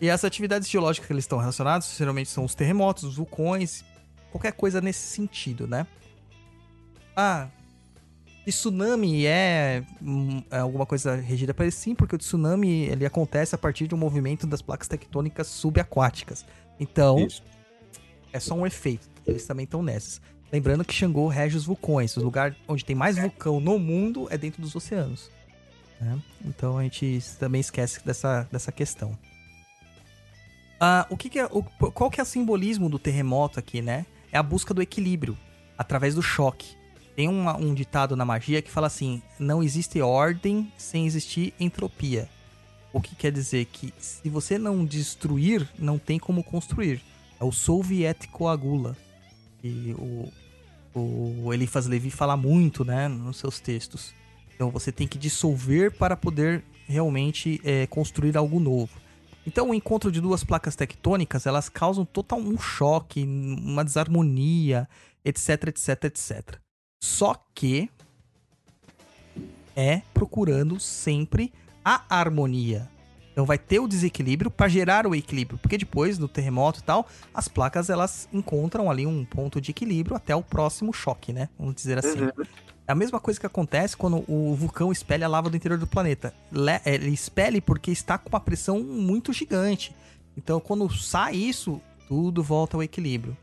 [0.00, 3.84] E as atividades geológicas que eles estão relacionados, geralmente são os terremotos, os vulcões,
[4.30, 5.86] qualquer coisa nesse sentido, né?
[7.16, 7.48] Ah,
[8.50, 13.54] tsunami é, hum, é alguma coisa regida para ele sim, porque o tsunami ele acontece
[13.54, 16.44] a partir de um movimento das placas tectônicas subaquáticas.
[16.80, 17.42] Então, Isso.
[18.32, 19.08] é só um efeito.
[19.26, 20.20] Eles também estão nessas.
[20.50, 22.16] Lembrando que Xangô rege os vulcões.
[22.16, 25.30] O lugar onde tem mais vulcão no mundo é dentro dos oceanos.
[26.00, 26.18] né?
[26.46, 29.18] Então a gente também esquece dessa, dessa questão.
[30.80, 34.06] Ah, o que, que é, o- qual que é o simbolismo do terremoto aqui, né?
[34.32, 35.36] É a busca do equilíbrio
[35.76, 36.77] através do choque.
[37.18, 42.28] Tem uma- um ditado na magia que fala assim: não existe ordem sem existir entropia.
[42.92, 47.02] O que quer dizer que se você não destruir, não tem como construir.
[47.40, 48.96] É o Soviet Coagula.
[49.64, 50.32] E o,
[50.94, 54.14] o Eliphas Levi fala muito, né, nos seus textos.
[54.54, 58.96] Então você tem que dissolver para poder realmente é, construir algo novo.
[59.44, 64.88] Então o encontro de duas placas tectônicas, elas causam total um choque, uma desarmonia,
[65.24, 66.67] etc, etc, etc.
[67.00, 67.90] Só que
[69.76, 71.52] é procurando sempre
[71.84, 72.88] a harmonia.
[73.32, 77.06] Então vai ter o desequilíbrio para gerar o equilíbrio, porque depois do terremoto e tal,
[77.32, 81.48] as placas elas encontram ali um ponto de equilíbrio até o próximo choque, né?
[81.56, 82.18] Vamos dizer assim.
[82.88, 85.86] É a mesma coisa que acontece quando o vulcão espelha a lava do interior do
[85.86, 86.34] planeta.
[86.50, 89.94] Le- Ele espelha porque está com uma pressão muito gigante.
[90.36, 93.36] Então, quando sai isso, tudo volta ao equilíbrio.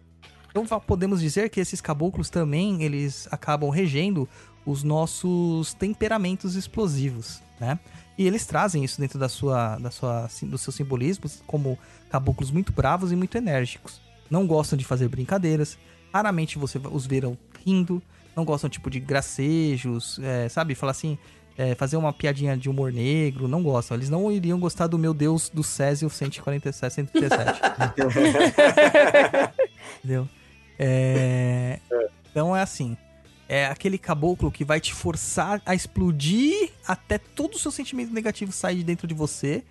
[0.56, 4.28] Então, podemos dizer que esses caboclos também, eles acabam regendo
[4.66, 7.78] os nossos temperamentos explosivos, né?
[8.18, 11.78] E eles trazem isso dentro da sua, da sua, sim- dos seus simbolismos como
[12.10, 14.00] caboclos muito bravos e muito enérgicos.
[14.30, 15.78] Não gostam de fazer brincadeiras.
[16.14, 18.02] Raramente você os verão rindo.
[18.34, 20.74] Não gostam, tipo, de gracejos, é, sabe?
[20.74, 21.18] Falar assim,
[21.58, 23.50] é, fazer uma piadinha de humor negro.
[23.50, 23.98] Não gostam.
[23.98, 27.60] Eles não iriam gostar do meu Deus do Césio 147, 137.
[30.00, 30.30] Entendeu?
[30.78, 31.80] É,
[32.32, 32.98] Então é assim.
[33.48, 38.52] É aquele caboclo que vai te forçar a explodir até todo o seu sentimento negativo
[38.52, 39.64] sair de dentro de você.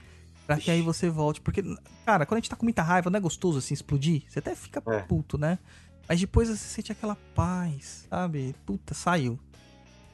[0.47, 1.40] Pra que aí você volte.
[1.40, 1.62] Porque,
[2.05, 4.22] cara, quando a gente tá com muita raiva, não é gostoso assim explodir?
[4.28, 5.01] Você até fica É.
[5.01, 5.59] puto, né?
[6.09, 8.55] Mas depois você sente aquela paz, sabe?
[8.66, 9.39] Puta, saiu.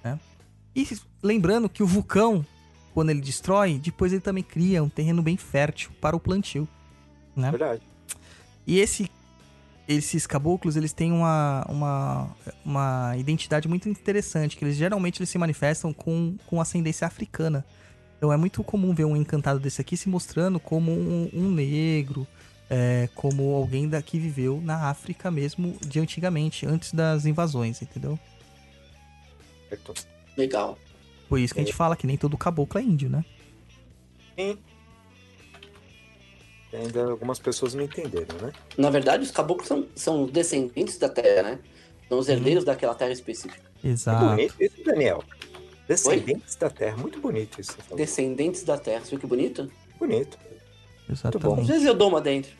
[0.03, 0.19] Né?
[0.75, 0.87] E
[1.23, 2.47] lembrando que o vulcão,
[2.95, 6.67] quando ele destrói, depois ele também cria um terreno bem fértil para o plantio.
[7.35, 7.51] Né?
[7.51, 7.83] Verdade.
[8.67, 9.11] E esse,
[9.91, 15.37] esses caboclos, eles têm uma, uma, uma identidade muito interessante, que eles geralmente eles se
[15.37, 17.65] manifestam com, com ascendência africana.
[18.17, 22.25] Então é muito comum ver um encantado desse aqui se mostrando como um, um negro,
[22.69, 28.17] é, como alguém da, que viveu na África mesmo de antigamente, antes das invasões, entendeu?
[30.37, 30.79] Legal.
[31.29, 33.25] Por isso que a gente fala que nem todo caboclo é índio, né?
[34.39, 34.57] Sim.
[36.73, 38.53] Ainda algumas pessoas não entenderam, né?
[38.79, 41.59] Na verdade, os caboclos são, são descendentes da terra, né?
[42.09, 43.61] São os herdeiros daquela terra específica.
[43.81, 44.25] Que Exato.
[44.25, 45.25] bonito isso, Daniel.
[45.89, 46.97] Descendentes da Terra.
[46.97, 47.71] Muito bonito isso.
[47.71, 47.97] que Você falou.
[47.97, 49.01] Descendentes da terra.
[49.01, 49.69] Você viu que bonito?
[49.99, 50.39] Bonito.
[51.11, 51.63] Exatamente.
[51.63, 52.53] Às vezes eu dou uma dentro.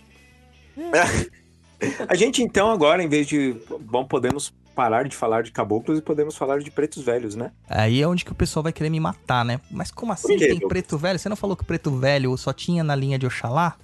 [2.09, 3.57] A gente, então, agora, em vez de.
[3.81, 7.53] Bom, podemos parar de falar de caboclos e podemos falar de pretos velhos, né?
[7.69, 9.61] Aí é onde que o pessoal vai querer me matar, né?
[9.70, 11.19] Mas como assim tem preto velho?
[11.19, 13.77] Você não falou que preto velho só tinha na linha de Oxalá?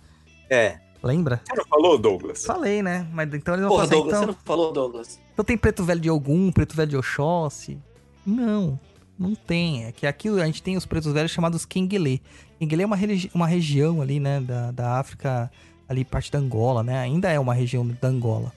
[0.50, 0.78] É.
[1.02, 1.40] Lembra?
[1.46, 2.44] Você não falou, Douglas?
[2.44, 3.06] Falei, né?
[3.12, 4.20] Mas então eles vão Porra, fazer, Douglas, então...
[4.20, 5.20] você não falou, Douglas.
[5.32, 7.78] Então tem preto velho de Ogum, preto velho de Oxóssi?
[8.24, 8.78] Não,
[9.18, 9.84] não tem.
[9.84, 12.22] É que aqui a gente tem os pretos velhos chamados Kenguele.
[12.58, 15.50] Kenguele é uma, religi- uma região ali, né, da, da África,
[15.88, 16.98] ali parte da Angola, né?
[16.98, 18.52] Ainda é uma região da Angola.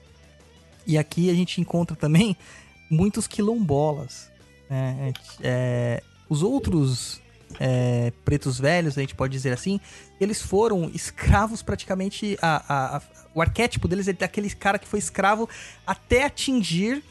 [0.86, 2.36] E aqui a gente encontra também
[2.90, 4.30] muitos quilombolas.
[4.68, 5.12] Né?
[5.40, 7.20] É, os outros
[7.58, 9.80] é, pretos velhos, a gente pode dizer assim,
[10.20, 12.38] eles foram escravos praticamente.
[12.40, 13.02] A, a- a-
[13.34, 15.48] o arquétipo deles é daquele cara que foi escravo
[15.86, 17.02] até atingir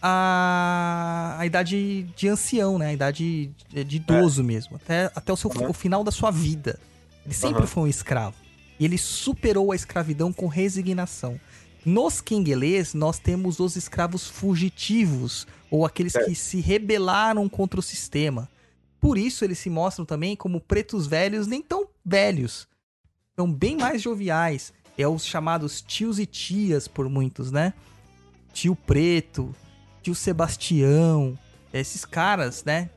[0.00, 2.88] a, a idade de ancião, né?
[2.88, 4.76] A idade de, de idoso mesmo.
[4.76, 5.70] Até, até o, seu, Uhum.
[5.70, 6.78] o final da sua vida.
[7.24, 7.66] Ele sempre Uhum.
[7.66, 8.34] foi um escravo.
[8.80, 11.40] E ele superou a escravidão com resignação.
[11.84, 16.26] Nos Quenguelês, nós temos os escravos fugitivos, ou aqueles Certo.
[16.28, 18.48] que se rebelaram contra o sistema.
[19.02, 22.68] Por isso, eles se mostram também como pretos velhos, nem tão velhos.
[23.34, 24.72] São bem mais joviais.
[24.96, 27.74] É os chamados tios e tias por muitos, né?
[28.52, 29.52] Tio Preto,
[30.00, 31.36] tio Sebastião,
[31.72, 32.90] esses caras, né?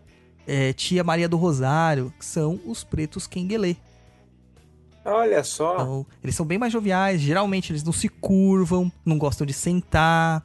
[0.45, 3.75] É, tia Maria do Rosário, que são os pretos Quenguelê.
[5.03, 5.73] Olha só.
[5.73, 10.43] Então, eles são bem mais joviais, geralmente eles não se curvam, não gostam de sentar,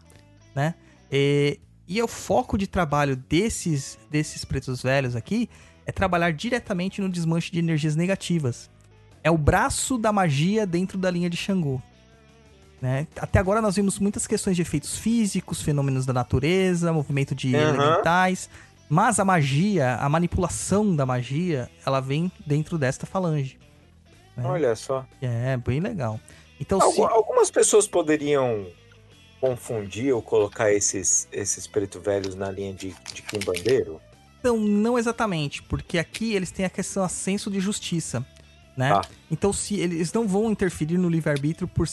[0.54, 0.74] né?
[1.10, 1.58] É,
[1.90, 5.50] e o foco de trabalho desses, desses pretos velhos aqui
[5.84, 8.70] é trabalhar diretamente no desmanche de energias negativas.
[9.24, 11.82] É o braço da magia dentro da linha de Xangô.
[12.80, 13.06] Né?
[13.16, 17.74] Até agora nós vimos muitas questões de efeitos físicos, fenômenos da natureza, movimento de Aham.
[17.74, 18.48] elementais,
[18.88, 23.58] mas a magia, a manipulação da magia, ela vem dentro desta falange.
[24.36, 24.44] né?
[24.46, 25.04] Olha só.
[25.20, 26.18] É, bem legal.
[26.58, 27.02] Então, Algu- se...
[27.02, 28.66] Algumas pessoas poderiam
[29.40, 34.00] confundir ou colocar esses, esses preto velhos na linha de, de quimbandeiro?
[34.38, 38.24] Então, não exatamente, porque aqui eles têm a questão a senso de justiça.
[38.76, 38.90] né?
[38.90, 39.02] Tá.
[39.30, 41.86] Então, se eles não vão interferir no livre-arbítrio por,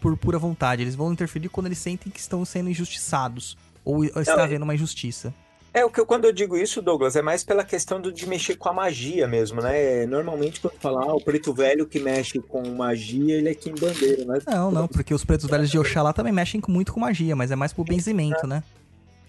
[0.00, 4.36] por pura vontade, eles vão interferir quando eles sentem que estão sendo injustiçados ou está
[4.36, 5.34] Não, havendo uma injustiça.
[5.74, 8.28] É, o que eu, quando eu digo isso, Douglas, é mais pela questão do, de
[8.28, 10.06] mexer com a magia mesmo, né?
[10.06, 14.24] Normalmente, quando fala, ah, o preto velho que mexe com magia, ele é Kim Bandeira,
[14.24, 14.44] mas.
[14.44, 17.56] Não, não, porque os pretos velhos de Oxalá também mexem muito com magia, mas é
[17.56, 18.62] mais por benzimento, né?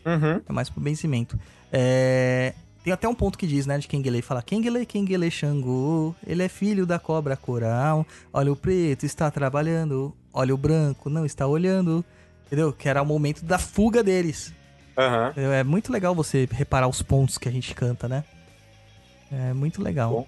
[0.06, 0.40] Uhum.
[0.48, 1.36] É mais pro benzimento.
[1.74, 2.54] É,
[2.84, 6.48] Tem até um ponto que diz, né, de Kengele, fala Kengele, Kengele Xangô, ele é
[6.48, 12.06] filho da cobra coral, olha o preto, está trabalhando, olha o branco, não está olhando,
[12.46, 12.72] entendeu?
[12.72, 14.54] Que era o momento da fuga deles.
[15.32, 15.54] Entendeu?
[15.54, 18.24] É muito legal você reparar os pontos que a gente canta, né?
[19.32, 20.12] É muito legal.
[20.12, 20.28] Bom.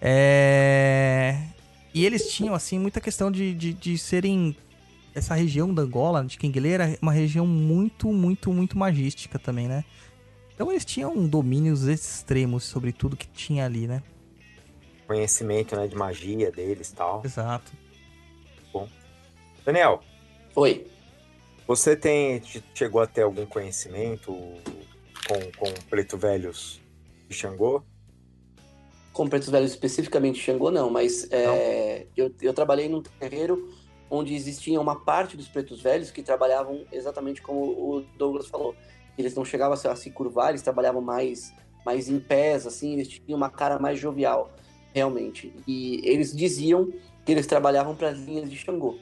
[0.00, 1.36] É...
[1.92, 4.56] E eles tinham, assim, muita questão de, de, de serem...
[5.14, 9.82] Essa região da Angola, de Kengele, era uma região muito, muito, muito magística também, né?
[10.54, 14.02] Então eles tinham domínios extremos sobre tudo que tinha ali, né?
[15.06, 17.22] Conhecimento, né, de magia deles e tal.
[17.24, 17.72] Exato.
[19.64, 20.02] Daniel,
[20.56, 20.86] Oi.
[21.66, 24.32] Você tem che- chegou a ter algum conhecimento
[25.26, 26.80] com, com preto velhos
[27.28, 27.82] de Xangô?
[29.12, 33.74] Com pretos velhos especificamente Xangô, não, mas é, eu, eu trabalhei num terreiro
[34.10, 38.76] onde existia uma parte dos pretos velhos que trabalhavam exatamente como o Douglas falou.
[39.18, 41.52] Eles não chegavam a se, a se curvar, eles trabalhavam mais,
[41.84, 44.54] mais em pés, assim, eles tinham uma cara mais jovial,
[44.94, 45.52] realmente.
[45.66, 46.92] E eles diziam
[47.24, 48.98] que eles trabalhavam para as linhas de Xangô.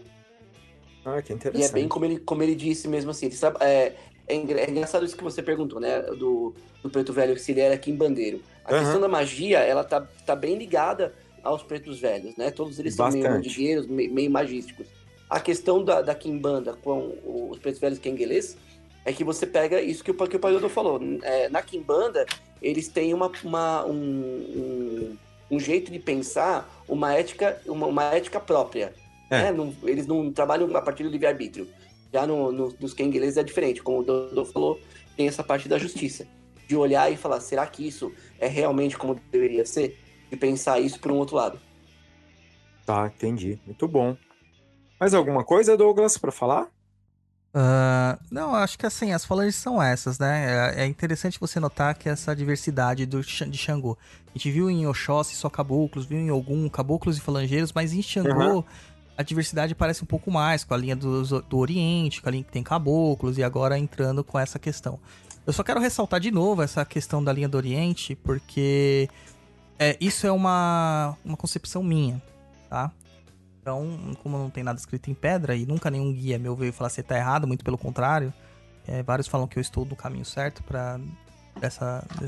[1.04, 1.70] Ah, que E interessante.
[1.70, 3.26] é bem como ele, como ele disse mesmo assim.
[3.26, 3.92] Eles tra- é,
[4.26, 6.00] é, é engraçado isso que você perguntou, né?
[6.02, 8.40] Do, do preto velho, se ele era quimbandeiro.
[8.64, 8.80] A Aham.
[8.80, 12.50] questão da magia, ela tá, tá bem ligada aos pretos velhos, né?
[12.50, 13.36] Todos eles são meio Bastante.
[13.48, 14.86] mandigueiros, meio, meio magísticos.
[15.28, 17.12] A questão da, da quimbanda com
[17.50, 18.56] os pretos velhos quenguelês
[19.04, 20.98] é que você pega isso que o, que o falou.
[21.22, 22.24] É, na quimbanda,
[22.62, 25.16] eles têm uma, uma- um, um,
[25.50, 28.94] um jeito de pensar, uma ética, uma, uma ética própria.
[29.34, 29.42] É.
[29.44, 29.52] né?
[29.52, 31.68] Não- eles não trabalham a partir do livre-arbítrio.
[32.12, 34.80] Já no, no, nos quenguelês é diferente, como o Dodô falou,
[35.16, 36.26] tem essa parte da justiça.
[36.68, 39.98] De olhar e falar, será que isso é realmente como deveria ser?
[40.30, 41.60] De pensar isso por um outro lado.
[42.86, 43.58] Tá, entendi.
[43.66, 44.16] Muito bom.
[44.98, 46.68] Mais alguma coisa, Douglas, pra falar?
[47.56, 50.72] Ah, não, acho que assim, as falanges são essas, né?
[50.76, 53.96] É, é interessante você notar que essa diversidade do, de Xangô.
[54.26, 58.02] A gente viu em Oxóssi só caboclos, viu em algum caboclos e falangeiros, mas em
[58.02, 58.64] Xangô Uhum.
[59.16, 62.44] A diversidade parece um pouco mais, com a linha do, do Oriente, com a linha
[62.44, 64.98] que tem caboclos, e agora entrando com essa questão.
[65.46, 69.08] Eu só quero ressaltar de novo essa questão da linha do Oriente, porque
[69.78, 72.22] é, isso é uma, uma concepção minha,
[72.68, 72.90] tá?
[73.60, 76.90] Então, como não tem nada escrito em pedra e nunca nenhum guia meu veio falar
[76.90, 78.32] você tá errado, muito pelo contrário,
[78.86, 80.98] é, vários falam que eu estou no caminho certo para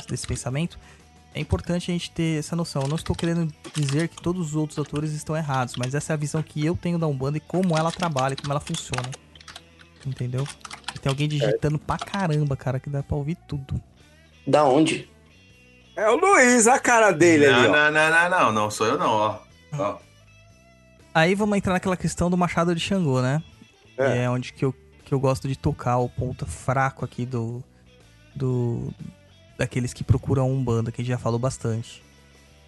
[0.09, 0.79] desse pensamento.
[1.37, 2.81] É importante a gente ter essa noção.
[2.81, 6.15] Eu não estou querendo dizer que todos os outros autores estão errados, mas essa é
[6.15, 9.11] a visão que eu tenho da Umbanda e como ela trabalha, como ela funciona.
[10.07, 10.49] Entendeu?
[10.95, 13.79] E tem alguém digitando pra caramba, cara, que dá pra ouvir tudo.
[14.47, 15.11] Da onde?
[15.95, 17.71] É o Luiz, a cara dele não, ali, ó.
[17.71, 19.39] não, não, não, não, não, sou eu não, ó.
[19.75, 19.99] ó.
[21.15, 23.43] Aí vamos entrar naquela questão do Machado de Xangô, né?
[23.99, 24.23] É.
[24.25, 27.63] É, onde que eu, que eu gosto de tocar o ponto fraco aqui do.
[28.35, 28.91] do
[29.59, 32.03] daqueles que procuram Umbanda, que a gente já falou bastante.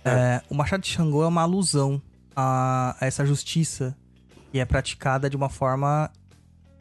[0.04, 2.00] É, o Machado de Xangô é uma alusão
[2.34, 3.96] a, a essa justiça
[4.50, 6.10] que é praticada de uma forma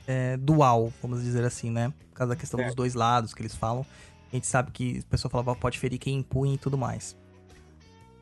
[0.08, 1.92] é, dual, vamos dizer assim, né?
[2.12, 2.66] Por causa da questão É.
[2.66, 3.86] dos dois lados que eles falam.
[4.32, 7.16] A gente sabe que a pessoa falava pode ferir quem impunha e tudo mais.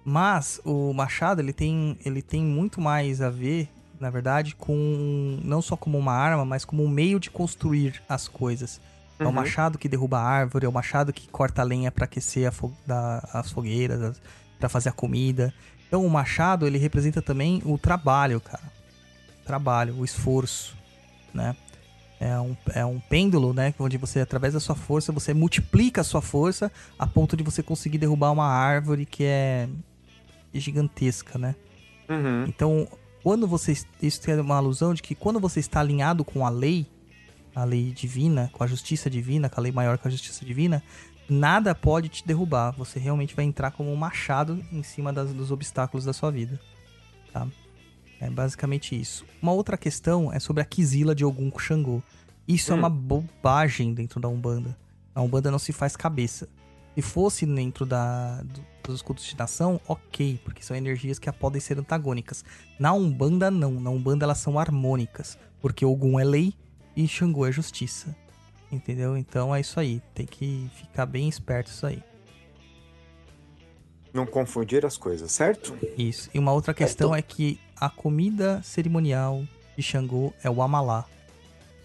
[0.03, 5.61] Mas o machado ele tem, ele tem muito mais a ver, na verdade, com não
[5.61, 8.79] só como uma arma, mas como um meio de construir as coisas.
[9.19, 9.33] É o Uhum.
[9.33, 12.51] machado que derruba a árvore, é o machado que corta a lenha para aquecer a
[12.51, 14.21] fo- da- as fogueiras,
[14.59, 15.53] para fazer a comida.
[15.87, 18.63] Então o machado ele representa também o trabalho, cara.
[19.41, 20.75] O trabalho, o esforço,
[21.33, 21.55] né?
[22.19, 23.73] É um, é um pêndulo, né?
[23.77, 27.61] Onde você, através da sua força, você multiplica a sua força a ponto de você
[27.61, 29.67] conseguir derrubar uma árvore que é
[30.53, 31.55] gigantesca, né?
[32.09, 32.45] Uhum.
[32.47, 32.87] Então,
[33.23, 33.73] quando você.
[34.01, 36.85] Isso tem uma alusão de que quando você está alinhado com a lei,
[37.55, 40.83] a lei divina, com a justiça divina, com a lei maior que a justiça divina,
[41.29, 42.71] nada pode te derrubar.
[42.77, 46.59] Você realmente vai entrar como um machado em cima das- dos obstáculos da sua vida.
[47.31, 47.47] Tá?
[48.19, 49.25] É basicamente isso.
[49.41, 52.01] Uma outra questão é sobre a Kizila de Ogum com Xangô.
[52.47, 52.79] Isso é Hum.
[52.79, 54.77] uma bobagem dentro da Umbanda.
[55.13, 56.47] A Umbanda não se faz cabeça.
[56.93, 61.59] Se fosse dentro da, do- dos cultos de nação, ok, porque são energias que podem
[61.59, 62.43] ser antagônicas.
[62.79, 63.71] Na Umbanda, não.
[63.81, 66.53] Na Umbanda, elas são harmônicas, porque Ogum é lei
[66.95, 68.15] e Xangô é justiça.
[68.71, 69.15] Entendeu?
[69.17, 70.01] Então é isso aí.
[70.13, 72.01] Tem que ficar bem esperto isso aí.
[74.13, 75.77] Não confundir as coisas, certo?
[75.97, 76.29] Isso.
[76.33, 79.43] E uma outra questão é que a comida cerimonial
[79.75, 81.05] de Xangô é o amalá.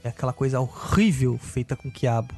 [0.02, 2.34] É aquela coisa horrível feita com quiabo.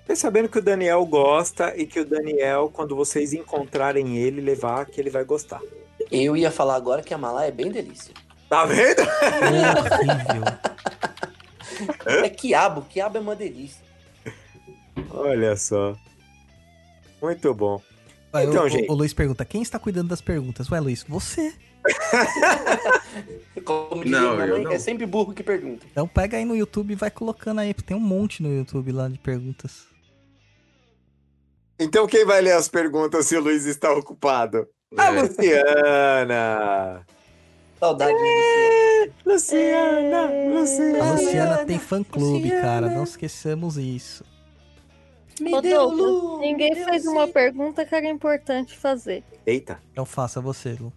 [0.00, 4.86] Fiquei sabendo que o Daniel gosta e que o Daniel, quando vocês encontrarem ele, levar,
[4.86, 5.60] que ele vai gostar.
[6.10, 8.12] Eu ia falar agora que a malá é bem delícia.
[8.52, 9.00] Tá vendo?
[9.00, 10.44] Horrível.
[12.22, 13.82] É quiabo, quiabo é uma delícia.
[15.08, 15.96] Olha só.
[17.22, 17.80] Muito bom.
[18.34, 18.90] Então, o, gente.
[18.90, 20.70] o Luiz pergunta: quem está cuidando das perguntas?
[20.70, 21.54] Ué, Luiz, você.
[23.64, 24.72] Como Não, diria mãe, não.
[24.72, 25.86] é sempre burro que pergunta.
[25.90, 27.72] Então pega aí no YouTube e vai colocando aí.
[27.72, 29.86] Tem um monte no YouTube lá de perguntas.
[31.78, 34.68] Então quem vai ler as perguntas se o Luiz está ocupado?
[34.98, 35.22] A É.
[35.22, 37.06] Luciana!
[37.82, 40.28] Saudade de Luciana!
[40.28, 41.12] A Luciana!
[41.14, 42.62] Luciana tem fã clube, Luciana.
[42.62, 42.88] cara.
[42.88, 44.24] Não esqueçamos isso.
[45.40, 47.32] Me Ô, deu luz, ninguém deu fez uma sim.
[47.32, 49.24] pergunta que era importante fazer.
[49.44, 49.80] Eita!
[49.90, 50.92] Então faça você, Lu.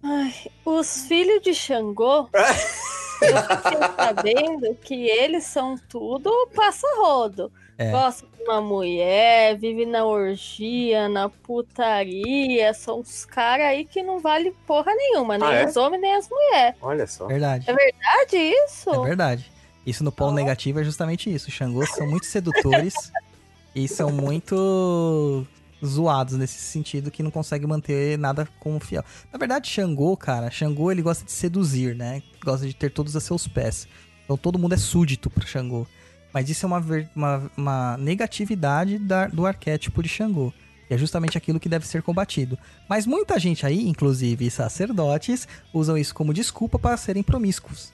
[0.00, 0.32] Ai,
[0.64, 2.28] os filhos de Xangô,
[3.20, 7.50] eu fiquei sabendo que eles são tudo passa-rodo.
[7.78, 7.92] É.
[7.92, 12.74] Gosta de uma mulher, vive na orgia, na putaria.
[12.74, 15.66] São os caras aí que não vale porra nenhuma, nem Ah, é?
[15.66, 16.74] os homens, nem as mulheres.
[16.82, 17.26] Olha só.
[17.28, 17.66] Verdade.
[17.66, 18.90] Verdade isso?
[18.90, 19.52] É verdade.
[19.86, 21.48] Isso no polo negativo é justamente isso.
[21.48, 22.94] Os Xangôs são muito sedutores
[23.74, 25.46] e são muito
[25.84, 29.04] zoados nesse sentido que não conseguem manter nada como fiel.
[29.32, 32.22] Na verdade, Xangô, cara, Xangô ele gosta de seduzir, né?
[32.44, 33.86] Gosta de ter todos a seus pés.
[34.24, 35.86] Então todo mundo é súdito pro Xangô.
[36.32, 36.84] Mas isso é uma,
[37.16, 40.52] uma, uma negatividade da- do arquétipo de Xangô.
[40.90, 42.58] E é justamente aquilo que deve ser combatido.
[42.88, 47.92] Mas muita gente aí, inclusive sacerdotes, usam isso como desculpa para serem promíscuos.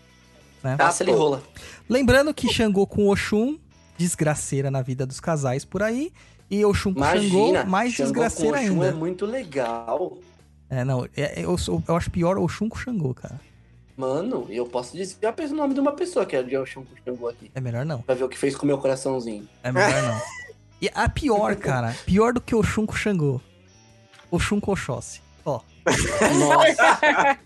[0.63, 0.77] Né?
[0.77, 1.43] Caça ele rola.
[1.89, 3.59] Lembrando que Xangô com Oxum,
[3.99, 6.13] desgraceira na vida dos casais por aí.
[6.51, 7.29] E Oxum com Imagina,
[7.61, 8.87] Xangô, mais Xangô desgraceira com Oxum ainda.
[8.87, 10.19] é muito legal.
[10.71, 13.41] É, não, é- é- eu, sou- eu acho pior Oxum com Xangô, cara.
[13.97, 17.29] Mano, eu posso dizer o nome de uma pessoa que é de Oxum com Xangô
[17.29, 17.51] aqui.
[17.55, 18.03] É melhor não.
[18.03, 19.49] Pra ver o que fez com o meu coraçãozinho.
[19.63, 20.21] É melhor não.
[20.83, 23.41] E a pior, cara, pior do que Oxum com Xangô.
[24.31, 25.23] Oxum com Oxóssi.
[25.47, 25.61] Ó,
[26.39, 27.39] Nossa,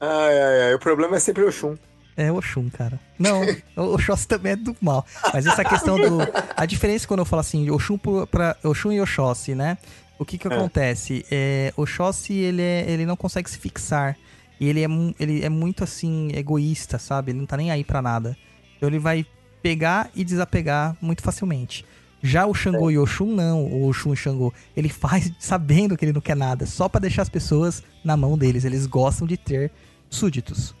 [0.00, 0.74] Ai, ai, ai.
[0.74, 1.76] O problema é sempre o Shun.
[2.16, 2.98] é Oxum, cara.
[3.18, 3.42] Não,
[3.76, 5.04] o Oxóssi também é do mal.
[5.34, 6.18] Mas essa questão do.
[6.56, 7.98] A diferença quando eu falo assim, Oxum
[8.30, 9.76] pra Oxum e Oxóssi, né?
[10.18, 10.52] O que que É.
[10.54, 11.24] acontece?
[11.30, 14.16] É, Oxóssi, ele, é, ele não consegue se fixar.
[14.60, 14.88] E ele é,
[15.20, 17.30] ele é muito, assim, egoísta, sabe?
[17.30, 18.36] Ele não tá nem aí pra nada.
[18.76, 19.24] Então ele vai
[19.62, 21.84] pegar e desapegar muito facilmente.
[22.20, 23.64] Já o Xangô e o Oxum, não.
[23.64, 26.66] O Oxum e o Xangô, ele faz sabendo que ele não quer nada.
[26.66, 28.64] Só pra deixar as pessoas na mão deles.
[28.64, 29.70] Eles gostam de ter
[30.10, 30.74] súditos.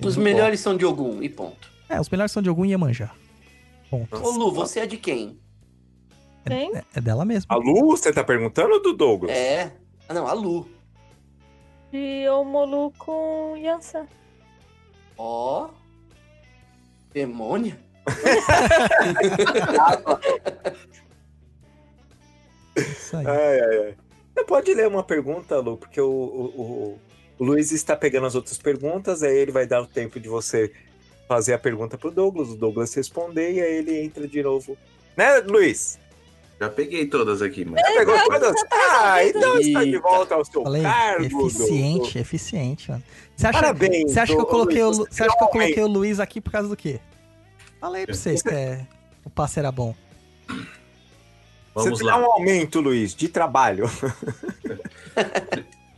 [0.00, 1.68] os melhores são de Ogum e ponto.
[1.88, 3.10] É, os melhores são de Ogum e Iemanjá.
[3.90, 4.16] Ponto.
[4.16, 5.36] Ô Lu, você é de quem?
[6.46, 6.74] Tem?
[6.76, 7.46] É, é dela mesmo.
[7.52, 9.34] A Lu, você tá perguntando ou do Douglas?
[9.36, 9.72] É.
[10.08, 10.68] Ah não, a Lu.
[11.90, 14.06] De Omolu com Yansan.
[15.18, 15.68] Ó.
[17.12, 17.78] Demônia?
[22.76, 23.26] Isso aí.
[23.26, 23.94] Ai, ai, ai.
[24.34, 26.98] Você pode ler uma pergunta, Lu, porque o, o-
[27.38, 30.70] o Luiz está pegando as outras perguntas, aí ele vai dar o tempo de você
[31.26, 34.76] fazer a pergunta pro Douglas, o Douglas responder e aí ele entra de novo.
[35.16, 35.98] Né, Luiz?
[36.58, 37.80] Já peguei todas aqui, mas.
[37.80, 38.54] Já pegou todas?
[38.72, 41.24] Ah, então está de volta ao seu Falei, cargo.
[41.24, 43.02] eficiente, eficiente, mano.
[43.36, 45.48] Você acha, Parabéns, você acha que eu coloquei o, Luiz, Lu- você acha que eu
[45.48, 46.98] é coloquei o Luiz aqui por causa do quê?
[47.78, 48.86] Falei pra vocês que é,
[49.24, 49.94] o passe era bom.
[51.74, 52.12] Vamos você lá.
[52.12, 53.84] dá um aumento, Luiz, de trabalho.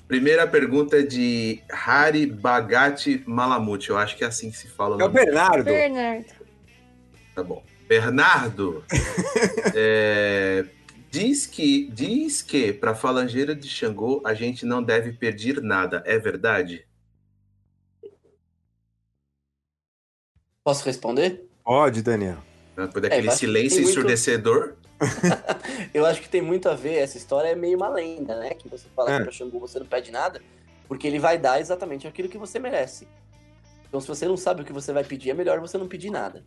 [0.08, 3.90] Primeira pergunta é de Hari Bagati Malamute.
[3.90, 4.96] Eu acho que é assim que se fala.
[4.96, 5.08] o É o.
[5.08, 5.64] Bernardo.
[5.64, 6.24] Bernardo.
[7.34, 7.62] Tá bom.
[7.88, 8.84] Bernardo
[9.74, 10.66] é,
[11.10, 16.02] diz que diz que para falangeira de Xangô a gente não deve pedir nada.
[16.06, 16.86] É verdade?
[20.62, 21.48] Posso responder?
[21.64, 22.38] Pode, Daniel.
[22.76, 24.74] Depois daquele eu acho que silêncio muito- ensurdecedor.
[25.94, 28.50] Eu acho que tem muito a ver, essa história é meio uma lenda, né?
[28.50, 29.16] Que você fala É.
[29.18, 30.42] que pra Xangô você não pede nada,
[30.88, 33.06] porque ele vai dar exatamente aquilo que você merece.
[33.88, 36.10] Então se você não sabe o que você vai pedir, é melhor você não pedir
[36.10, 36.44] nada.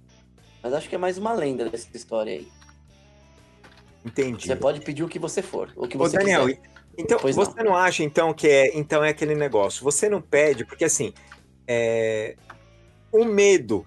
[0.64, 2.48] Mas acho que é mais uma lenda dessa história aí.
[4.06, 4.48] Entendi.
[4.48, 6.62] Você pode pedir o que você for, o que Ô, você Daniel, quiser.
[6.98, 7.76] então Pois você não.
[7.76, 9.84] acha então que é então é aquele negócio?
[9.84, 11.14] Você não pede porque assim
[11.68, 12.36] é,
[13.12, 13.86] o medo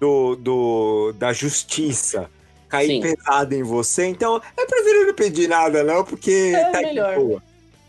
[0.00, 2.30] do, do da justiça
[2.68, 3.00] cair Sim.
[3.02, 7.16] pesado em você, então eu prefiro não pedir nada não porque É tá melhor.
[7.16, 7.42] boa.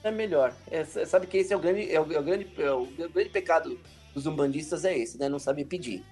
[0.04, 0.54] É melhor.
[0.70, 3.30] É, sabe que esse é o grande, é o, é o grande, é o grande
[3.30, 3.80] pecado
[4.14, 5.28] dos umbandistas é esse, né?
[5.28, 6.04] Não sabe pedir.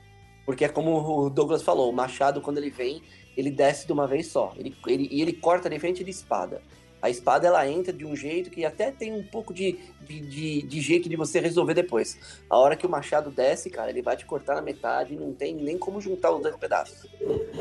[0.45, 3.01] Porque é como o Douglas falou, o machado, quando ele vem,
[3.35, 4.53] ele desce de uma vez só.
[4.57, 6.61] Ele, ele, e ele corta de frente de espada.
[7.01, 10.61] A espada, ela entra de um jeito que até tem um pouco de, de, de,
[10.63, 12.17] de jeito de você resolver depois.
[12.49, 15.53] A hora que o machado desce, cara, ele vai te cortar na metade, não tem
[15.53, 17.05] nem como juntar os dois pedaços.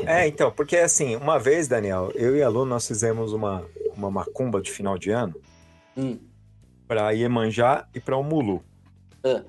[0.07, 3.63] É, então, porque assim, uma vez, Daniel, eu e a Lu, nós fizemos uma,
[3.95, 5.35] uma macumba de final de ano
[5.95, 6.17] Hum.
[6.87, 8.63] pra Iemanjá e pra Omulu.
[9.23, 9.43] Ah.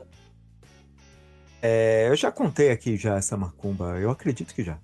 [1.69, 4.79] É, eu já contei aqui já essa macumba, eu acredito que já.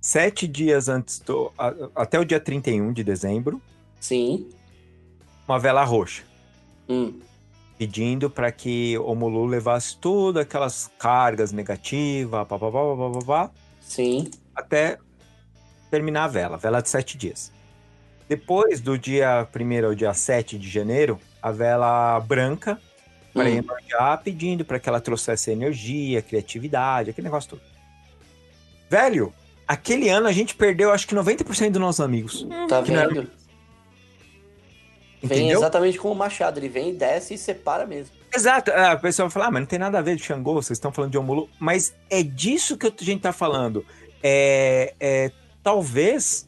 [0.00, 1.52] Sete dias antes do.
[1.58, 3.60] a- até o dia 31 de dezembro,
[4.00, 4.48] Sim.
[5.46, 6.22] uma vela roxa.
[6.88, 7.20] Hum.
[7.76, 13.50] Pedindo para que Omulu levasse todas aquelas cargas negativas, pá, pá, pá, pá, pá, pá,
[13.82, 14.30] Sim.
[14.54, 14.96] até
[15.90, 17.52] terminar a vela, vela de sete dias.
[18.26, 22.80] Depois do dia 1 ao dia 7 de janeiro, a vela branca
[23.34, 23.54] para Hum.
[23.54, 27.62] Iemanjá pedindo para que ela trouxesse energia, criatividade, aquele negócio todo.
[28.88, 29.32] Velho,
[29.66, 32.46] aquele ano a gente perdeu acho que 90% dos nossos amigos.
[32.68, 33.30] Tá Que não era- vendo?
[35.22, 35.58] Vem Entendeu?
[35.58, 36.58] exatamente como o machado.
[36.60, 38.14] Ele vem, desce e separa mesmo.
[38.34, 38.70] Exato.
[38.70, 41.12] A pessoa fala, ah, mas não tem nada a ver de Xangô, vocês estão falando
[41.12, 41.48] de Omulu.
[41.58, 43.84] Mas é disso que a gente tá falando.
[44.22, 45.30] É, é,
[45.62, 46.46] talvez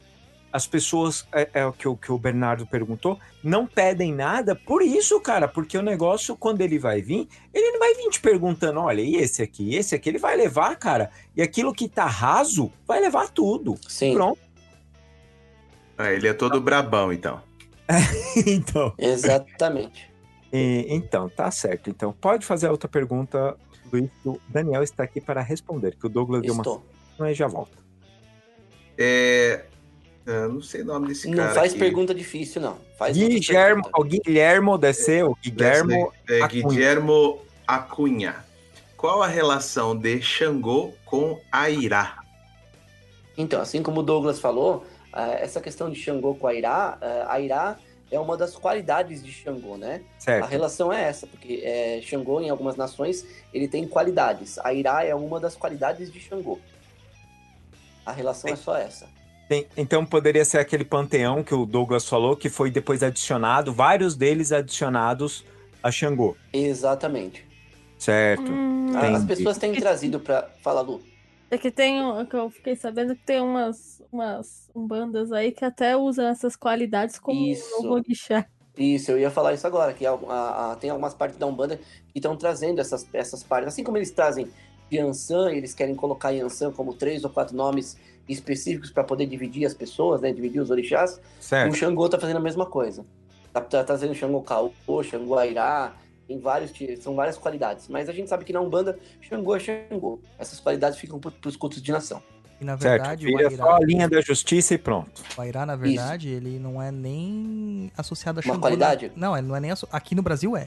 [0.52, 4.81] as pessoas, é, é o que, o que o Bernardo perguntou, não pedem nada por
[4.82, 5.47] isso, cara.
[5.47, 9.16] Porque o negócio, quando ele vai vir, ele não vai vir te perguntando, olha, e
[9.16, 11.10] esse aqui, esse aqui, ele vai levar, cara.
[11.36, 13.77] E aquilo que tá raso, vai levar tudo.
[13.89, 14.14] Sim.
[14.14, 14.39] Pronto.
[15.98, 17.40] Ah, ele é todo brabão, então.
[18.47, 18.93] então.
[18.98, 20.10] Exatamente.
[20.52, 21.90] E- então, tá certo.
[21.90, 23.56] Então, pode fazer a outra pergunta,
[23.93, 24.10] Luiz.
[24.23, 26.85] que O Daniel está aqui para responder, que o Douglas deu uma Estou.
[27.18, 27.77] mas já volta.
[28.98, 29.64] É.
[30.27, 31.55] eu não sei o nome desse Não cara.
[31.55, 31.78] faz aqui.
[31.78, 32.77] pergunta difícil, não.
[32.98, 36.69] Faz Guilhermo, o Guilhermo desceu, Guilhermo É, Acunha.
[36.69, 38.36] Guilhermo Acunha.
[38.97, 42.19] Qual a relação de Xangô com Airá?
[43.39, 44.85] Então, assim como o Douglas falou,
[45.15, 47.77] eh, essa questão de Xangô com a Irá, eh, a Irá
[48.11, 50.01] é uma das qualidades de Xangô, né?
[50.16, 50.47] A certo?
[50.47, 54.59] relação é essa, porque é, Xangô, em algumas nações, ele tem qualidades.
[54.61, 56.59] A Irá é uma das qualidades de Xangô.
[58.07, 59.07] A relação é só essa.
[59.48, 64.16] Tem- então poderia ser aquele panteão que o Douglas falou, que foi depois adicionado, vários
[64.16, 65.44] deles adicionados
[65.82, 67.47] a Xangô, Exatamente.
[67.98, 68.51] certo?
[68.51, 70.48] Hum, As pessoas têm trazido pra.
[70.62, 71.01] Fala, Lu.
[71.51, 75.64] é que tem, um- que eu fiquei sabendo que tem umas, umas bandas aí que
[75.64, 77.64] até usam essas qualidades como Isso.
[77.82, 78.47] um orixá.
[78.77, 81.77] Isso, eu ia falar isso agora, que a- a- a- tem algumas partes da Umbanda
[82.12, 83.68] que estão trazendo essas, essas partes.
[83.68, 84.48] Assim como eles trazem
[84.93, 87.97] Yansan, eles querem colocar Yansan como três ou quatro nomes
[88.28, 90.32] específicos para poder dividir as pessoas, né?
[90.32, 91.20] Dividir os orixás.
[91.39, 91.74] O Certo.
[91.77, 93.05] Xangô tá fazendo a mesma coisa.
[93.53, 94.73] Tá, tá trazendo Xangô Caô,
[95.03, 95.93] Xangô Airá,
[96.28, 97.89] tem vários, são várias qualidades.
[97.89, 100.20] Mas a gente sabe que na Umbanda, Xangô é Xangô.
[100.39, 102.23] Essas qualidades ficam pro, pros cultos de nação.
[102.61, 102.90] E na Certo.
[103.03, 105.23] verdade, o Vira só a Airá, linha da justiça e pronto.
[105.36, 108.61] o Airá, na verdade, ele não é nem associado a Uma Xangô.
[108.61, 109.07] qualidade?
[109.09, 109.12] né?
[109.15, 110.66] Não, ele não é nem asso- aqui no Brasil é.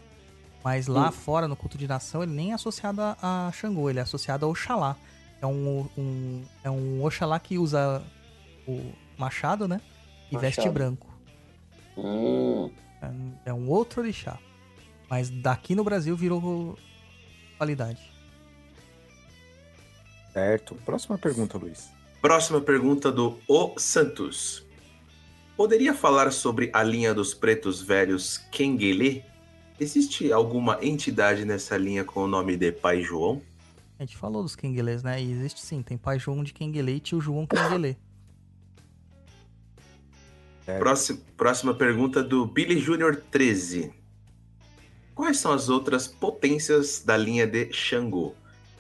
[0.64, 1.12] Mas lá Hum.
[1.12, 4.46] fora, no culto de nação, ele nem é associado a, a Xangô, ele é associado
[4.46, 4.96] a Oxalá.
[5.42, 8.04] É um, um, é um Oxalá que usa
[8.68, 9.82] o machado, né?
[10.32, 10.74] E veste Machado.
[10.74, 11.08] branco.
[11.98, 12.70] Hum,
[13.02, 14.38] É- É um outro orixá.
[15.10, 16.78] Mas daqui no Brasil virou
[17.58, 18.00] qualidade.
[20.34, 20.76] Certo.
[20.86, 21.90] Próxima pergunta, Luiz.
[22.22, 24.66] Próxima pergunta do O Santos.
[25.58, 29.24] Poderia falar sobre a linha dos pretos velhos Kenguele?
[29.80, 33.42] Existe alguma entidade nessa linha com o nome de Pai João?
[34.00, 35.22] A gente falou dos Kenguelês, né?
[35.22, 37.98] E existe sim, tem pai João de Kenguelê e tio João Kenguelê.
[40.64, 40.80] Certo.
[40.80, 43.22] Próxima, próxima pergunta do Billy Jr.
[43.30, 43.92] 13.
[45.14, 48.34] Quais são as outras potências da linha de Xangô?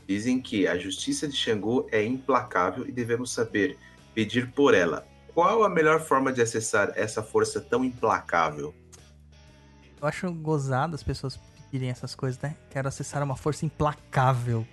[0.07, 3.77] Dizem que a justiça de Xangô é implacável e devemos saber
[4.15, 5.05] pedir por ela.
[5.33, 8.73] Qual a melhor forma de acessar essa força tão implacável?
[10.01, 12.55] Eu acho gozado as pessoas pedirem essas coisas, né?
[12.69, 14.65] Quero acessar uma força implacável.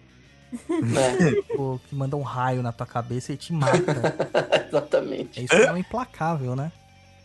[0.83, 1.33] Né?
[1.35, 3.77] Tipo, que manda um raio na tua cabeça e te mata.
[4.69, 5.41] Exatamente.
[5.41, 6.73] É isso que é o implacável, né?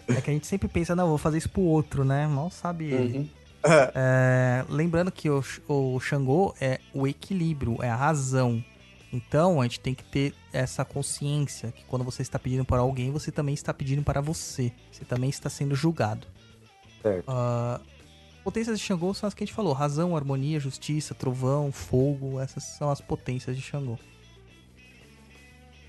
[0.08, 2.28] É que a gente sempre pensa, não, vou fazer isso pro outro, né?
[2.28, 3.18] Mal sabe ele.
[3.20, 3.30] Uhum.
[3.94, 8.64] É, lembrando que o, o Xangô é o equilíbrio, é a razão.
[9.14, 13.12] Então a gente tem que ter essa consciência que quando você está pedindo para alguém,
[13.12, 14.72] você também está pedindo para você.
[14.92, 16.26] Você também está sendo julgado.
[17.02, 17.26] Certo.
[17.28, 17.80] Ah,
[18.44, 22.40] potências de Xangô são as que a gente falou: razão, harmonia, justiça, trovão, fogo.
[22.40, 23.98] Essas são as potências de Xangô.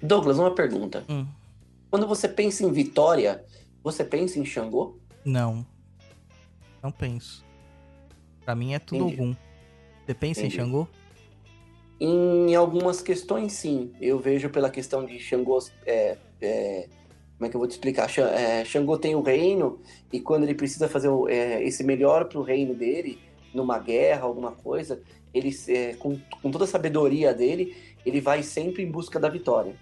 [0.03, 1.05] Douglas, uma pergunta.
[1.09, 1.27] Hum.
[1.91, 3.45] Quando você pensa em vitória,
[3.83, 4.97] você pensa em Xangô?
[5.24, 5.66] Não.
[6.83, 7.45] Não penso.
[8.45, 9.20] Pra mim é tudo Entendi.
[9.20, 9.37] algum.
[10.05, 10.57] Você pensa Entendi.
[10.57, 10.89] em Xangô?
[12.01, 13.93] Em algumas questões, sim.
[14.01, 15.59] Eu vejo pela questão de Xangô.
[15.87, 16.89] É, é,
[17.43, 18.09] como é que eu vou te explicar?
[18.19, 19.81] É, Xangô tem o reino,
[20.12, 23.19] e quando ele precisa fazer o- é, esse melhor pro reino dele,
[23.52, 25.02] numa guerra, alguma coisa,
[25.35, 29.74] ele, é, com, com toda a sabedoria dele, ele vai sempre em busca da vitória.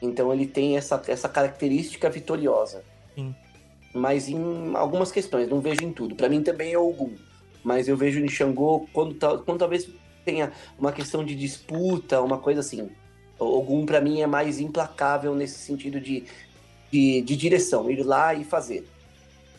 [0.00, 2.84] Então ele tem essa, essa característica vitoriosa.
[3.16, 3.34] Sim.
[3.92, 6.14] Mas em algumas questões, não vejo em tudo.
[6.14, 7.14] Pra mim também é Ogum.
[7.64, 9.88] Mas eu vejo em Xangô quando, quando talvez
[10.24, 12.90] tenha uma questão de disputa, uma coisa assim.
[13.38, 16.24] O Ogum pra mim é mais implacável nesse sentido de,
[16.96, 18.88] de, de direção, ir lá e fazer.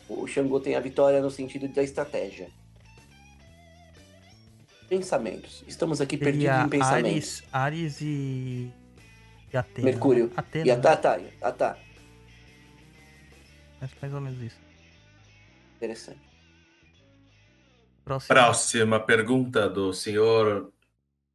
[0.08, 2.50] O Xangô tem a vitória no sentido da estratégia.
[4.88, 5.62] Pensamentos.
[5.68, 7.44] Estamos aqui perdidos em pensamentos.
[7.52, 8.72] Ares, Ares e.
[9.52, 9.84] e Atena.
[9.84, 10.32] Mercúrio.
[10.36, 10.66] Atena.
[10.66, 10.76] E né?
[10.80, 11.78] Tata, a Tata.
[13.80, 14.58] É mais ou menos isso.
[15.76, 16.20] Interessante.
[18.04, 18.28] Próximo.
[18.28, 20.72] Próxima pergunta do senhor.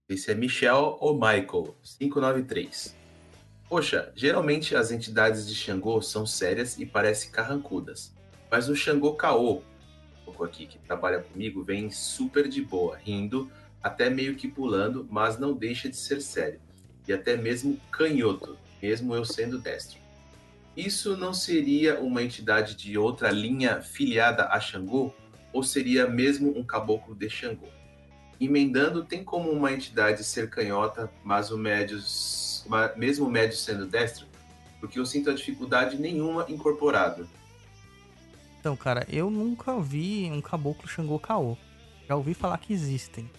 [0.10, 1.78] Esse é Michel ou Michael?
[1.82, 3.03] 593.
[3.74, 8.14] Poxa, geralmente as entidades de Xangô são sérias e parecem carrancudas.
[8.52, 9.64] Mas o Xangô Caô,
[10.28, 13.52] um aqui, que trabalha comigo, vem super de boa, rindo,
[13.82, 16.62] até meio que pulando, mas não deixa de ser sério.
[17.08, 19.98] E até mesmo canhoto, mesmo eu sendo destro.
[20.78, 25.12] Isso não seria uma entidade de outra linha filiada a Xangô?
[25.52, 27.70] ou seria mesmo um caboclo de Xangô?
[28.40, 32.00] Emendando, tem como uma entidade ser canhota, mas o médio,
[32.96, 34.26] mesmo o médio sendo destro?
[34.80, 37.28] Porque eu sinto a dificuldade nenhuma incorporado.
[38.60, 41.58] Então, cara, eu nunca vi um caboclo Xangô Caô.
[42.08, 43.30] Já ouvi falar que existem.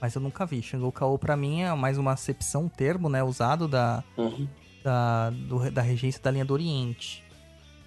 [0.00, 0.62] Mas eu nunca vi.
[0.62, 3.22] Xangô Caô, pra mim, é mais uma acepção, um termo, né?
[3.22, 4.48] Usado da, Uhum.
[4.82, 7.22] da, do- da regência da linha do Oriente.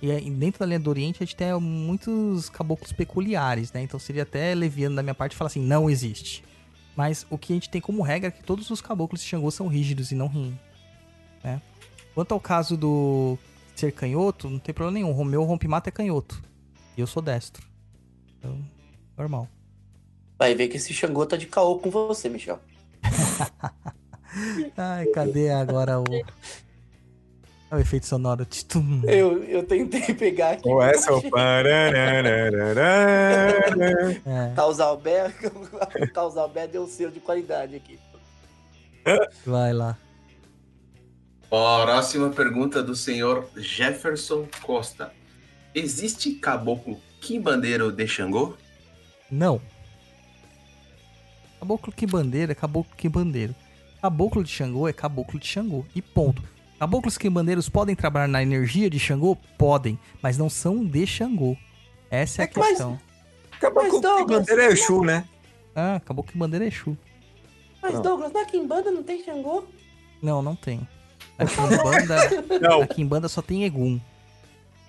[0.02, 3.82] E dentro da linha do Oriente, a gente tem muitos caboclos peculiares, né?
[3.82, 6.44] Então seria até leviano da minha parte falar assim, não existe.
[6.96, 9.50] Mas o que a gente tem como regra é que todos os caboclos de Xangô
[9.50, 10.60] são rígidos e não riem.
[11.44, 11.62] Né?
[12.14, 13.38] Quanto ao caso do
[13.76, 15.20] ser canhoto, não tem problema nenhum.
[15.20, 16.42] O meu rompimato é canhoto.
[16.96, 17.66] E eu sou destro.
[18.38, 18.60] Então,
[19.18, 19.48] normal.
[20.38, 22.60] Vai ver que esse Xangô tá de caô com você, Michel.
[24.78, 26.04] Ai, cadê agora o...
[27.74, 28.46] O efeito sonoro.
[28.46, 29.02] Tchum.
[29.06, 30.70] Eu, eu tentei pegar aqui.
[30.70, 34.22] Ou essa é o parararararara.
[34.26, 35.34] É, Causalbé,
[36.14, 37.98] Causalbé deu um selo de qualidade aqui.
[39.44, 39.98] vai lá.
[41.50, 45.12] Próxima pergunta do senhor Jefferson Costa.
[45.74, 48.56] Existe caboclo quimbandeiro de Xangô?
[49.32, 49.60] Não.
[51.60, 53.56] Caboclo que bandeira é caboclo que bandeiro.
[54.00, 55.84] Caboclo de Xangô é caboclo de Xangô.
[55.96, 56.53] E ponto.
[56.84, 59.38] Caboclos que bandeiros podem trabalhar na energia de Xangô?
[59.58, 61.56] Podem, mas não são de Xangô.
[62.12, 63.00] Essa é a É que mais- questão.
[63.54, 65.24] Acabou Mas, com o Douglas, bandeira é Exu, né?
[65.74, 66.98] Ah, caboclo que bandeira é Exu.
[67.82, 68.02] Mas Não.
[68.02, 69.64] Douglas, na Kimbanda não tem Xangô?
[70.22, 70.86] Não, não tem.
[71.40, 72.80] Na Kimbanda, Não.
[72.82, 73.98] na Kimbanda só tem Egum.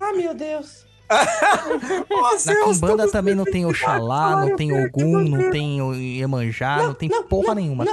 [0.01, 0.85] Ah, meu Deus.
[2.11, 6.95] Nossa, Na Kimbanda também não tem Oxalá, não tem Ogum, não tem o Iemanjá, não
[6.95, 7.85] tem porra nenhuma.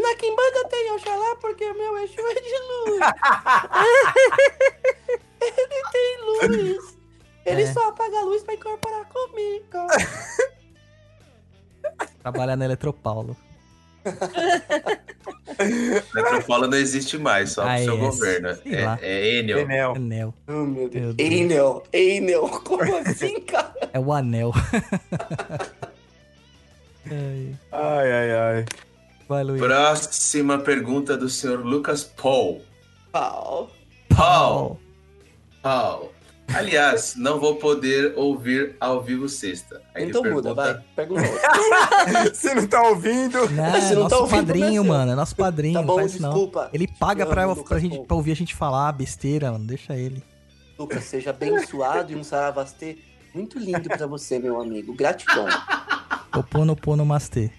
[0.00, 3.00] Na, Kimbanda tem Oxalá porque o meu Exu é de luz.
[5.40, 6.96] Ele tem luz.
[7.46, 7.72] Ele É.
[7.72, 9.86] só apaga a luz pra incorporar comigo.
[12.22, 13.34] Trabalha na Eletropaulo.
[16.14, 18.48] Metropolo não existe mais, só Ah, pro seu é, governo.
[18.64, 19.58] É, é Enel.
[19.60, 19.92] Enel.
[19.96, 20.34] Anel.
[20.48, 21.14] Oh, meu Meu Deus.
[21.16, 21.30] Deus.
[21.30, 22.48] Enel, Enel.
[22.48, 23.74] Como assim, cara?
[23.92, 24.52] É o anel.
[27.10, 28.64] Ai, Ai, ai, ai.
[29.30, 29.60] Vai, Luiz.
[29.60, 32.60] Próxima pergunta do senhor Lucas Paul.
[33.10, 33.70] Pau.
[34.14, 34.78] Paul.
[35.62, 36.12] Paul.
[36.52, 39.80] Aliás, não vou poder ouvir ao vivo sexta.
[39.94, 40.74] Aí Então muda, vai.
[40.96, 42.34] pergunta- Pergunta outra.
[42.34, 43.48] Você não tá ouvindo?
[43.50, 45.12] Não, é Você não nosso tá ouvindo padrinho, mano.
[45.12, 46.30] É nosso padrinho, Tá não bom, faz isso não.
[46.30, 46.68] desculpa.
[46.72, 48.06] Ele paga pra, amo o pra, Lucas gente, Paul.
[48.06, 49.64] pra ouvir a gente falar besteira, mano.
[49.64, 50.22] Deixa ele.
[50.76, 52.98] Lucas, seja abençoado e um saravastê
[53.32, 54.92] muito lindo pra você, meu amigo.
[54.92, 55.46] Gratidão.
[56.36, 57.50] Oponopono Mastê.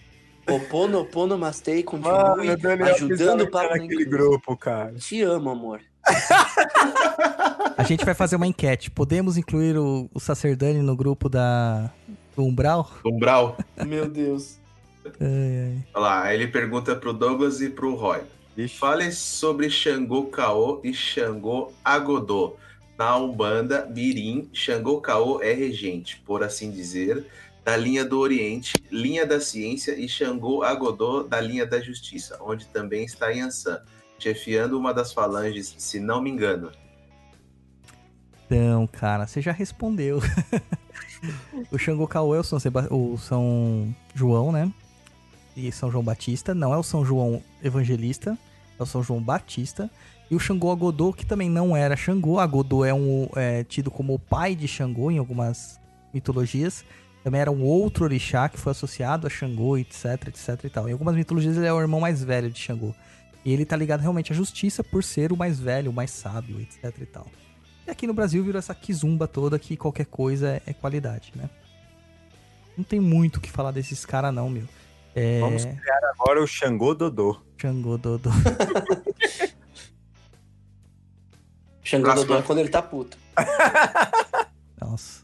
[0.48, 4.94] Oponopono Mastei continue Mano, Daniel ajudando o papo na naquele grupo, cara.
[4.96, 5.82] Te amo, amor.
[7.78, 8.90] A gente vai fazer uma enquete.
[8.90, 11.92] Podemos incluir o, o Sacerdani no grupo da
[12.36, 12.90] do Umbral?
[13.06, 13.58] Umbral.
[13.86, 14.60] Meu Deus.
[15.20, 15.78] Ai, ai.
[15.94, 18.22] Olha lá, aí ele pergunta pro Douglas e pro Roy.
[18.58, 18.78] Ixi.
[18.78, 22.56] Fale sobre Xangô Caô e Xangô Agodô.
[22.98, 27.26] Na Umbanda, Mirim, Xangô Caô é regente, por assim dizer,
[27.64, 32.66] da linha do Oriente, linha da ciência e Xangô Agodô da linha da justiça, onde
[32.66, 33.82] também está Yansan,
[34.18, 36.72] chefiando uma das falanges, se não me engano.
[38.46, 40.20] Então, cara, você já respondeu.
[41.72, 44.72] o Xangô Caô é o São, Seba- o São João, né?
[45.56, 46.54] e São João Batista.
[46.54, 48.38] Não é o São João Evangelista,
[48.80, 49.90] é o São João Batista.
[50.30, 52.40] E o Xangô Agodô, que também não era Xangô.
[52.40, 55.80] Agodô é, um, é tido como o pai de Xangô em algumas
[56.14, 56.86] mitologias.
[57.24, 60.90] Também era um outro orixá que foi associado a Xangô, etc, etc e tal.
[60.90, 62.96] Em algumas mitologias ele é o irmão mais velho de Xangô.
[63.46, 66.60] E ele tá ligado realmente à justiça por ser o mais velho, o mais sábio,
[66.60, 67.28] etc e tal.
[67.88, 71.50] E aqui no Brasil virou essa quizumba toda que qualquer coisa é qualidade, né?
[72.78, 74.68] Não tem muito o que falar desses caras não, meu.
[75.14, 75.40] É...
[75.40, 77.40] Vamos criar agora o Xangô Dodô.
[77.58, 78.30] Xangô Dodô.
[81.84, 82.14] Xangô.
[82.14, 83.18] Dodô é quando ele tá puto.
[84.80, 85.24] Nossa.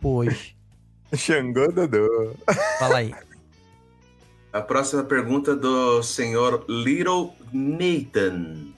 [0.00, 0.54] Pois.
[1.16, 2.34] Xangô Dodô.
[2.78, 3.14] Fala aí.
[4.52, 8.72] A próxima pergunta do senhor Little Nathan.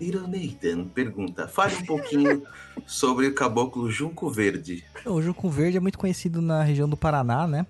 [0.00, 2.42] Little Nathan pergunta: fale um pouquinho
[2.86, 4.84] sobre o caboclo Junco Verde.
[5.04, 7.66] O Junco Verde é muito conhecido na região do Paraná, né?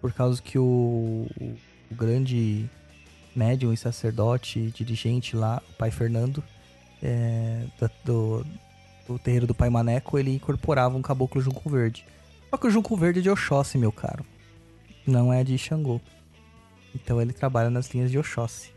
[0.00, 2.68] Por causa que o, o grande
[3.34, 6.42] médium e sacerdote dirigente lá, o pai Fernando,
[7.02, 7.64] é,
[8.04, 8.44] do,
[9.06, 12.04] do terreiro do pai Maneco, ele incorporava um caboclo Junco Verde.
[12.54, 14.24] Só que o Junco Verde é de Oxóssi, meu caro.
[15.04, 16.00] Não é de Xangô.
[16.94, 18.70] Então ele trabalha nas linhas de Oxóssi.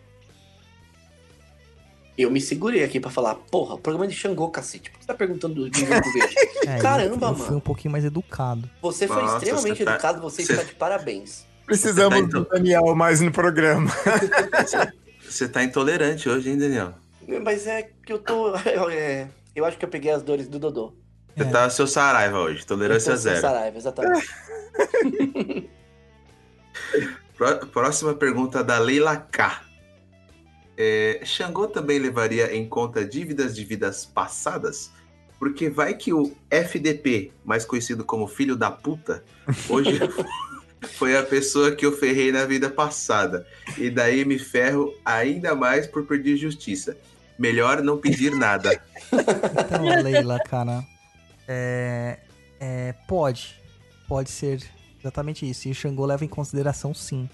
[2.18, 4.90] Eu me segurei aqui pra falar, porra, o programa é de Xangô, cacete.
[4.90, 6.36] Por que você tá perguntando do do Junco Verde?
[6.66, 7.58] É, Caramba, eu, eu fui mano.
[7.58, 8.68] um pouquinho mais educado.
[8.82, 11.46] Você foi Nossa, extremamente você tá- educado, você você- está de parabéns.
[11.68, 13.92] Precisamos tá do Daniel mais no programa.
[15.22, 16.94] Você tá intolerante hoje, hein, Daniel?
[17.44, 18.56] Mas é que eu tô.
[18.90, 20.96] é, eu acho que eu peguei as dores do Dodô.
[21.38, 21.46] Você É.
[21.52, 23.40] tá seu Saraiva hoje, tolerância Eu zero.
[23.42, 24.28] Saraiva, exatamente.
[27.38, 29.62] Pró- Próxima pergunta da Leila K.
[30.76, 34.92] É, Xangô também levaria em conta dívidas de vidas passadas?
[35.40, 39.24] Porque vai que o FDP, mais conhecido como filho da puta,
[39.70, 40.00] hoje
[40.98, 43.46] foi a pessoa que eu ferrei na vida passada.
[43.78, 46.98] E daí me ferro ainda mais por pedir justiça.
[47.38, 48.82] Melhor não pedir nada.
[49.14, 50.84] Então, Leila, cara,
[51.48, 52.20] é,
[52.60, 53.56] é, pode.
[54.08, 54.64] Pode ser
[55.00, 55.68] exatamente isso.
[55.68, 57.30] E o Xangô leva em consideração, sim.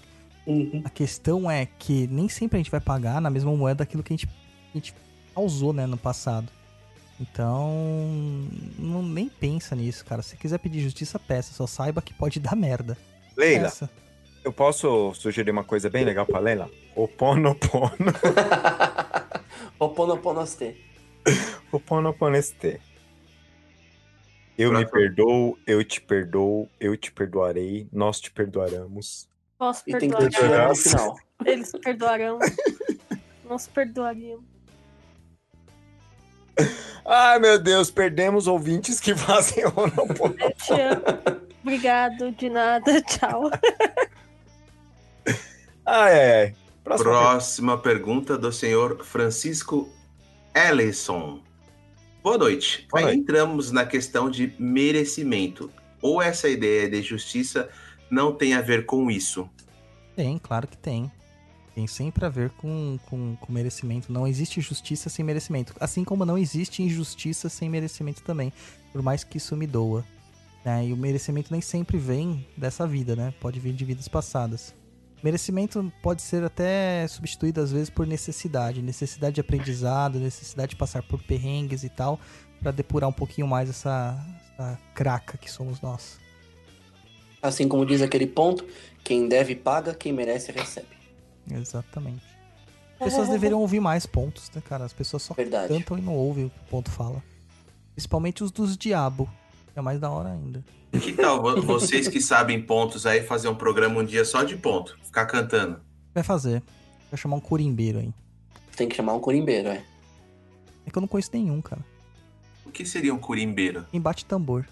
[0.46, 0.82] Uhum.
[0.84, 4.12] A questão é que nem sempre a gente vai pagar na mesma moeda aquilo que
[4.12, 4.94] a gente, a gente
[5.34, 6.48] causou, né, no passado.
[7.20, 7.70] Então,
[8.78, 10.20] não, nem pensa nisso, cara.
[10.20, 11.54] Se quiser pedir justiça, peça.
[11.54, 12.98] Só saiba que pode dar merda.
[13.36, 13.90] Leila, Peça.
[14.44, 16.68] eu posso sugerir uma coisa bem legal pra Leila?
[16.94, 18.12] O Ponopono.
[19.78, 20.76] Oponoponoste.
[21.72, 22.80] O Ponoponeste.
[24.56, 24.92] Eu me Próximo.
[24.92, 29.28] perdoo, eu te perdoo, eu te perdoarei, nós te perdoaremos.
[29.58, 30.30] Posso E tem que perdoar.
[30.30, 30.90] ter te amo no Nossa.
[30.90, 31.16] final.
[31.44, 32.38] Eles perdoarão.
[33.48, 34.44] Nós perdoaríamos.
[37.04, 40.36] Ai, meu Deus, perdemos ouvintes que fazem Ponopono.
[40.38, 41.02] Eu te amo.
[41.62, 43.00] Obrigado, de nada.
[43.02, 43.50] Tchau.
[45.84, 46.54] Ai, ai, ai.
[46.84, 49.88] Próxima Próxima pergunta do senhor Francisco
[50.54, 51.42] Ellison.
[52.24, 52.86] Boa noite.
[52.90, 53.18] Boa Aí noite.
[53.20, 55.70] entramos na questão de merecimento.
[56.00, 57.68] Ou essa ideia de justiça
[58.10, 59.46] não tem a ver com isso?
[60.16, 61.12] Tem, claro que tem.
[61.74, 64.10] Tem sempre a ver com, com, com merecimento.
[64.10, 65.74] Não existe justiça sem merecimento.
[65.78, 68.50] Assim como não existe injustiça sem merecimento também.
[68.90, 70.02] Por mais que isso me doa.
[70.64, 70.86] né?
[70.86, 73.34] E o merecimento nem sempre vem dessa vida, né?
[73.38, 74.74] Pode vir de vidas passadas.
[75.24, 78.82] Merecimento pode ser até substituído às vezes por necessidade.
[78.82, 82.20] Necessidade de aprendizado, necessidade de passar por perrengues e tal.
[82.60, 84.22] Pra depurar um pouquinho mais essa,
[84.52, 86.20] essa craca que somos nós.
[87.40, 88.66] Assim como diz aquele ponto,
[89.02, 90.94] quem deve paga, quem merece recebe.
[91.50, 92.26] Exatamente.
[93.00, 94.84] As pessoas deveriam ouvir mais pontos, né, cara?
[94.84, 95.68] As pessoas só Verdade.
[95.68, 97.22] cantam e não ouvem o que o ponto fala.
[97.94, 99.26] Principalmente os dos diabo.
[99.74, 100.64] Que É mais da hora ainda.
[100.92, 104.56] Que tal vo- vocês que sabem pontos aí fazer um programa um dia só de
[104.56, 104.96] ponto?
[105.02, 105.80] Ficar cantando.
[106.14, 106.62] Vai fazer.
[107.10, 108.14] Vai chamar um corimbeiro aí.
[108.76, 109.82] Tem que chamar um corimbeiro, é.
[110.86, 111.84] É que eu não conheço nenhum, cara.
[112.64, 113.84] O que seria um curimbeiro?
[113.90, 114.64] Quem bate tambor.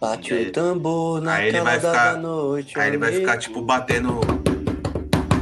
[0.00, 2.78] Bate o tambor na aí ele vai ficar- da noite.
[2.78, 4.20] Aí ele vai ficar, tipo, batendo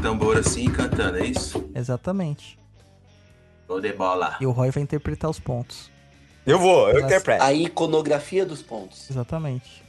[0.02, 1.62] tambor assim e cantando, é isso?
[1.74, 2.58] Exatamente.
[3.66, 4.36] Show de bola.
[4.40, 5.90] E o Roy vai interpretar os pontos.
[6.46, 7.42] Eu vou, eu interpreto.
[7.42, 9.10] A iconografia dos pontos.
[9.10, 9.84] Exatamente.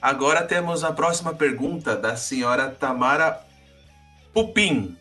[0.00, 3.44] Agora temos a próxima pergunta da senhora Tamara
[4.32, 4.96] Pupim.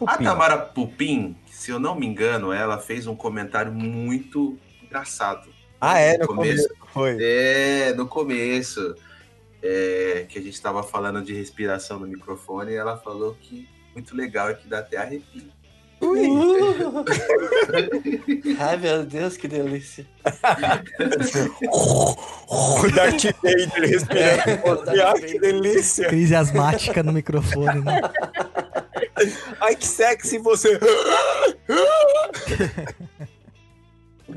[0.00, 0.24] A Pupim.
[0.24, 5.48] Tamara Pupim, se eu não me engano, ela fez um comentário muito engraçado.
[5.80, 6.68] Ah, é, No no começo.
[6.92, 7.16] Foi.
[7.20, 8.96] É, no começo,
[9.62, 14.16] é, que a gente estava falando de respiração no microfone, e ela falou que muito
[14.16, 15.50] legal e que dá até arrepio.
[16.00, 17.04] Uh!
[18.60, 20.06] Ai, meu Deus, que delícia.
[22.48, 24.90] O Darth Vader respirando.
[24.90, 26.08] É, Ai, que delícia.
[26.08, 28.00] Crise asmática no microfone, né?
[29.60, 30.78] Ai, que sexy você.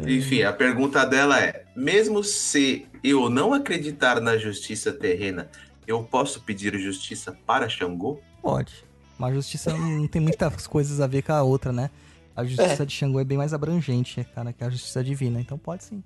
[0.08, 5.50] Enfim, a pergunta dela é: mesmo se eu não acreditar na justiça terrena,
[5.86, 8.20] eu posso pedir justiça para Xangô?
[8.42, 8.89] Pode.
[9.20, 11.92] Mas a justiça não tem muitas coisas a ver com a outra, né?
[12.36, 12.86] A justiça É.
[12.86, 15.40] de Xangô é bem mais abrangente, cara, que a justiça divina.
[15.42, 16.02] Então pode sim.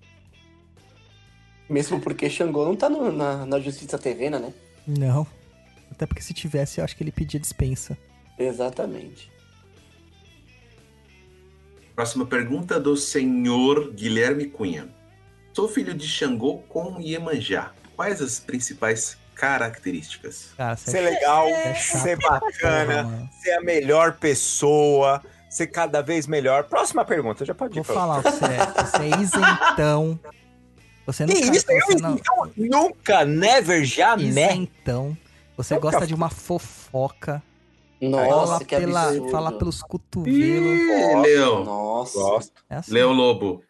[1.70, 4.52] Mesmo porque Xangô não tá no- na, na justiça terrena, né?
[4.88, 5.26] Não.
[5.92, 7.96] Até porque se tivesse, eu acho que ele pedia dispensa.
[8.38, 9.32] Exatamente.
[11.96, 14.90] Próxima pergunta do senhor Guilherme Cunha.
[15.54, 17.72] Sou filho de Xangô com Iemanjá.
[17.96, 20.50] Quais as principais características?
[20.58, 26.66] Cara, Ser legal, é chato ser bacana, ser a melhor pessoa, ser cada vez melhor.
[26.66, 28.84] Próxima pergunta, já pode ir Vou falar você é.
[28.84, 30.20] Você é isentão.
[31.06, 31.40] Você nunca...
[31.40, 31.66] isso?
[31.72, 32.16] Eu você não...
[32.16, 34.30] então, nunca, never, jamais.
[34.30, 35.18] Isentão.
[35.58, 37.44] Você Nunca gosta de uma fofoca.
[38.02, 39.32] Nossa, fala, que pela, absurdo.
[39.32, 40.38] fala pelos cotovelos.
[40.38, 41.64] Ih, Leão.
[41.64, 42.18] Nossa.
[42.18, 42.64] Gosto.
[42.70, 42.92] É assim.
[42.92, 43.64] Leão Lobo.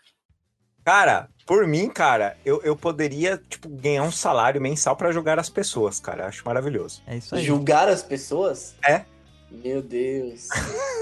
[0.83, 5.49] Cara, por mim, cara, eu, eu poderia, tipo, ganhar um salário mensal pra jogar as
[5.49, 6.27] pessoas, cara.
[6.27, 7.01] Acho maravilhoso.
[7.05, 7.43] É isso aí.
[7.43, 8.75] Julgar as pessoas?
[8.85, 9.03] É.
[9.51, 10.47] Meu Deus.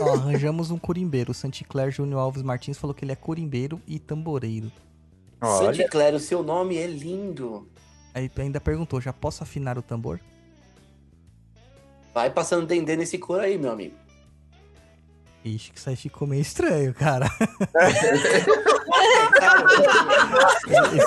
[0.01, 1.31] Ó, arranjamos um curimbeiro.
[1.31, 4.71] O Santicler Júnior Alves Martins falou que ele é curimbeiro e tamboreiro.
[5.39, 7.67] Olha, Santi Claro, seu nome é lindo.
[8.13, 10.19] Aí ainda perguntou, já posso afinar o tambor?
[12.13, 13.95] Vai passando dendê nesse cor aí, meu amigo.
[15.43, 17.25] Ixi, que isso aí ficou meio estranho, cara.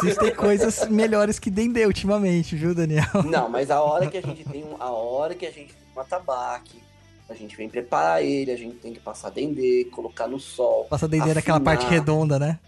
[0.03, 3.07] Existem coisas melhores que Dendê ultimamente, viu, Daniel?
[3.25, 5.87] Não, mas a hora que a gente tem um, a hora que a gente tem
[5.97, 6.83] um atabaque,
[7.29, 10.87] a gente vem preparar ele, a gente tem que passar dendê, colocar no sol.
[10.87, 12.59] Passa Dendê naquela parte redonda, né?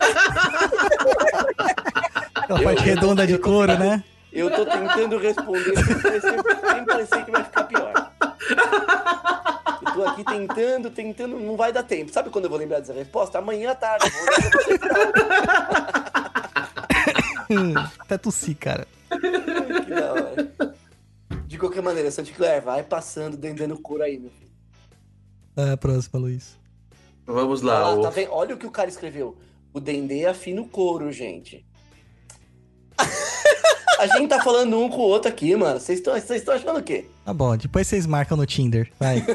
[2.34, 4.02] Aquela parte redonda de couro, né?
[4.32, 8.10] Eu tô tentando responder sem parecer, sem parecer que vai ficar pior.
[9.94, 12.12] Tô aqui tentando, tentando, não vai dar tempo.
[12.12, 13.38] Sabe quando eu vou lembrar dessa resposta?
[13.38, 14.10] Amanhã à tarde.
[14.10, 14.24] Vou
[17.48, 17.92] lembrar.
[18.00, 18.86] Até tossi, cara.
[19.10, 20.52] Que da hora.
[21.46, 24.50] De qualquer maneira, Santi Claire, vai passando, dendê no couro aí, meu filho.
[25.56, 26.58] Ah, próxima, Luiz.
[27.24, 27.78] Vamos lá.
[27.80, 28.10] Ah, o- tá?
[28.30, 29.38] Olha o que o cara escreveu.
[29.72, 31.64] O Dendê afina o couro, gente.
[33.98, 35.80] A gente tá falando um com o outro aqui, mano.
[35.80, 37.06] Vocês estão vocês estão achando o quê?
[37.24, 38.90] Tá bom, depois vocês marcam no Tinder.
[38.98, 39.24] Vai.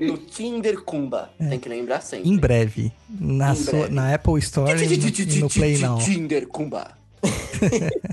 [0.00, 1.30] No Tinder Kumba.
[1.38, 2.28] Tem que lembrar sempre.
[2.28, 2.92] Em breve.
[3.08, 3.94] Na, Em sua- breve.
[3.94, 5.98] na Apple Store e no Play Now.
[6.02, 6.90] Tinder Kumba.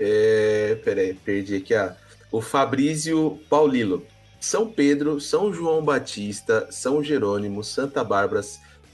[0.00, 1.74] É, peraí, perdi aqui.
[1.74, 1.96] Ah.
[2.30, 4.06] O Fabrício Paulilo.
[4.40, 8.40] São Pedro, São João Batista, São Jerônimo, Santa Bárbara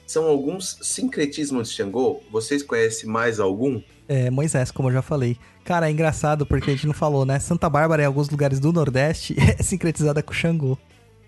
[0.06, 2.20] são alguns sincretismos de Xangô?
[2.30, 3.80] Vocês conhecem mais algum?
[4.08, 5.38] É, Moisés, como eu já falei.
[5.64, 7.38] Cara, é engraçado porque a gente não falou, né?
[7.38, 10.76] Santa Bárbara, em alguns lugares do Nordeste, é sincretizada com Xangô.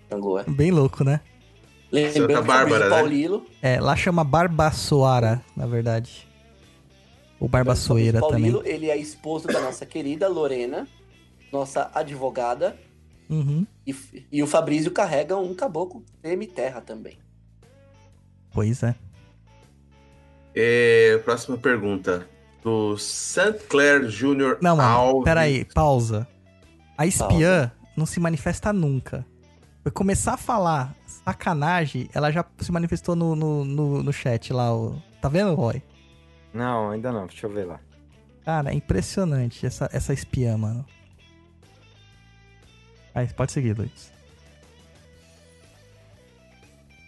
[0.09, 0.43] Xangô, é.
[0.43, 1.21] Bem louco, né?
[1.91, 2.95] Lembrando Santa que o Bárbara, né?
[2.95, 6.27] Paulilo, É, lá chama Barbassoara, na verdade.
[7.39, 8.51] Ou Barbassoeira também.
[8.51, 10.87] Paulilo, ele é esposo da nossa querida Lorena,
[11.51, 12.77] nossa advogada.
[13.29, 13.65] Uhum.
[13.85, 13.95] E,
[14.31, 16.03] e o Fabrício carrega um caboclo
[16.47, 17.17] terra também.
[18.57, 18.95] Pois é.
[20.55, 22.27] É, próxima pergunta.
[22.63, 23.53] Do St.
[23.69, 24.57] Clair Jr.
[24.59, 25.23] Não, mano, Alves.
[25.25, 26.27] peraí, pausa.
[26.97, 29.23] A espiã não se manifesta nunca.
[29.83, 34.73] Foi começar a falar sacanagem, ela já se manifestou no, no, no, no chat lá.
[34.73, 34.95] ó.
[35.21, 35.83] Tá vendo, Roy?
[36.51, 37.27] Não, ainda não.
[37.27, 37.79] Deixa eu ver lá.
[38.43, 40.83] Cara, é impressionante essa, essa espiã, mano.
[43.13, 44.11] Aí, pode seguir, Luiz.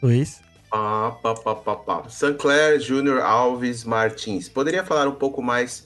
[0.04, 0.48] Luiz?
[0.70, 2.04] Pá, pá, pá, pá, pá.
[2.38, 3.22] Clair Jr.
[3.24, 4.48] Alves Martins.
[4.48, 5.84] Poderia falar um pouco mais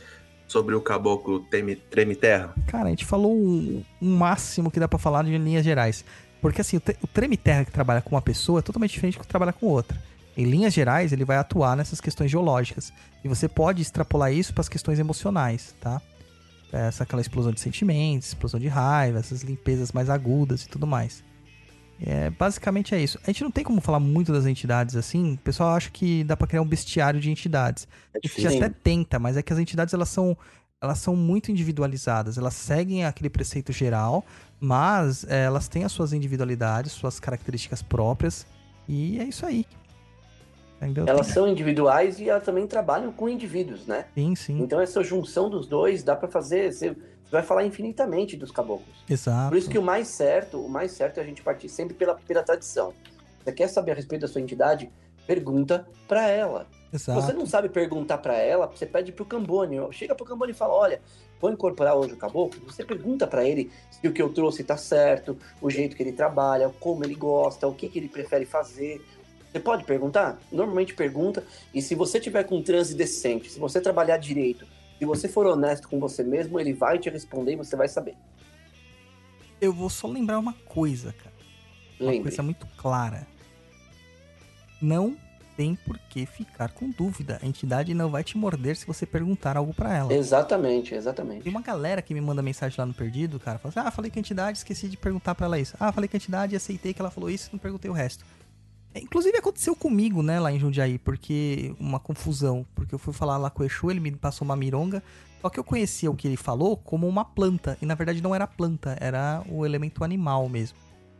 [0.48, 2.54] sobre o caboclo Treme, Treme Terra?
[2.68, 6.04] Cara, a gente falou um, um máximo que dá pra falar de linhas gerais.
[6.42, 9.22] Porque assim, o, o treme terra que trabalha com uma pessoa é totalmente diferente do
[9.22, 9.98] que trabalha com outra.
[10.36, 12.92] Em linhas gerais, ele vai atuar nessas questões geológicas.
[13.24, 16.02] E você pode extrapolar isso para as questões emocionais, tá?
[16.72, 21.24] Essa aquela explosão de sentimentos, explosão de raiva, essas limpezas mais agudas e tudo mais.
[22.02, 23.20] É, basicamente é isso.
[23.24, 25.34] A gente não tem como falar muito das entidades assim.
[25.34, 27.88] O pessoal acha que dá pra criar um bestiário de entidades.
[28.14, 30.38] É A gente até tenta, mas é que as entidades elas são,
[30.82, 32.38] elas são muito individualizadas.
[32.38, 34.26] Elas seguem aquele preceito geral,
[34.60, 38.46] mas é, elas têm as suas individualidades, suas características próprias.
[38.88, 39.66] E é isso aí.
[40.82, 41.06] Entendeu?
[41.08, 44.06] Elas são individuais e elas também trabalham com indivíduos, né?
[44.14, 44.60] Sim, sim.
[44.62, 46.74] Então essa junção dos dois dá pra fazer.
[46.74, 46.94] Você
[47.34, 49.04] vai falar infinitamente dos caboclos.
[49.10, 49.50] Exato.
[49.50, 52.14] Por isso que o mais certo, o mais certo é a gente partir sempre pela,
[52.14, 52.94] pela tradição.
[53.44, 54.92] Você quer saber a respeito da sua entidade?
[55.26, 56.68] Pergunta pra ela.
[56.92, 57.20] Se Exato.
[57.20, 59.78] você não sabe perguntar pra ela, você pede pro Cambone.
[59.92, 61.02] Chega pro Cambone e fala: olha,
[61.42, 62.62] vou incorporar hoje o caboclo.
[62.68, 66.12] Você pergunta pra ele se o que eu trouxe tá certo, o jeito que ele
[66.12, 69.02] trabalha, como ele gosta, o que, que ele prefere fazer.
[69.52, 70.40] Você pode perguntar?
[70.52, 71.44] Normalmente pergunta.
[71.74, 74.68] E se você tiver com um transe decente, se você trabalhar direito,
[75.04, 78.16] se você for honesto com você mesmo, ele vai te responder e você vai saber.
[79.60, 81.36] Eu vou só lembrar uma coisa, cara.
[82.00, 82.24] Uma Lembre.
[82.24, 83.28] coisa muito clara.
[84.82, 85.18] Não
[85.56, 87.40] tem por que ficar com dúvida.
[87.42, 90.14] A entidade não vai te morder se você perguntar algo pra ela.
[90.14, 91.44] Exatamente, exatamente.
[91.44, 93.60] Tem uma galera que me manda mensagem lá no Perdido, cara.
[93.60, 95.76] Fala assim, ah, falei com a entidade, esqueci de perguntar pra ela isso.
[95.80, 98.26] Ah, falei com a entidade, aceitei que ela falou isso, não perguntei o resto.
[98.96, 102.66] Inclusive aconteceu comigo, né, lá em Jundiaí, porque uma confusão.
[102.76, 105.02] Porque eu fui falar lá com o Exu, ele me passou uma mironga.
[105.42, 107.78] Só que eu conhecia o que ele falou como uma planta.
[107.82, 110.78] E na verdade não era planta, era o elemento animal mesmo.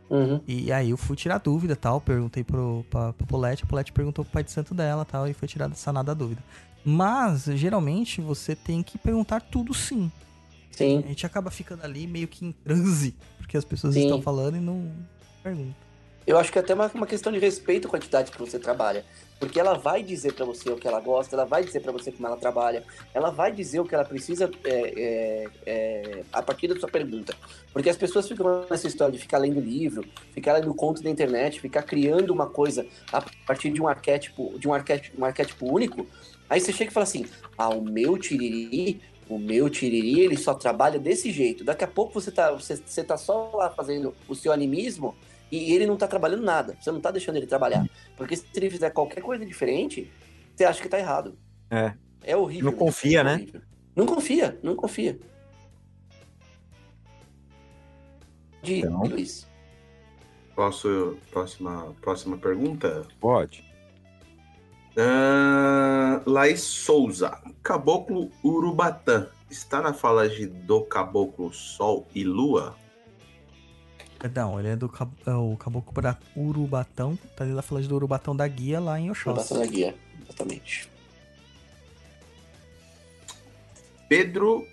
[0.08, 0.40] Uhum.
[0.46, 4.24] E aí eu fui tirar dúvida tal, perguntei pro, pra, pro Polete, a Polete perguntou
[4.24, 6.42] pro pai de santo dela tal, e foi tirada sanada a dúvida.
[6.84, 10.12] Mas, geralmente, você tem que perguntar tudo sim.
[10.70, 10.98] Sim.
[11.04, 14.02] A gente acaba ficando ali meio que em transe, porque as pessoas Sim.
[14.02, 14.90] estão falando e não
[15.42, 15.83] perguntam.
[16.26, 18.58] Eu acho que é até uma, uma questão de respeito com a entidade que você
[18.58, 19.04] trabalha.
[19.38, 22.10] Porque ela vai dizer pra você o que ela gosta, ela vai dizer pra você
[22.10, 22.82] como ela trabalha,
[23.12, 27.34] ela vai dizer o que ela precisa é, é, é, a partir da sua pergunta.
[27.72, 31.60] Porque as pessoas ficam nessa história de ficar lendo livro, ficar lendo conto da internet,
[31.60, 36.06] ficar criando uma coisa a partir de um arquétipo, de um arquétipo, um arquétipo único.
[36.48, 37.26] Aí você chega e fala assim:
[37.58, 41.64] ah, o meu tiriri, o meu tiriri, ele só trabalha desse jeito.
[41.64, 45.14] Daqui a pouco você tá, você, você tá só lá fazendo o seu animismo
[45.56, 46.76] e ele não tá trabalhando nada.
[46.80, 47.86] Você não tá deixando ele trabalhar.
[48.16, 50.10] Porque se ele fizer qualquer coisa diferente,
[50.54, 51.38] você acha que tá errado.
[51.70, 51.94] É.
[52.22, 52.70] É horrível.
[52.70, 53.34] Não confia, é né?
[53.34, 53.62] horrível.
[53.94, 55.18] Não confia, não confia.
[58.62, 59.02] De Então.
[59.02, 59.46] Luiz.
[60.54, 61.18] Posso.
[61.30, 63.06] Próxima, próxima pergunta?
[63.20, 63.64] Pode.
[64.96, 67.38] Ah, Laís Souza.
[67.62, 69.26] Caboclo Urubatã.
[69.50, 72.76] Está na falange do Caboclo Sol e Lua?
[74.32, 75.92] Não, ele é do cab- é o Caboclo
[76.34, 79.36] Urubatão, tá ali na falange do Urubatão da Guia, lá em Oxóssi.
[79.36, 79.94] Passando a guia.
[80.22, 80.88] Exatamente.
[84.08, 84.66] Pedro.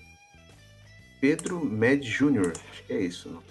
[1.20, 2.54] Pedro Med Júnior.
[2.72, 3.30] Acho que é isso.
[3.30, 3.44] não?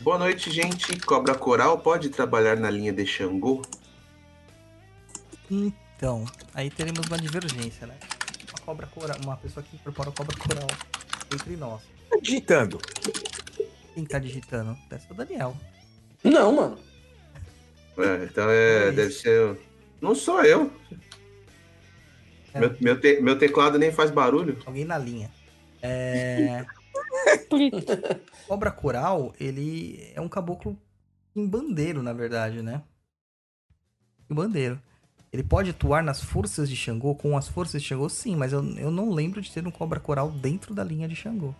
[0.00, 0.98] Boa noite, gente.
[1.00, 3.62] Cobra Coral pode trabalhar na linha de Xangô?
[5.50, 6.24] Então,
[6.54, 7.96] aí teremos uma divergência, né?
[8.50, 10.68] Uma cobra coral, uma pessoa que incorpora cobra coral
[11.34, 11.82] entre nós.
[12.08, 12.78] Tá digitando.
[13.94, 14.76] Quem tá digitando?
[14.88, 15.56] Deve ser o Daniel.
[16.24, 16.78] Não, mano.
[17.98, 19.58] É, então é, É deve ser.
[20.00, 20.70] Não sou eu.
[22.54, 22.60] É.
[22.60, 24.58] Meu, meu, te- meu teclado nem faz barulho.
[24.66, 25.30] Alguém na linha.
[25.82, 26.64] É.
[28.46, 30.76] Cobra coral, ele é um caboclo
[31.34, 32.82] em bandeiro, na verdade, né?
[34.28, 34.80] Em bandeiro.
[35.32, 38.64] Ele pode atuar nas forças de Xangô, com as forças de Xangô, sim, mas eu,
[38.76, 41.54] eu não lembro de ter um cobra coral dentro da linha de Xangô.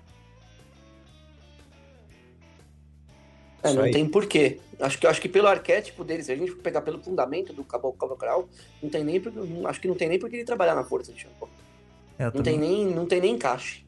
[3.62, 3.90] É, não aí.
[3.92, 4.58] tem porquê.
[4.80, 7.98] Acho que, acho que pelo arquétipo dele, se a gente pegar pelo fundamento do Caboclo
[7.98, 8.48] Cobra Coral,
[8.82, 11.12] não tem nem por- não- acho que não tem nem porque ele trabalhar na força
[11.12, 11.48] de Xangô.
[12.18, 13.82] É, Não tem nem, não tem nem encaixe.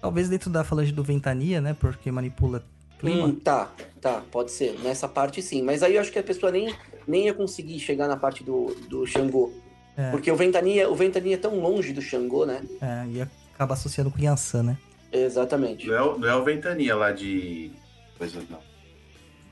[0.00, 1.76] Talvez dentro da falange do Ventania, né?
[1.78, 2.64] Porque manipula
[2.98, 3.26] clima.
[3.26, 3.70] Hum, tá,
[4.00, 4.78] tá, pode ser.
[4.80, 5.62] Nessa parte sim.
[5.62, 6.74] Mas aí eu acho que a pessoa nem,
[7.06, 9.52] nem ia conseguir chegar na parte do, do Xangô.
[9.94, 10.10] É.
[10.10, 12.62] Porque o Ventania, o Ventania é tão longe do Xangô, né?
[12.80, 13.20] É, e
[13.54, 14.78] acaba associando com Yansan, né?
[15.12, 15.86] Exatamente.
[15.86, 17.72] Não é, o- não é o Ventania lá de.
[18.18, 18.58] Coisa não.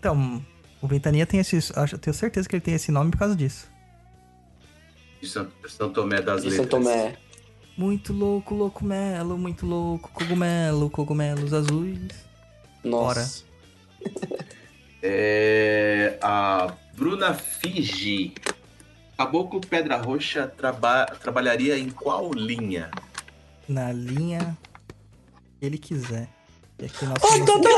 [0.04, 0.44] Então,
[0.82, 1.56] o Ventania tem esse.
[1.74, 3.66] Acho, eu tenho certeza que ele tem esse nome por causa disso.
[5.18, 6.68] De São, São Tomé das De Letras.
[6.70, 7.16] São Tomé.
[7.74, 12.08] Muito louco, louco melo, muito louco, cogumelo, cogumelos azuis.
[12.84, 13.44] Nossa.
[15.06, 18.32] É, a Bruna Fiji.
[19.18, 22.90] Caboclo Pedra Roxa traba- trabalharia em qual linha?
[23.68, 24.56] Na linha
[25.60, 26.26] que ele quiser.
[26.78, 27.68] E aqui nós Ô, Dodô!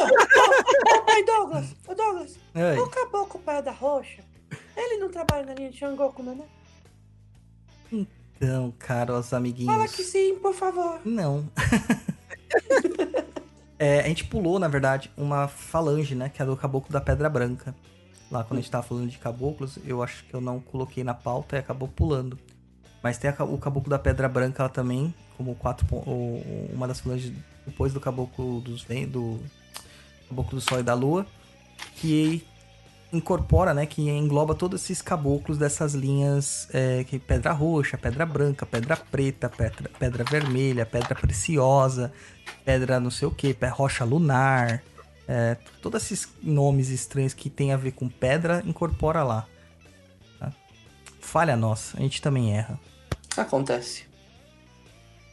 [1.18, 1.76] Ô, Douglas!
[1.88, 2.38] Ô, Douglas!
[2.54, 2.78] Oi.
[2.78, 4.22] O Caboclo Pé da Roxa,
[4.76, 8.06] ele não trabalha na linha de como é, né?
[8.36, 9.72] Então, caros amiguinhos.
[9.72, 11.00] Fala que sim, por favor.
[11.04, 11.48] Não.
[13.78, 16.30] É, a gente pulou, na verdade, uma falange, né?
[16.30, 17.74] Que é do Caboclo da Pedra Branca.
[18.30, 21.12] Lá quando a gente tava falando de caboclos, eu acho que eu não coloquei na
[21.12, 22.38] pauta e acabou pulando.
[23.02, 26.88] Mas tem a o Caboclo da Pedra Branca lá também, como quatro, pon- o- uma
[26.88, 27.30] das falanges
[27.66, 29.38] depois do Caboclo dos do
[30.28, 31.26] Caboclo do Sol e da Lua.
[31.96, 32.46] Que
[33.12, 38.66] incorpora, né, que engloba todos esses caboclos dessas linhas, é, que pedra roxa, pedra branca,
[38.66, 42.12] pedra preta, pedra, pedra vermelha, pedra preciosa,
[42.64, 44.82] pedra não sei o que, rocha lunar,
[45.28, 49.46] é, todos esses nomes estranhos que tem a ver com pedra, incorpora lá.
[50.38, 50.52] tá?
[51.20, 52.78] Falha nossa, a gente também erra.
[53.36, 54.04] Acontece.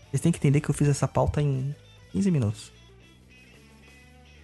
[0.10, 1.76] Vocês têm que entender que eu fiz essa pauta em
[2.11, 2.72] 15 minutos.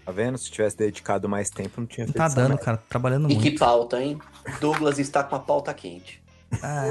[0.10, 0.38] Tá vendo?
[0.40, 3.42] Se tivesse dedicado mais tempo, não tinha Não feito tá dando, cara, trabalhando E muito.
[3.44, 4.18] que pauta, hein?
[4.60, 6.20] Douglas está com a pauta quente.
[6.64, 6.84] Ah,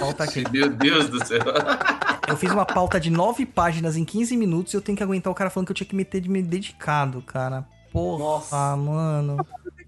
[0.00, 0.42] pauta aqui.
[0.50, 1.38] Meu Deus do céu.
[2.26, 5.30] Eu fiz uma pauta de 9 páginas em 15 minutos e eu tenho que aguentar
[5.32, 7.64] o cara falando que eu tinha que me ter de me dedicado, cara.
[7.92, 8.76] Porra, Nossa.
[8.76, 9.46] mano.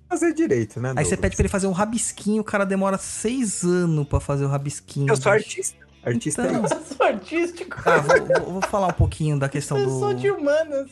[0.09, 0.93] fazer direito, né?
[0.97, 4.45] Aí você pede pra ele fazer um rabisquinho, o cara demora 6 anos pra fazer
[4.45, 5.09] o rabisquinho.
[5.11, 5.47] Eu sou bicho.
[5.49, 5.83] artista.
[6.05, 6.63] Artista Então.
[6.63, 6.75] é isso.
[6.75, 7.83] Eu sou artístico.
[7.83, 10.21] Tá, vou, vou- vou falar um pouquinho da questão Eu sou do.
[10.21, 10.91] de humanas.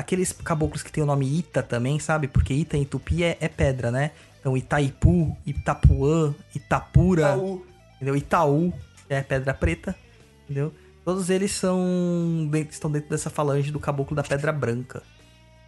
[0.00, 2.26] Aqueles caboclos que tem o nome Ita também, sabe?
[2.26, 4.12] Porque Ita em tupi é, é pedra, né?
[4.40, 7.66] Então Itaipu, Itapuã, Itapura, Itaú.
[7.96, 8.16] entendeu?
[8.16, 8.72] Itaú,
[9.06, 9.94] que é pedra preta,
[10.44, 10.72] entendeu?
[11.04, 15.02] Todos eles são dentro- estão dentro dessa falange do caboclo da pedra branca.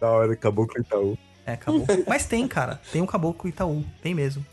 [0.01, 1.17] Da hora, acabou com o Itaú.
[1.45, 1.85] É, caboclo.
[2.07, 2.81] Mas tem, cara.
[2.91, 3.83] Tem um caboclo Itaú.
[4.01, 4.43] Tem mesmo.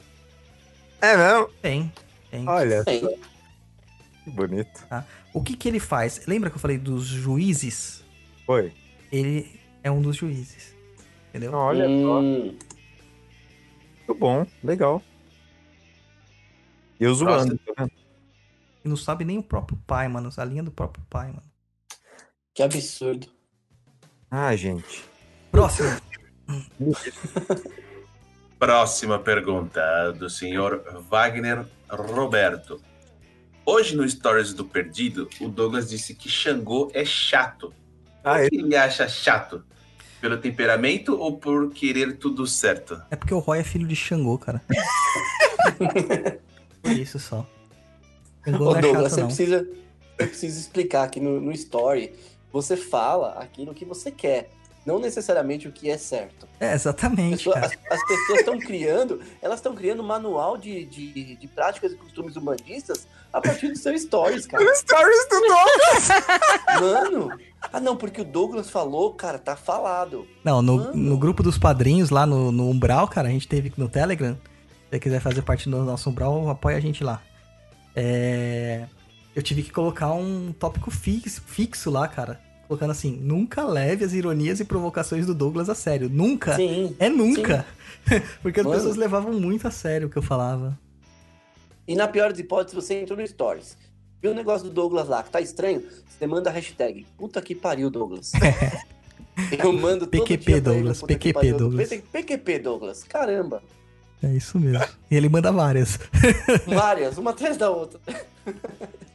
[1.01, 1.49] É mesmo?
[1.63, 1.93] Tem.
[2.31, 2.47] Tem.
[2.49, 3.01] Olha, Tem.
[4.25, 4.87] que bonito.
[5.33, 6.27] O que que ele faz?
[6.27, 8.05] Lembra que eu falei dos juízes?
[8.45, 8.73] Foi.
[9.11, 10.75] Ele é um dos juízes.
[11.29, 11.53] Entendeu?
[11.53, 12.21] Olha só.
[12.21, 12.57] Hum,
[13.99, 14.47] Muito bom.
[14.63, 15.03] Legal.
[16.99, 17.89] Eu zoando, tá?
[18.85, 20.31] E não sabe nem o próprio pai, mano.
[20.37, 21.43] A linha do próprio pai, mano.
[22.55, 23.27] que absurdo.
[24.31, 25.05] Ah, gente.
[25.51, 25.89] Próximo.
[28.59, 32.81] Próxima pergunta do senhor Wagner Roberto.
[33.65, 37.73] Hoje no Stories do Perdido, o Douglas disse que Xangô é chato.
[38.25, 38.49] Ah, é?
[38.49, 39.63] que ele acha chato?
[40.21, 43.01] Pelo temperamento ou por querer tudo certo?
[43.11, 44.61] É porque o Roy é filho de Xangô, cara.
[46.83, 47.47] Por isso só.
[48.45, 49.27] Xangô Ô, é Douglas, chato, você não.
[49.29, 49.69] precisa,
[50.19, 52.13] você precisa explicar aqui no, no story.
[52.53, 54.51] Você fala aquilo que você quer,
[54.85, 56.49] não necessariamente o que é certo.
[56.59, 61.37] É, exatamente, Pessoa- as, as pessoas estão criando, elas estão criando um manual de, de,
[61.37, 64.65] de práticas e costumes humanistas a partir do seu stories, cara.
[64.75, 66.09] Stories do Douglas!
[66.81, 67.39] Mano!
[67.73, 70.27] Ah, não, porque o Douglas falou, cara, tá falado.
[70.43, 70.95] Não, no, Mano.
[70.95, 74.35] no grupo dos padrinhos, lá no, no Umbral, cara, a gente teve no Telegram.
[74.35, 77.23] Se você quiser fazer parte do nosso Umbral, apoia a gente lá.
[77.95, 78.87] É...
[79.37, 82.41] Eu tive que colocar um tópico fixo, fixo lá, cara.
[82.71, 86.09] Colocando assim, nunca leve as ironias e provocações do Douglas a sério.
[86.09, 86.55] Nunca.
[86.55, 86.95] Sim.
[87.01, 87.67] É nunca.
[88.41, 88.79] Porque as Mano.
[88.79, 90.79] pessoas levavam muito a sério o que eu falava.
[91.85, 93.77] E na pior das hipóteses, você entrou no stories.
[94.23, 95.83] Viu o negócio do Douglas lá, que tá estranho?
[96.09, 97.05] Você manda a hashtag.
[97.19, 98.31] Puta que pariu, Douglas.
[99.59, 101.59] Eu mando todo PQP, dia ele, Douglas, que PQP, pariu.
[101.59, 101.89] Douglas.
[101.89, 103.03] PQP, Douglas.
[103.03, 103.65] Caramba.
[104.23, 104.87] É isso mesmo.
[105.11, 105.99] E ele manda várias.
[106.69, 107.99] Várias, uma atrás da outra.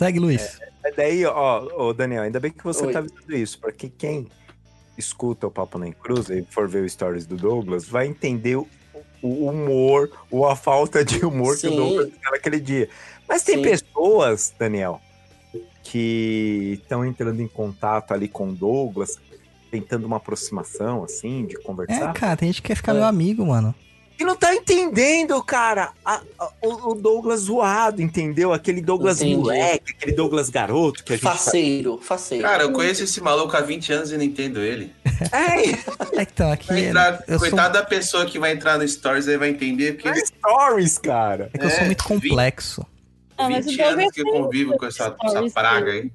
[0.00, 0.58] Segue, Luiz.
[0.82, 2.90] Mas daí, ó, ô Daniel, ainda bem que você Oi.
[2.92, 4.28] tá avisando isso, porque quem
[4.96, 8.66] escuta o Papo na Cruz e for ver o stories do Douglas, vai entender o,
[9.20, 11.76] o humor, ou a falta de humor que o Sim.
[11.76, 12.88] Douglas tem naquele dia.
[13.28, 13.62] Mas tem Sim.
[13.62, 15.02] pessoas, Daniel,
[15.82, 19.18] que estão entrando em contato ali com o Douglas,
[19.70, 22.14] tentando uma aproximação, assim, de É, conversar.
[22.14, 22.94] cara, tem gente que quer ficar É.
[22.94, 23.74] meu amigo, mano.
[24.20, 28.52] E não tá entendendo, cara, a- a- o, o Douglas zoado, entendeu?
[28.52, 29.36] Aquele Douglas Entendi.
[29.38, 31.24] moleque, aquele Douglas garoto que a gente...
[31.24, 32.44] tá- Faceiro, faceiro.
[32.44, 34.92] Cara, eu conheço esse maluco há 20 anos e não entendo ele.
[35.32, 36.68] É, É, então, aqui.
[36.68, 39.92] Vai entrar, eu sou, coitado da pessoa que vai entrar no Stories aí vai entender,
[39.94, 41.50] porque é stories, cara.
[41.52, 42.86] é que eu sou É, muito complexo.
[43.36, 46.10] Ah, mas o 20 Douglas anos que eu convivo com essa, essa praga aí.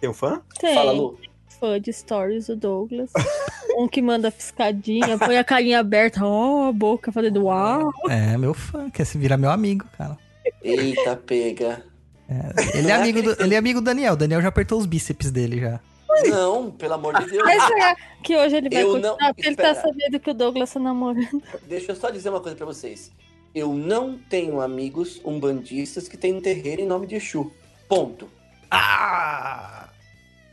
[0.00, 0.40] Tem um fã?
[0.58, 1.18] Tem Fala, Lu.
[1.62, 3.12] Fã de stories, o Douglas.
[3.78, 7.92] um que manda fiscadinha, põe a carinha aberta, ó, a boca fazendo uau.
[8.10, 10.18] É, meu fã, quer se virar meu amigo, cara.
[10.60, 11.84] Eita, pega.
[12.28, 14.14] É, ele, é amigo do, ele é amigo do Daniel.
[14.14, 15.80] O Daniel já apertou os bíceps dele já.
[16.28, 17.44] Não, pelo amor de Deus.
[17.44, 19.16] Mas será que hoje ele vai Eu continuar?
[19.18, 21.42] não- Porque ele tá sabendo que o Douglas tá namorando.
[21.66, 23.10] Deixa eu só dizer uma coisa pra vocês.
[23.54, 27.52] Eu não tenho amigos umbandistas que têm um terreiro em nome de Exu.
[27.88, 28.28] Ponto.
[28.70, 29.88] Ah!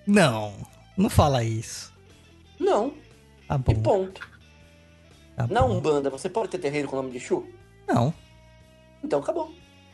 [0.05, 0.53] Não,
[0.99, 1.91] não fala isso.
[2.59, 2.93] Não,
[3.47, 3.81] Tá e bom.
[3.81, 4.29] ponto.
[5.35, 5.77] Tá Na bom.
[5.77, 7.47] Umbanda, você pode ter terreiro com o nome de Exu?
[7.87, 8.13] Não.
[9.03, 9.51] Então acabou.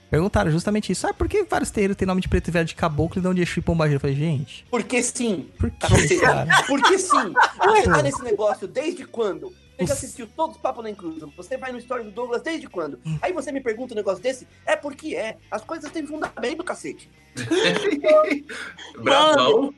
[0.09, 1.07] Perguntaram justamente isso.
[1.07, 3.33] Ah, por que vários terreiros têm nome de preto e velho de caboclo e não
[3.33, 3.95] de Exu e pombagira?
[3.97, 5.49] Eu falei, gente, Porque sim.
[5.59, 6.19] por que, Cacete.
[6.19, 6.47] cara?
[6.67, 7.33] Porque sim.
[7.63, 9.53] Você tá nesse negócio desde quando?
[9.77, 11.21] Você já assistiu todos os papos na Cruz.
[11.35, 12.99] Você vai no story do Douglas desde quando?
[13.21, 14.47] Aí você me pergunta um negócio desse?
[14.65, 15.37] É porque é.
[15.51, 17.09] As coisas têm fundamento, cacete.
[19.01, 19.73] Bravão.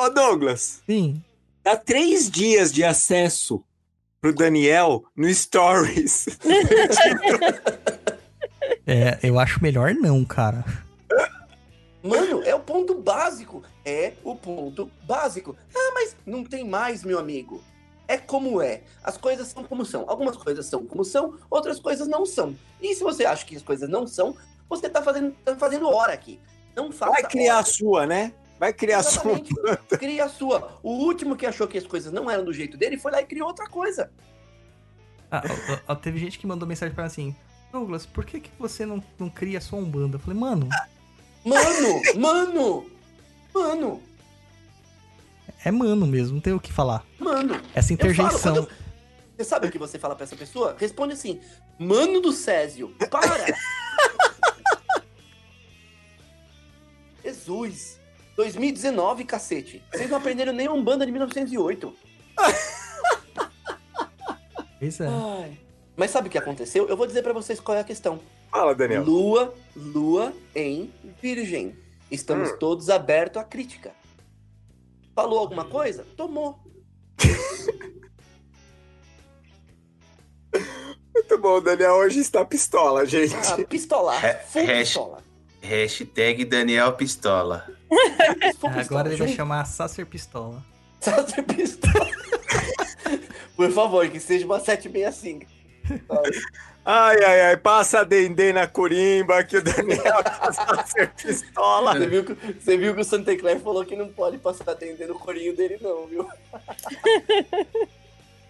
[0.00, 1.22] Ô, Douglas, Sim.
[1.62, 3.62] dá três dias de acesso
[4.20, 6.26] pro Daniel no Stories.
[8.88, 10.64] É, eu acho melhor não, cara.
[12.02, 13.62] Mano, é o ponto básico.
[13.84, 15.56] É o ponto básico.
[15.74, 17.62] Ah, mas não tem mais, meu amigo.
[18.08, 18.82] É como é.
[19.02, 20.04] As coisas são como são.
[20.08, 22.54] Algumas coisas são como são, outras coisas não são.
[22.80, 24.36] E se você acha que as coisas não são,
[24.68, 26.40] você tá fazendo, tá fazendo hora aqui.
[26.74, 27.66] Não faça Vai criar a hora.
[27.66, 28.32] sua, né?
[28.58, 29.32] Vai criar a sua.
[29.32, 29.54] Exatamente.
[29.98, 30.78] Cria a sua.
[30.82, 33.26] O último que achou que as coisas não eram do jeito dele foi lá e
[33.26, 34.10] criou outra coisa.
[35.30, 35.42] Ah,
[35.88, 37.36] ó, ó, teve gente que mandou mensagem pra mim assim:
[37.72, 40.16] Douglas, por que, que você não, não cria sua Umbanda?
[40.16, 40.68] Eu falei, mano,
[41.44, 42.86] Mano, mano,
[43.54, 44.02] mano,
[45.64, 47.04] é mano mesmo, não tem o que falar.
[47.18, 47.60] mano.
[47.74, 48.54] Essa Eu falo, interjeição.
[48.54, 48.68] quando eu-
[49.36, 50.74] Você sabe o que você fala pra essa pessoa?
[50.78, 51.40] Responde assim:
[51.78, 53.46] Mano do Césio, para!
[57.24, 57.98] Jesus!
[58.36, 59.82] 2019, cacete.
[59.92, 61.94] Vocês não aprenderam nem um banda de 1908.
[64.78, 65.06] Pois é.
[65.08, 65.58] Ai.
[65.96, 66.86] Mas sabe o que aconteceu?
[66.86, 68.20] Eu vou dizer pra vocês qual é a questão.
[68.50, 69.02] Fala, Daniel.
[69.02, 70.92] Lua, lua em
[71.22, 71.74] virgem.
[72.10, 72.56] Estamos Hum.
[72.60, 73.92] todos abertos à crítica.
[75.16, 76.06] Falou alguma coisa?
[76.16, 76.60] Tomou.
[81.14, 83.34] Muito bom, o Daniel hoje está pistola, gente.
[83.34, 84.22] Ah, pistolar.
[84.24, 85.24] É, Full hash- pistola.
[85.62, 87.66] Hashtag Daniel Pistola.
[88.62, 89.08] Agora pistola.
[89.08, 90.62] ele vai chamar Sacer Pistola.
[91.00, 92.06] Sacer pistola.
[93.56, 95.50] Por favor, que seja uma 765.
[96.88, 100.22] Ai, ai, ai, passa Dendê na corimba que o Daniel
[100.70, 101.98] vai ser pistola.
[101.98, 105.14] Você viu, que, você viu que o Santa Clair falou que não pode passar atendendo
[105.14, 106.24] o corinho dele, não, viu?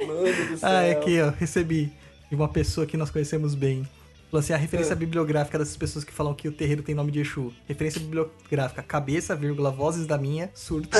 [0.06, 0.68] Mano do céu.
[0.68, 1.90] Ah, é aqui, ó, recebi
[2.28, 3.88] de uma pessoa que nós conhecemos bem.
[4.30, 4.96] Falou assim, a referência É.
[4.96, 7.54] bibliográfica dessas pessoas que falam que o terreiro tem nome de Exu.
[7.66, 10.90] Referência bibliográfica, cabeça, vírgula, vozes da minha, surto,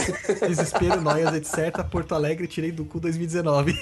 [0.47, 1.85] desespero, noias, etc.
[1.91, 3.79] Porto Alegre, tirei do cu 2019.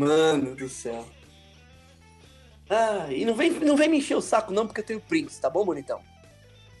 [0.00, 1.06] Mano do céu.
[2.70, 5.38] Ah, e não vem, não vem me encher o saco, não, porque eu tenho prints,
[5.38, 6.00] tá bom, bonitão?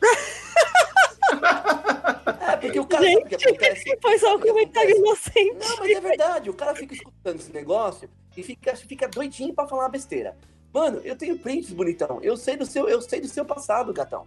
[2.40, 3.98] é, porque o cara sabe o que acontece?
[4.00, 5.52] Foi só um comentário inocente.
[5.52, 9.68] Não, mas é verdade, o cara fica escutando esse negócio e fica, fica doidinho pra
[9.68, 10.34] falar uma besteira.
[10.72, 12.20] Mano, eu tenho prints, bonitão.
[12.22, 14.26] Eu sei do seu, eu sei do seu passado, gatão.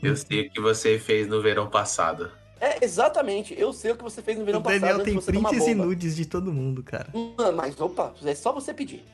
[0.00, 2.30] Eu sei o que você fez no verão passado.
[2.64, 3.54] É, exatamente.
[3.58, 4.80] Eu sei o que você fez no verão o passado.
[4.80, 7.08] Daniel antes tem você tomar prints e nudes de todo mundo, cara.
[7.12, 9.04] Mano, mas opa, é só você pedir.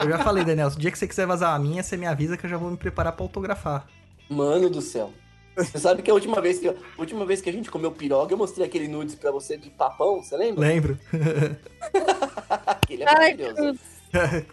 [0.00, 2.36] Eu já falei, Daniel, o dia que você quiser vazar a minha, você me avisa
[2.36, 3.86] que eu já vou me preparar pra autografar.
[4.28, 5.12] Mano do céu.
[5.56, 8.32] Você sabe que a última vez que, a última vez que a gente comeu piroga,
[8.32, 10.60] eu mostrei aquele nudes pra você de papão, você lembra?
[10.66, 10.98] Lembro.
[12.66, 13.78] Aquele é Ai, maravilhoso.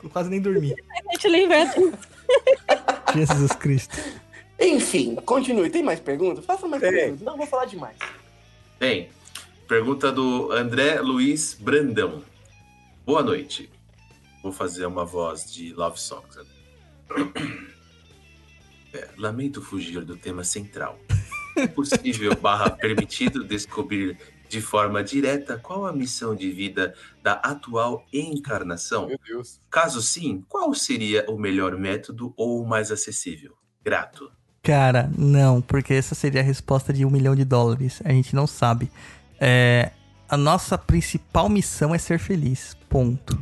[0.03, 0.73] Eu Quase nem dormi.
[0.73, 1.27] A gente.
[3.15, 3.97] Jesus Cristo.
[4.59, 5.69] Enfim, continue.
[5.69, 6.45] Tem mais perguntas?
[6.45, 6.91] Faça mais Tem.
[6.91, 7.21] perguntas.
[7.21, 7.97] Não vou falar demais.
[8.79, 9.09] Bem,
[9.67, 12.23] pergunta do André Luiz Brandão.
[13.05, 13.69] Boa noite.
[14.41, 16.37] Vou fazer uma voz de Love Songs.
[18.93, 20.97] É, lamento fugir do tema central.
[21.57, 24.17] É possível barra permitido descobrir
[24.47, 29.07] de forma direta qual a missão de vida da atual encarnação?
[29.07, 29.59] Meu Deus.
[29.69, 33.57] Caso sim, qual seria o melhor método ou o mais acessível?
[33.83, 34.31] Grato.
[34.67, 38.01] Cara, não, porque essa seria a resposta de um milhão de dólares.
[38.03, 38.91] A gente não sabe.
[39.39, 39.91] É,
[40.27, 42.75] a nossa principal missão é ser feliz.
[42.89, 43.41] Ponto.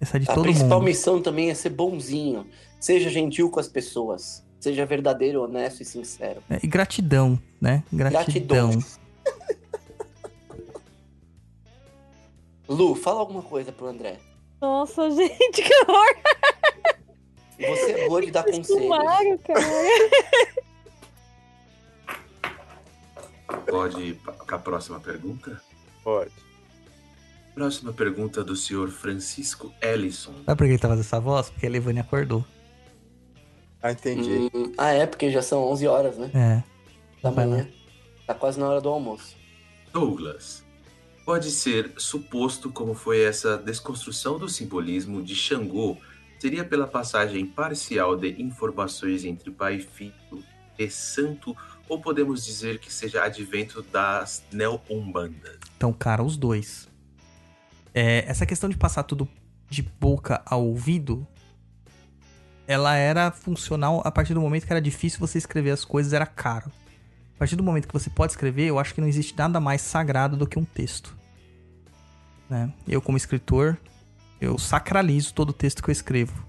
[0.00, 0.88] Essa é de A todo principal mundo.
[0.88, 2.46] missão também é ser bonzinho.
[2.80, 4.42] Seja gentil com as pessoas.
[4.58, 6.42] Seja verdadeiro, honesto e sincero.
[6.48, 7.84] É, e gratidão, né?
[7.92, 8.70] Gratidão.
[8.70, 9.02] Gratidão.
[12.66, 14.16] Lu, fala alguma coisa pro André.
[14.58, 16.16] Nossa, gente, que horror.
[17.68, 18.66] Você é boa de dar conselhos.
[18.66, 19.60] Sumário, cara.
[23.68, 25.60] Pode ir para a próxima pergunta?
[26.02, 26.32] Pode.
[27.54, 30.32] Próxima pergunta do senhor Francisco Ellison.
[30.46, 31.50] Sabe por que ele tá fazendo essa voz?
[31.50, 32.44] Porque a Levane acordou.
[33.82, 34.50] Ah, entendi.
[34.54, 36.30] Hum, ah, é, porque já são 11 horas, né?
[36.34, 36.62] É.
[37.22, 37.56] Da Vai lá.
[37.56, 37.68] manhã.
[38.26, 39.36] Tá quase na hora do almoço.
[39.92, 40.64] Douglas,
[41.26, 45.98] pode ser suposto como foi essa desconstrução do simbolismo de Xangô
[46.42, 50.42] seria pela passagem parcial de informações entre pai, filho
[50.76, 51.56] e santo,
[51.88, 55.60] ou podemos dizer que seja advento das neo-umbandas?
[55.76, 56.88] Então, cara, os dois.
[57.94, 59.28] É, essa questão de passar tudo
[59.70, 61.24] de boca ao ouvido,
[62.66, 66.26] ela era funcional a partir do momento que era difícil você escrever as coisas, era
[66.26, 66.72] caro.
[67.36, 69.80] A partir do momento que você pode escrever, eu acho que não existe nada mais
[69.80, 71.16] sagrado do que um texto.
[72.50, 72.72] Né?
[72.88, 73.78] Eu, como escritor,
[74.44, 76.44] eu sacralizo todo o texto que eu escrevo.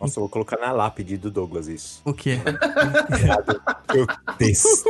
[0.00, 2.00] Nossa, eu vou colocar na lápide do Douglas isso.
[2.04, 2.38] O quê?
[3.94, 4.06] Eu
[4.38, 4.84] texto.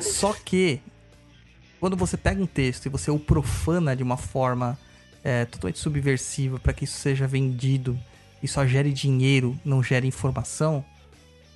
[0.00, 0.80] Só que
[1.80, 4.78] quando você pega um texto e você o profana de uma forma
[5.22, 7.98] é, totalmente subversiva para que isso seja vendido
[8.42, 10.84] e só gere dinheiro, não gere informação,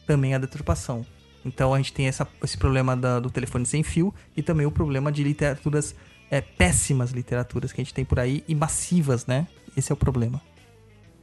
[0.07, 1.07] também é deturpação.
[1.45, 4.71] Então a gente tem essa, esse problema da- do telefone sem fio e também o
[4.71, 5.95] problema de literaturas,
[6.33, 9.47] é, péssimas literaturas que a gente tem por aí e massivas, né?
[9.77, 10.41] Esse é o problema.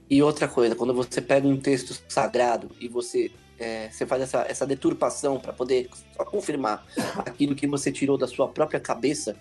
[0.07, 4.41] E outra coisa, quando você pega um texto sagrado e você, é, você faz essa,
[4.47, 6.85] essa deturpação para poder só confirmar
[7.25, 9.35] aquilo que você tirou da sua própria cabeça,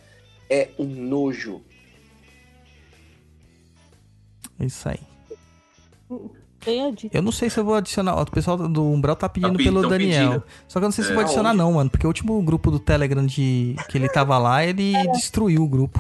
[0.48, 1.60] é um nojo.
[4.58, 5.00] É isso aí.
[6.64, 7.16] Bem a dica.
[7.16, 8.16] Eu não sei se eu vou adicionar.
[8.16, 10.28] ó, O pessoal do Umbral tá pedindo Tá pe- pelo Daniel.
[10.30, 10.44] pedindo.
[10.66, 11.58] Só que eu não sei se É, eu vou adicionar, aonde?
[11.58, 11.88] não, mano.
[11.90, 15.98] Porque o último grupo do Telegram de, que ele tava lá, ele destruiu o grupo.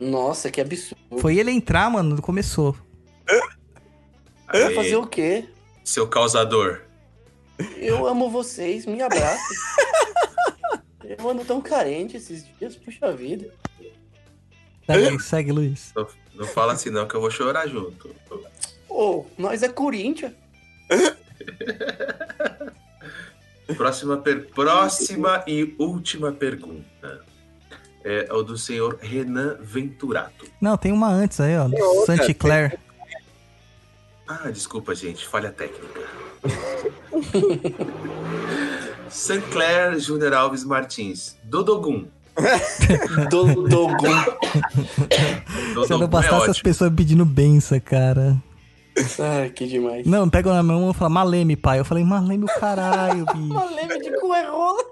[0.00, 0.96] Nossa, que absurdo.
[1.20, 2.74] Foi ele entrar, mano, começou.
[4.50, 5.46] Vai Aí, fazer o quê?
[5.84, 6.80] Seu causador.
[7.76, 9.56] Eu amo vocês, me abraçem.
[11.18, 13.52] Eu ando tão carente esses dias, puxa vida.
[14.86, 15.92] Segue, segue Luiz.
[15.94, 18.10] Não, não fala assim não que eu vou chorar junto.
[19.38, 20.32] Nós é Corinthians.
[23.76, 27.20] Próxima, per- Próxima e última pergunta.
[28.04, 30.46] É o do senhor Renan Venturato.
[30.60, 31.64] Não, tem uma antes aí, ó.
[31.70, 32.76] Outra, Santi Claire.
[34.26, 35.26] Ah, desculpa, gente.
[35.26, 36.00] Falha técnica.
[39.08, 41.36] Sancler Júnior Alves Martins.
[41.44, 42.06] Dodogum.
[43.30, 44.18] Do, Dogun.
[44.18, 46.64] Se não Dodogum é bastasse as ótimo.
[46.64, 48.36] pessoas pedindo benção, cara.
[49.18, 50.06] Ai, que demais.
[50.06, 51.78] Não, pega na mão e fala Maleme, pai.
[51.78, 53.52] Eu falei, Maleme o caralho, bicho.
[53.52, 54.84] Uma leve de cu é rola.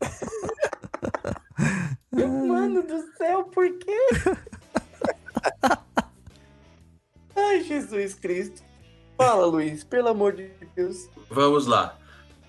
[2.12, 3.98] Mano do céu, por quê?
[7.36, 8.62] Ai, Jesus Cristo.
[9.16, 11.08] Fala, Luiz, pelo amor de Deus.
[11.30, 11.96] Vamos lá.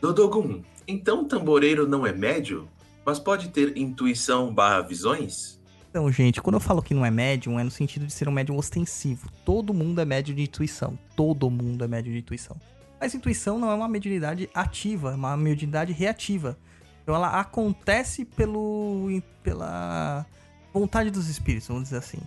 [0.01, 0.61] Dodogum.
[0.87, 2.67] Então tamboreiro não é médio,
[3.05, 5.54] mas pode ter intuição barra visões?
[5.95, 8.31] Então, gente, quando eu falo que não é médium, é no sentido de ser um
[8.33, 9.31] médium ostensivo.
[9.45, 10.99] Todo mundo é médium de intuição.
[11.15, 12.57] Todo mundo é médium de intuição.
[12.99, 16.57] Mas intuição não é uma mediunidade ativa, é uma mediunidade reativa.
[17.01, 20.25] Então ela acontece pelo, pela
[20.73, 22.17] vontade dos espíritos, vamos dizer assim.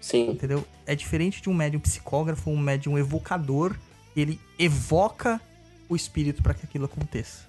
[0.00, 0.30] Sim.
[0.30, 0.66] Entendeu?
[0.86, 3.76] É diferente de um médium psicógrafo, um médium evocador.
[4.16, 5.38] Ele evoca
[5.90, 7.42] o espírito para que aquilo aconteça.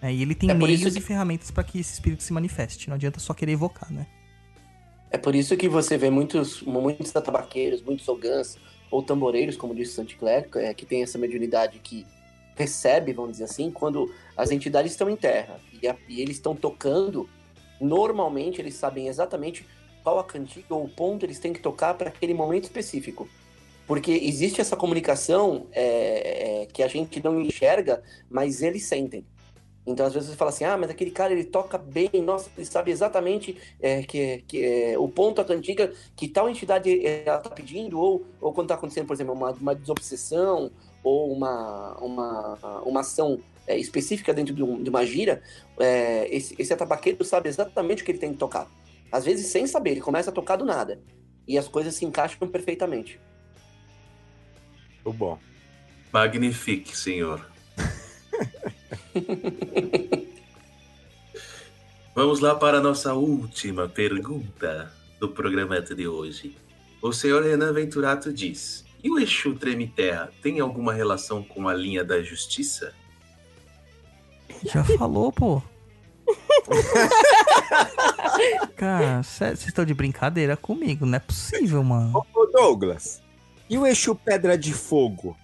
[0.00, 2.32] É, e ele tem É meios isso e que- ferramentas para que esse espírito se
[2.32, 2.88] manifeste.
[2.88, 4.06] Não adianta só querer evocar, né?
[5.10, 8.56] É por isso que você vê muitos, muitos tabaqueiros, muitos ogãs
[8.90, 12.06] ou tamboreiros, como disse Saint Clair, é, que tem essa mediunidade que
[12.56, 16.54] recebe, vamos dizer assim, quando as entidades estão em terra e, a- e eles estão
[16.54, 17.28] tocando,
[17.80, 19.66] normalmente eles sabem exatamente
[20.02, 23.28] qual a cantiga ou o ponto eles têm que tocar para aquele momento específico.
[23.86, 29.24] Porque existe essa comunicação é, é, que a gente não enxerga, mas eles sentem.
[29.90, 32.66] Então, às vezes você fala assim, ah, mas aquele cara ele toca bem, nossa, ele
[32.66, 37.38] sabe exatamente é, que, que é, o ponto, a cantiga que tal entidade é, ela
[37.38, 40.70] tá pedindo, ou, ou quando tá acontecendo, por exemplo, uma, uma desobsessão,
[41.02, 45.42] ou uma, uma, uma ação é, específica dentro de, um- de uma gira,
[45.78, 48.70] é, esse, esse atabaqueiro sabe exatamente o que ele tem que tocar.
[49.10, 51.00] Às vezes, sem saber, ele começa a tocar do nada.
[51.48, 53.20] E as coisas se encaixam perfeitamente.
[55.04, 55.38] Muito bom.
[56.12, 57.50] Magnifique, senhor.
[62.14, 66.56] Vamos lá para a nossa última pergunta do programa de hoje.
[67.02, 71.74] O senhor Renan Venturato diz: E o Exu Treme Terra tem alguma relação com a
[71.74, 72.92] linha da justiça?
[74.64, 75.60] Já falou, pô.
[78.76, 82.24] Cara, vocês estão de brincadeira comigo, não é possível, mano.
[82.34, 83.22] Ô Douglas,
[83.68, 85.36] e o Exu Pedra de Fogo?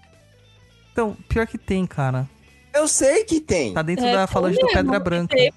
[0.93, 2.29] Então, pior que tem, cara.
[2.77, 3.73] Eu sei que tem.
[3.75, 5.35] Tá dentro É, da falange do Pedra Branca.
[5.37, 5.53] Tem.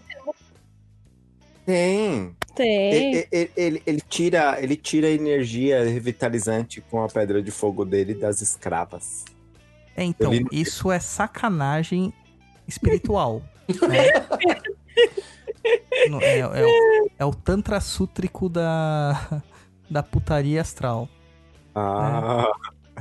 [1.65, 2.35] Tem.
[2.55, 2.93] tem.
[3.13, 7.85] Ele, ele- ele- ele tira, ele tira a energia revitalizante com a pedra de fogo
[7.85, 9.23] dele das escravas.
[9.95, 12.13] É, então, Ele- isso é sacanagem
[12.67, 13.41] espiritual.
[13.67, 13.67] né?
[16.21, 19.43] É, é o, é o Tantra Sútrico da,
[19.89, 21.07] da putaria astral.
[21.75, 22.49] Ah,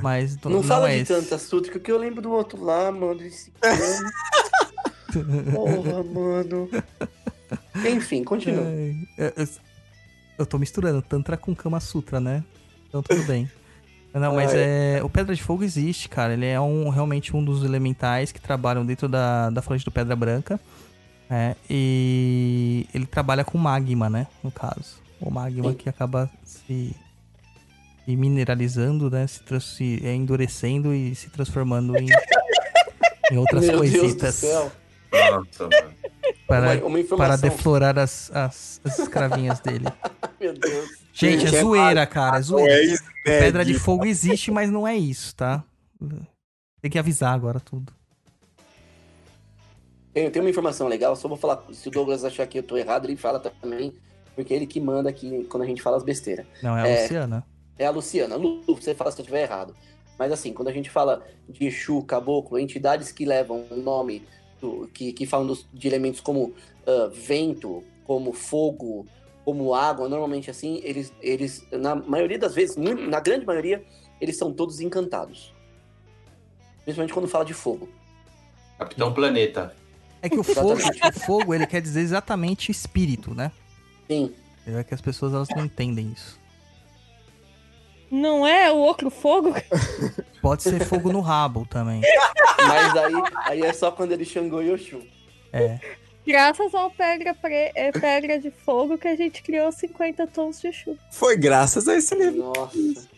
[0.01, 1.13] Mas não, Não, não fala é de esse.
[1.13, 3.21] tanta sútrica que eu lembro do outro lá, mano.
[3.21, 3.51] Esse.
[5.53, 6.69] Porra, mano.
[7.87, 8.63] Enfim, continua.
[8.65, 9.33] Ai, eu,
[10.37, 12.43] eu- tô misturando Tantra com Kama Sutra, né?
[12.87, 13.49] Então tudo bem.
[14.13, 15.01] Não, mas é.
[15.03, 16.33] O Pedra de Fogo existe, cara.
[16.33, 20.15] Ele é um, realmente um dos elementais que trabalham dentro da, da falange do Pedra
[20.15, 20.59] Branca.
[21.29, 24.25] É, e ele trabalha com magma, né?
[24.43, 24.97] No caso.
[25.21, 25.75] O magma Sim.
[25.75, 26.95] que acaba se,
[28.09, 29.27] se mineralizando, né?
[29.27, 32.07] Se, trans- se é, endurecendo e se transformando em,
[33.31, 34.35] em outras Meu Deus do coisitas.
[34.35, 34.71] céu.
[35.11, 35.93] Nossa, mano.
[36.47, 39.85] Para, uma, uma para deflorar as, as, as escravinhas dele.
[40.41, 40.89] Meu Deus.
[41.13, 42.37] Gente, é Gente, é zoeira, cara.
[42.37, 42.73] É zoeira.
[42.73, 43.03] é isso?
[43.23, 45.63] Pedra de fogo existe, mas não é isso, tá?
[46.81, 47.93] Tem que avisar agora tudo.
[50.13, 51.63] Tem, tem uma informação legal, só vou falar.
[51.73, 53.93] Se o Douglas achar que eu tô errado, ele fala também,
[54.35, 56.47] porque é ele que manda aqui quando a gente fala as besteiras.
[56.63, 57.01] Não, é a É.
[57.03, 57.45] Luciana.
[57.79, 58.35] É a Luciana.
[58.35, 59.75] Lu, você fala se eu estiver errado.
[60.17, 64.21] Mas assim, quando a gente fala de Exu, Caboclo, entidades que levam o nome,
[64.59, 66.53] do- que, que falam dos- de elementos como
[66.85, 69.07] ah, vento, como fogo,
[69.45, 73.83] como água, normalmente assim, eles, eles na maioria das vezes, muito- na grande maioria,
[74.19, 75.53] eles são todos encantados.
[76.83, 77.87] Principalmente quando fala de fogo.
[78.77, 79.75] Capitão Planeta.
[80.21, 83.51] É que o fogo, o fogo, ele quer dizer exatamente espírito, né?
[84.09, 84.33] Sim.
[84.67, 86.38] É que as pessoas elas não entendem isso.
[88.11, 89.53] Não é o outro fogo?
[90.41, 92.01] Pode ser fogo no rabo também.
[92.67, 93.13] Mas aí,
[93.45, 95.01] aí é só quando ele Xangô e Oxum.
[95.51, 95.79] É.
[96.25, 97.71] Graças ao pedra, pre...
[97.75, 100.99] é, pedra de fogo que a gente criou 50 tons de chuva.
[101.11, 102.53] Foi graças a esse livro.
[102.53, 103.09] Nossa,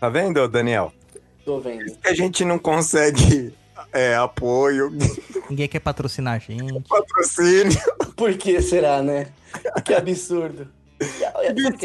[0.00, 0.92] Tá vendo, Daniel?
[1.44, 1.96] tô vendo.
[1.96, 3.54] Que a gente não consegue
[3.92, 4.92] é, apoio,
[5.48, 6.82] Ninguém quer patrocinar a gente.
[6.88, 7.78] patrocínio.
[8.16, 9.28] Por que será, né?
[9.84, 10.68] Que absurdo.
[11.34, 11.84] A gente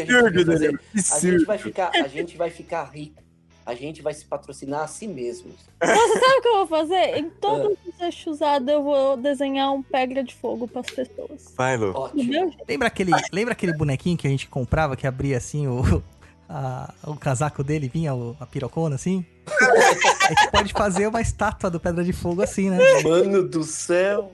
[0.96, 3.20] Absurdo, vai ficar, a gente vai ficar rico.
[3.66, 5.54] A gente vai se patrocinar a si mesmos.
[5.80, 7.18] Nossa, sabe o que eu vou fazer?
[7.18, 11.52] Em todos os eixusados eu vou desenhar um pedra de fogo pras pessoas.
[11.56, 11.92] Vai, Lu.
[11.94, 12.52] Ótimo.
[12.68, 16.02] Lembra aquele, lembra aquele bonequinho que a gente comprava que abria assim o,
[16.48, 19.24] a- o casaco dele, vinha o- a pirocona assim?
[19.46, 22.78] A gente pode fazer uma estátua do Pedra de Fogo assim, né?
[23.04, 24.32] Mano do céu.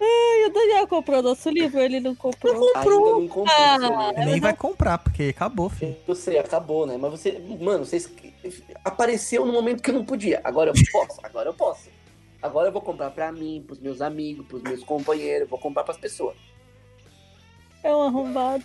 [0.00, 2.54] E o Daniel comprou nosso livro, ele não comprou.
[2.76, 3.54] Ainda não comprei.
[3.56, 4.12] Ah.
[4.24, 5.96] Nem vai comprar, porque acabou, filho.
[6.06, 6.96] Eu sei, acabou, né?
[6.96, 8.08] Mas você, mano, vocês
[8.84, 10.40] apareceu no momento que eu não podia.
[10.44, 11.88] Agora eu posso, agora eu posso.
[12.40, 15.96] Agora eu vou comprar pra mim, pros meus amigos, pros meus companheiros, vou comprar pras
[15.98, 16.36] pessoas.
[17.82, 18.64] É um arrombado.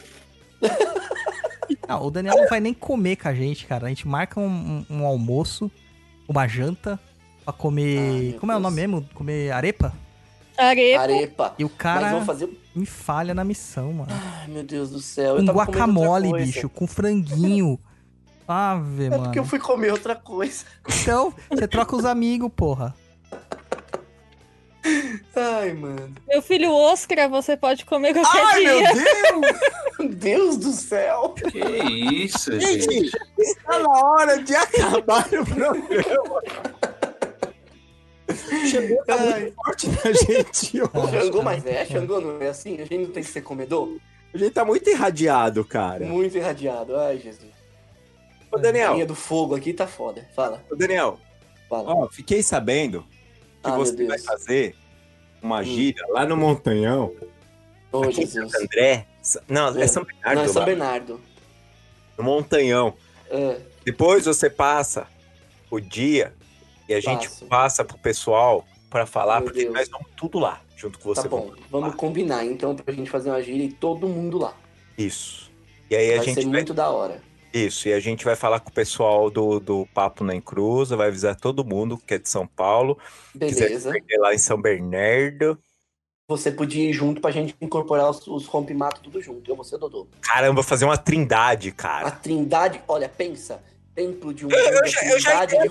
[1.87, 3.87] Não, o Daniel não vai nem comer com a gente, cara.
[3.87, 5.71] A gente marca um, um- um almoço,
[6.27, 6.99] uma janta,
[7.43, 8.37] pra Ai, comer.
[8.39, 8.63] como é o Deus.
[8.63, 9.09] nome mesmo?
[9.15, 9.91] Comer arepa?
[10.57, 11.01] Arepa.
[11.01, 11.55] Arepa.
[11.57, 12.49] E o Mas cara vamos fazer.
[12.75, 14.11] me falha na missão, mano.
[14.11, 15.37] Ai, meu Deus do céu.
[15.37, 17.79] eu Com guacamole, bicho, com franguinho.
[18.47, 19.23] Ave, É mano.
[19.23, 20.65] porque eu fui comer outra coisa.
[21.01, 22.93] Então, você troca os amigos, porra.
[25.35, 26.13] Ai, mano.
[26.27, 28.93] Meu filho Oscar, você pode comer qualquer Ai, meu dia.
[28.93, 29.59] Deus!
[29.99, 31.33] Meu Deus do céu!
[31.35, 31.57] Que
[32.25, 32.81] isso, gente.
[32.91, 36.41] Gente, está na hora de acabar o programa.
[38.69, 39.41] Chegou tá Ai.
[39.41, 41.11] muito forte na gente hoje.
[41.19, 42.75] Xangô, mas é, Xangô não é assim?
[42.75, 43.97] A gente não tem que ser comedor?
[44.33, 46.05] A gente tá muito irradiado, cara.
[46.05, 46.95] Muito irradiado.
[46.97, 47.51] Ai, Jesus.
[48.51, 50.27] Ô, A Daniel, linha do fogo aqui tá foda.
[50.35, 51.19] Fala, ô, Daniel,
[51.69, 51.93] fala.
[51.93, 53.01] ó, fiquei sabendo
[53.61, 54.75] que ah, você vai fazer
[55.41, 55.63] uma Hum.
[55.63, 57.13] gira lá no Montanhão,
[57.91, 58.51] Ô, aqui em Jesus.
[58.51, 59.05] Santo André.
[59.47, 61.21] Não, é São Bernardo, Não, é São lá, Bernardo.
[62.17, 62.93] no Montanhão.
[63.29, 65.07] É, Depois você passa
[65.69, 66.33] o dia
[66.93, 67.45] e a gente Passo.
[67.45, 69.73] passa pro pessoal pra falar, Meu porque Deus.
[69.73, 71.23] nós vamos tudo lá, junto com você.
[71.23, 71.51] tá bom.
[71.69, 74.53] Vamos combinar então pra gente fazer uma gira e todo mundo lá.
[74.97, 75.51] Isso.
[75.89, 77.21] E aí a vai gente ser vai muito da hora.
[77.53, 81.09] Isso, e a gente vai falar com o pessoal do, do Papo na Encruza, vai
[81.09, 82.97] avisar todo mundo que é de São Paulo.
[83.39, 83.91] Quiser Beleza.
[83.91, 85.57] perder lá em São Bernardo.
[86.27, 89.51] Você podia ir junto pra gente incorporar os, os rompe-mato tudo junto.
[89.51, 90.07] Eu, você, Dodô.
[90.21, 92.11] Caramba, fazer uma trindade, A cara.
[92.11, 93.61] trindade, olha, pensa.
[93.93, 95.69] Templo de um Eu- eu já- eu já de entendi.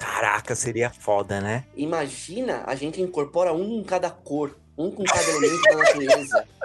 [0.00, 1.64] Caraca, seria foda, né?
[1.76, 6.44] Imagina a gente incorpora um em cada cor, um com cada elemento da natureza.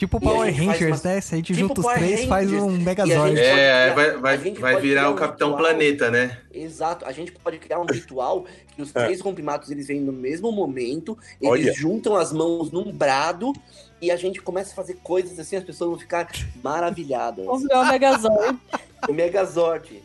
[0.00, 1.20] Tipo E a Power faz Rangers, uma- né?
[1.20, 2.62] Se a gente Tipo junta os Power três, faz Rangers.
[2.64, 3.38] um E a Megazord.
[3.38, 5.62] É, pode vai, criar- vai, vai pode virar o um Capitão ritual.
[5.68, 6.38] Planeta, né?
[6.54, 8.44] Exato, a gente pode criar um ritual
[8.74, 8.82] que É.
[8.82, 11.72] os três rompimatos eles vêm no mesmo momento, eles Olha.
[11.74, 13.52] juntam as mãos num brado
[14.00, 16.26] e a gente começa a fazer coisas assim, as pessoas vão ficar
[16.64, 17.44] maravilhadas.
[17.44, 18.58] Vamos virar o Megazord.
[19.12, 20.02] Megazord.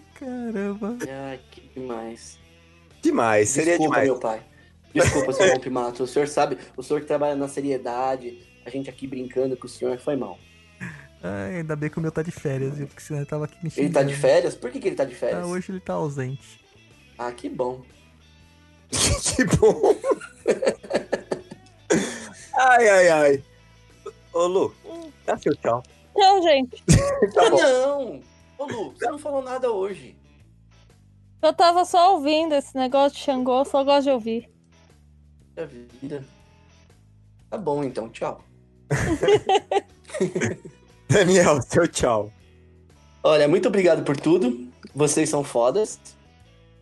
[0.00, 0.96] Ai, caramba.
[1.28, 2.38] Ai, que demais.
[3.02, 4.08] Demais, seria Desculpa, demais.
[4.08, 4.42] meu pai.
[4.94, 6.02] Desculpa, seu rompimato.
[6.02, 9.70] O senhor sabe, o senhor que trabalha na seriedade, a gente aqui brincando com o
[9.70, 10.38] senhor foi mal.
[11.22, 12.86] Ai, ainda bem que o meu tá de férias, viu?
[12.86, 14.20] Porque senão ele tava aqui me Ele tá de xingando.
[14.28, 14.54] férias?
[14.54, 15.42] Por que, que ele tá de férias?
[15.44, 16.60] Ah, hoje ele tá ausente.
[17.18, 17.82] Ah, que bom.
[18.90, 19.94] que bom.
[22.56, 23.44] ai, ai, ai.
[24.32, 24.74] Ô, Lu,
[25.26, 25.82] dá seu tchau.
[26.16, 26.82] Não, gente.
[27.34, 27.58] Tá ah, bom.
[27.62, 28.29] não!
[28.60, 30.14] Ô, Lu, você não falou nada hoje.
[31.42, 34.50] Eu tava só ouvindo esse negócio de Xangô, só gosto de ouvir.
[35.54, 36.22] Da vida.
[37.48, 38.10] Tá bom, então.
[38.10, 38.44] Tchau.
[41.08, 42.30] Daniel, seu tchau.
[43.22, 44.68] Olha, muito obrigado por tudo.
[44.94, 45.98] Vocês são fodas.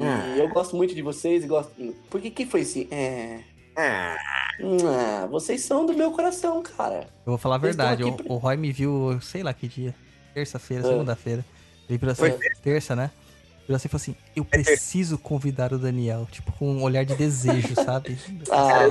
[0.00, 1.72] E eu gosto muito de vocês e gosto.
[2.10, 2.88] Porque que foi assim?
[2.90, 3.40] É.
[3.76, 4.16] Ah,
[5.22, 7.06] Ah, vocês são do meu coração, cara.
[7.24, 9.94] Eu vou falar a verdade, o, pra- o Roy me viu, sei lá que dia.
[10.34, 10.88] Terça-feira, Ah.
[11.88, 13.10] Ele virou assim, Foi terça, né?
[13.62, 16.26] Virou assim e falou assim: Eu preciso convidar o Daniel.
[16.30, 18.16] Tipo, com um olhar de desejo, sabe?
[18.50, 18.88] Ah.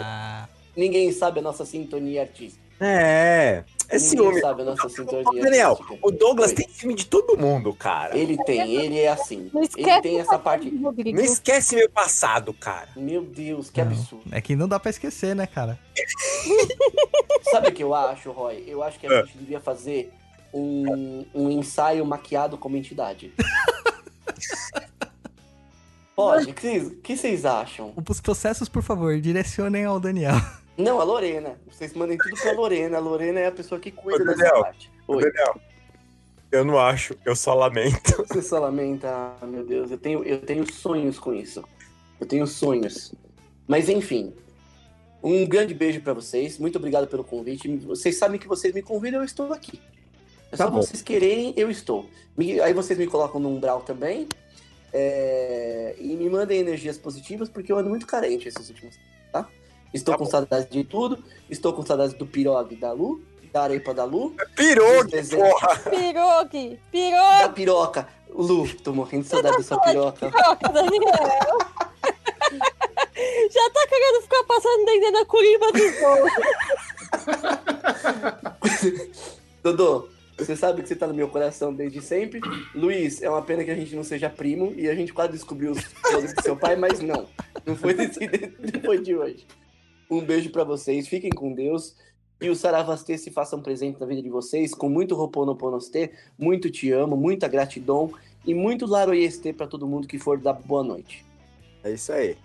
[0.00, 2.62] Ah, Ninguém sabe a nossa sintonia artística.
[2.80, 3.64] é.
[3.90, 4.40] É Ninguém ciúme.
[4.42, 5.98] sabe a nossa Ô, sintonia Daniel, artística.
[6.06, 6.56] o Douglas Oi.
[6.56, 8.16] tem ciúme de todo mundo, cara.
[8.18, 9.48] Ele tem, ele é assim.
[9.52, 10.70] Não Ele esquece tem o essa parte.
[10.70, 12.90] Não esquece meu passado, cara.
[12.94, 13.90] Meu Deus, que Não.
[13.90, 14.24] absurdo.
[14.30, 15.78] é que não dá pra esquecer, né, cara?
[17.50, 18.62] Sabe o que eu acho, Roy?
[18.66, 19.24] Eu acho que a É.
[19.24, 20.12] gente devia fazer
[20.52, 23.32] um, um ensaio maquiado como entidade.
[26.14, 26.50] Pode?
[26.50, 27.92] O que que vocês acham?
[28.08, 30.34] Os processos, por favor, direcionem ao Daniel.
[30.76, 31.58] Não, a Lorena.
[31.70, 32.96] Vocês mandem tudo pra Lorena.
[32.96, 34.90] A Lorena é a pessoa que cuida Ô, dessa parte.
[35.06, 35.22] Oi.
[35.22, 35.60] Daniel,
[36.50, 38.24] eu não acho, eu só lamento.
[38.26, 41.62] Você só lamenta, ah, meu Deus, eu tenho, eu tenho sonhos com isso.
[42.18, 43.14] Eu tenho sonhos.
[43.66, 44.34] Mas enfim,
[45.22, 46.58] um grande beijo pra vocês.
[46.58, 47.68] Muito obrigado pelo convite.
[47.78, 49.80] Vocês sabem que vocês me convidam, eu estou aqui.
[50.50, 50.80] É Tá só bom.
[50.82, 52.06] vocês quererem, eu estou.
[52.36, 54.26] Me- aí vocês me colocam no umbral também.
[54.92, 58.96] é, e me mandem energias positivas, porque eu ando muito carente esses últimos
[59.30, 59.46] tá?
[59.92, 60.30] Estou Tá com bom.
[60.30, 61.22] saudades de tudo.
[61.50, 63.20] Estou com saudades do pirogue da Lu,
[63.52, 65.76] da arepa da Lu, dos desenhos- porra!
[65.90, 66.80] Pirogue!
[66.90, 68.08] Pirogue, da piroca.
[68.30, 70.30] Lu, tô morrendo de saudade dessa piroca.
[70.72, 71.58] Daniel!
[73.50, 76.28] Já tá querendo ficar passando dentro da curiba do gol.
[79.62, 80.08] Dodô,
[80.38, 82.40] você sabe que você tá no meu coração desde sempre.
[82.74, 85.72] Luiz, é uma pena que a gente não seja primo e a gente quase descobriu
[85.72, 87.26] os podres do seu pai, mas não.
[87.66, 88.20] Não foi desse,
[88.72, 89.46] depois de hoje.
[90.08, 91.96] Um beijo pra vocês, fiquem com Deus.
[92.40, 96.92] E o Saravastê se façam presente na vida de vocês, com muito Roponoponoste, muito te
[96.92, 98.12] amo, muita gratidão
[98.46, 101.26] e muito Laroyeste pra todo mundo que for dar boa noite.
[101.82, 102.36] É isso aí.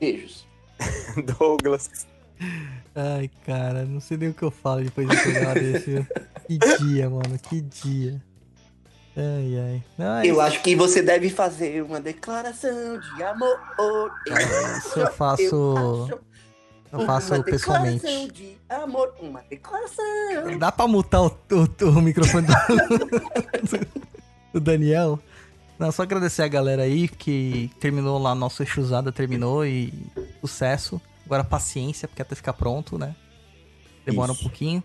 [0.00, 0.46] Beijos.
[1.38, 2.08] Douglas.
[2.92, 6.06] Ai, cara, não sei nem o que eu falo depois de programa desse?
[6.46, 8.22] Que dia, mano, que dia.
[9.16, 9.84] Ai, ai.
[9.98, 13.58] Ai, Eu acho que você deve fazer uma declaração de amor.
[14.78, 15.42] Isso eu faço.
[16.10, 16.20] acho
[16.92, 18.00] Eu faço uma pessoalmente.
[18.02, 20.58] declaração de amor, uma declaração.
[20.58, 22.54] Dá pra mutar o, o- o microfone do,
[24.54, 25.18] do Daniel?
[25.78, 29.92] Não, só agradecer a galera aí que terminou lá, nosso Exusada terminou e
[30.40, 31.00] sucesso.
[31.26, 33.14] Agora paciência, porque até ficar pronto, né?
[34.04, 34.40] Demora Isso.
[34.40, 34.84] um pouquinho.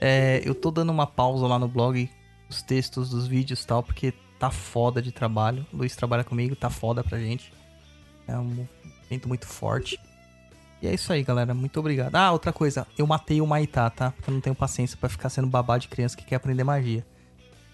[0.00, 2.08] É, eu tô dando uma pausa lá no blog,
[2.48, 5.66] os textos dos vídeos e tal, porque tá foda de trabalho.
[5.72, 7.52] O Luiz trabalha comigo, tá foda pra gente.
[8.26, 8.66] É um
[9.04, 10.00] evento muito forte.
[10.80, 11.52] E é isso aí, galera.
[11.52, 12.14] Muito obrigado.
[12.14, 12.86] Ah, outra coisa.
[12.96, 14.12] Eu matei o Maitá, tá?
[14.12, 17.04] Porque eu não tenho paciência pra ficar sendo babá de criança que quer aprender magia.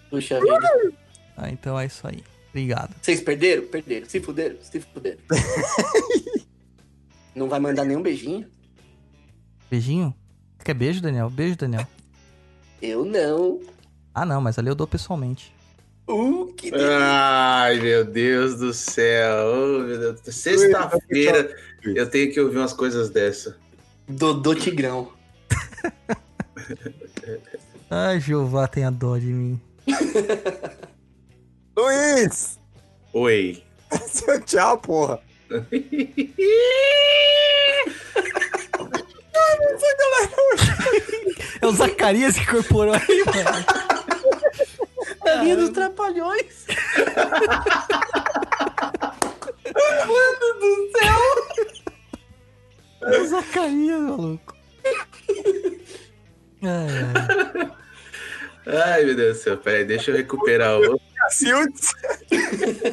[0.09, 0.93] Puxa vida.
[1.37, 2.21] Ah, então é isso aí.
[2.49, 2.93] Obrigado.
[3.01, 3.67] Vocês perderam?
[3.67, 4.09] Perderam.
[4.09, 4.57] Se fuderam?
[4.61, 5.19] Se fuderam.
[7.35, 8.47] Não vai mandar nenhum beijinho?
[9.69, 10.13] Beijinho?
[10.63, 11.29] Quer beijo, Daniel?
[11.29, 11.87] Beijo, Daniel.
[12.81, 13.61] Eu não.
[14.13, 15.53] Ah, não, mas ali eu dou pessoalmente.
[16.07, 16.97] Uh, que delícia.
[16.99, 19.35] Ai, meu Deus do céu.
[20.25, 20.31] Oh.
[20.31, 23.57] Sexta-feira eu tenho que ouvir umas coisas dessa.
[24.07, 25.11] Dodô Tigrão.
[27.89, 29.61] Ai, Jeová, tenha dó de mim.
[31.77, 32.59] Luiz!
[33.13, 33.63] Oi.
[34.07, 35.21] Seu tchau, porra.
[41.61, 43.65] É o Zacarias que incorporou aí, mano.
[45.21, 46.65] A linha dos trapalhões.
[53.01, 54.55] É o Zacarias, maluco.
[56.63, 57.71] Ai, ai.
[58.67, 59.57] Ai, meu Deus do céu.
[59.57, 60.99] Peraí, deixa eu recuperar o.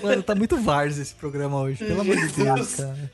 [0.03, 1.85] Mano, tá muito Vars esse programa hoje.
[1.85, 3.13] Pelo amor de Deus, cara.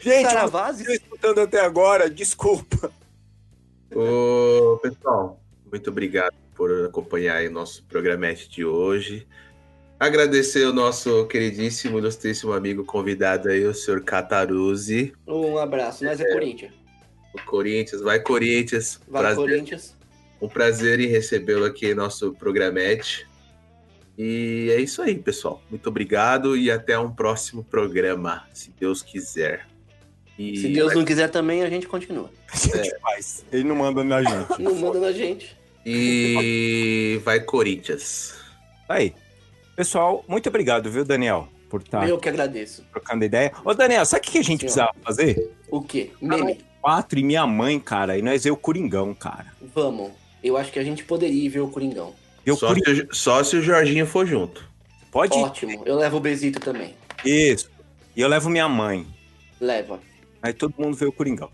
[0.00, 0.84] Gente, Saravazzi?
[0.84, 2.92] vocês estão escutando até agora, desculpa.
[3.94, 5.40] Ô, pessoal,
[5.70, 9.26] muito obrigado por acompanhar o nosso programete de hoje.
[9.98, 15.12] Agradecer o nosso queridíssimo, ilustríssimo amigo convidado aí, o senhor Cataruzzi.
[15.26, 16.04] Um abraço.
[16.04, 16.72] Nós é Corinthians.
[17.34, 19.00] O Corinthians, vai Corinthians.
[19.06, 19.96] Vai, Prazer- Corinthians.
[20.40, 23.28] Um prazer em recebê-lo aqui em nosso programete.
[24.16, 25.62] E é isso aí, pessoal.
[25.68, 29.66] Muito obrigado e até um próximo programa, se Deus quiser.
[30.42, 32.30] E Se Deus não quiser também, a gente continua.
[32.50, 33.44] A gente faz.
[33.52, 34.56] Ele não manda na gente.
[34.62, 35.54] Não manda na gente.
[35.84, 38.34] E vai Corinthians.
[38.88, 39.14] Aí.
[39.76, 41.48] Pessoal, muito obrigado, viu, Daniel?
[41.68, 42.84] Por estar Eu que agradeço.
[42.90, 43.52] trocando ideia.
[43.64, 44.88] Ô, Daniel, sabe o que a gente Senhor.
[44.88, 45.52] precisava fazer?
[45.70, 46.10] O quê?
[46.20, 46.58] Meme.
[46.80, 49.46] Quatro e minha mãe, cara, e nós ver o Coringão, cara.
[49.74, 50.10] Vamos.
[50.42, 52.14] Eu acho que a gente poderia ir ver o Coringão.
[52.44, 52.94] Ver o Só Coringão.
[52.94, 54.64] se, o- só se o Jorginho for junto.
[55.12, 55.42] Pode ir.
[55.42, 55.82] Ótimo.
[55.84, 56.94] Eu levo o Besito também.
[57.24, 57.70] Isso.
[58.16, 59.06] E eu levo minha mãe.
[59.60, 60.00] Leva.
[60.42, 61.50] Aí todo mundo vê o Coringão.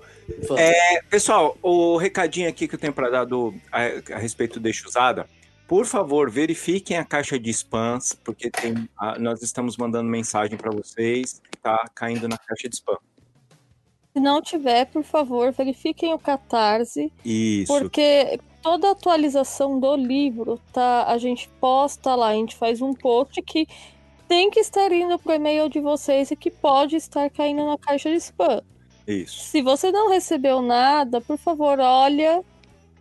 [0.57, 4.63] É, pessoal, o recadinho aqui que eu tenho para dar do, a, a respeito do
[4.63, 5.29] Deixa Usada.
[5.67, 10.71] Por favor, verifiquem a caixa de spams, porque tem, a- nós estamos mandando mensagem para
[10.71, 12.97] vocês que tá caindo na caixa de spam.
[14.13, 17.73] Se não tiver, por favor, verifiquem o Catarse, Isso.
[17.77, 21.05] porque toda atualização do livro, tá?
[21.09, 23.67] A gente posta lá, a gente faz um post que
[24.29, 28.09] tem que estar indo pro e-mail de vocês e que pode estar caindo na caixa
[28.09, 28.63] de spam.
[29.07, 29.45] Isso.
[29.45, 32.43] Se você não recebeu nada, por favor, olha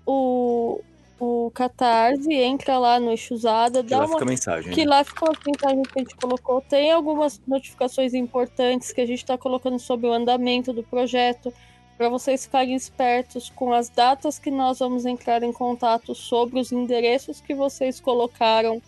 [0.06, 0.82] o,
[1.20, 4.74] o Catarse, entra lá no Eixo Usada, dá lá uma fica a mensagem.
[4.74, 4.90] que né?
[4.90, 6.62] lá ficou as mensagens que a gente colocou.
[6.62, 11.52] Tem algumas notificações importantes que a gente está colocando sobre o andamento do projeto,
[11.98, 16.72] para vocês ficarem espertos com as datas que nós vamos entrar em contato sobre os
[16.72, 18.82] endereços que vocês colocaram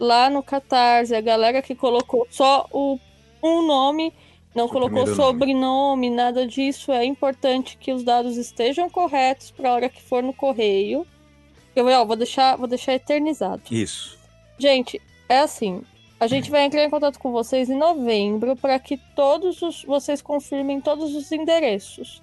[0.00, 1.14] lá no Catarse.
[1.14, 2.98] A galera que colocou só o,
[3.42, 4.12] um nome,
[4.54, 6.92] não colocou sobrenome, nada disso.
[6.92, 11.06] É importante que os dados estejam corretos para a hora que for no correio.
[11.74, 13.62] Eu ó, vou deixar, vou deixar eternizado.
[13.70, 14.16] Isso.
[14.56, 15.82] Gente, é assim.
[16.20, 20.22] A gente vai entrar em contato com vocês em novembro para que todos os vocês
[20.22, 22.22] confirmem todos os endereços.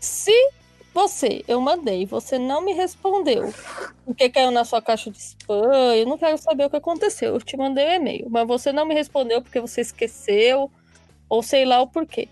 [0.00, 0.34] Se
[0.92, 3.52] você, eu mandei, você não me respondeu,
[4.04, 7.34] porque caiu na sua caixa de spam, eu não quero saber o que aconteceu.
[7.34, 10.70] Eu te mandei o e-mail, mas você não me respondeu porque você esqueceu
[11.28, 12.28] ou sei lá o porquê.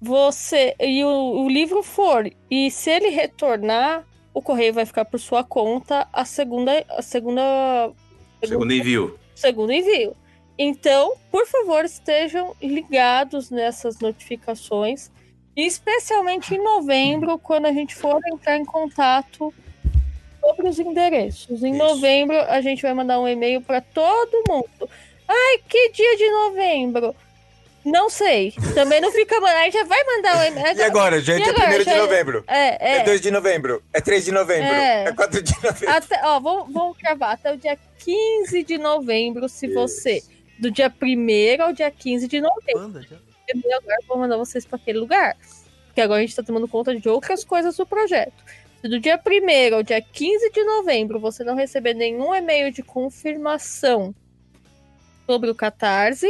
[0.00, 4.04] Você e o, o livro for e se ele retornar,
[4.34, 7.92] o correio vai ficar por sua conta a segunda a segunda
[8.42, 9.18] Segundo envio.
[9.34, 10.16] segundo envio.
[10.58, 15.10] Então, por favor, estejam ligados nessas notificações,
[15.56, 19.52] e especialmente em novembro, quando a gente for entrar em contato
[20.40, 21.62] sobre os endereços.
[21.62, 21.78] Em Isso.
[21.78, 24.88] novembro, a gente vai mandar um e-mail para todo mundo.
[25.28, 27.14] Ai, que dia de novembro?
[27.84, 28.52] Não sei.
[28.74, 29.36] Também não fica.
[29.38, 30.76] A gente já vai mandar um e-mail.
[30.76, 31.40] E agora, gente?
[31.44, 32.44] E É agora, 1 de já- novembro.
[32.46, 32.96] É, é.
[32.98, 33.82] É 2 de novembro.
[33.92, 34.72] É 3 de novembro.
[34.72, 35.04] É.
[35.08, 35.90] É 4 de novembro.
[35.90, 40.22] Até, ó, vamos, vamos gravar até o dia 15 de novembro, se você.
[40.60, 42.74] Do dia 1 ao dia 15 de novembro.
[42.80, 43.16] Banda, já.
[43.52, 45.36] E agora eu vou mandar vocês para aquele lugar.
[45.86, 48.32] Porque agora a gente tá tomando conta de outras coisas do projeto.
[48.80, 52.82] Se do dia 1 ao dia 15 de novembro você não receber nenhum e-mail de
[52.82, 54.14] confirmação
[55.26, 56.26] sobre o Catarse,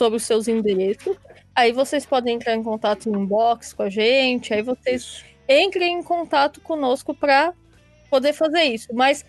[0.00, 1.14] sobre os seus endereços,
[1.54, 6.02] aí vocês podem entrar em contato no inbox com a gente, aí vocês entrem em
[6.02, 7.52] contato conosco para
[8.08, 8.88] poder fazer isso.
[8.94, 9.26] Mas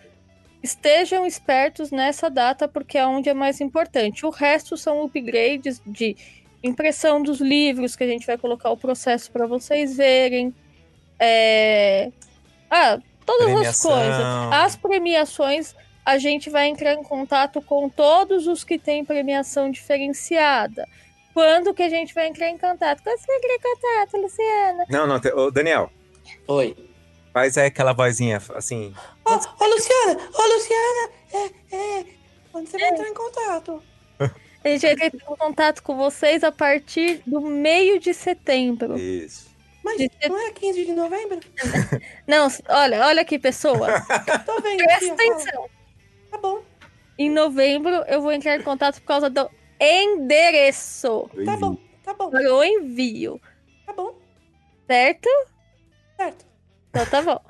[0.62, 4.24] estejam espertos nessa data, porque é onde é mais importante.
[4.24, 6.16] O resto são upgrades de
[6.62, 10.54] impressão dos livros, que a gente vai colocar o processo para vocês verem.
[11.18, 12.10] É...
[12.70, 13.90] Ah, todas as Premiação.
[13.90, 14.24] coisas.
[14.52, 20.86] As premiações, a gente vai entrar em contato com todos os que têm premiação diferenciada.
[21.34, 23.02] Quando que a gente vai entrar em contato?
[23.02, 24.84] Quando você vai entrar em contato, Luciana?
[24.90, 25.20] Não, não.
[25.20, 25.90] te- Ô, Daniel,
[26.46, 26.76] Oi.
[27.32, 28.94] faz aí aquela vozinha assim.
[29.24, 30.20] Ô, ô, Luciana!
[30.34, 31.10] Ô, Luciana!
[31.32, 32.04] É, é.
[32.50, 33.82] Quando você vai entrar em contato?
[34.64, 38.98] A gente vai entrar em contato com vocês a partir do meio de setembro.
[38.98, 39.50] Isso.
[39.82, 41.40] Mas De não é 15 de novembro?
[42.28, 43.88] Não, olha, olha aqui, pessoa.
[44.46, 45.32] Tô vendo aqui, Presta fala.
[45.34, 45.68] atenção.
[46.32, 46.62] Tá bom,
[47.18, 52.30] Em novembro eu vou entrar em contato por causa do endereço tá bom, tá bom,
[52.30, 53.40] para o envio,
[53.86, 54.14] tá bom,
[54.86, 55.28] certo?
[56.16, 56.46] certo.
[56.90, 57.40] Então tá bom.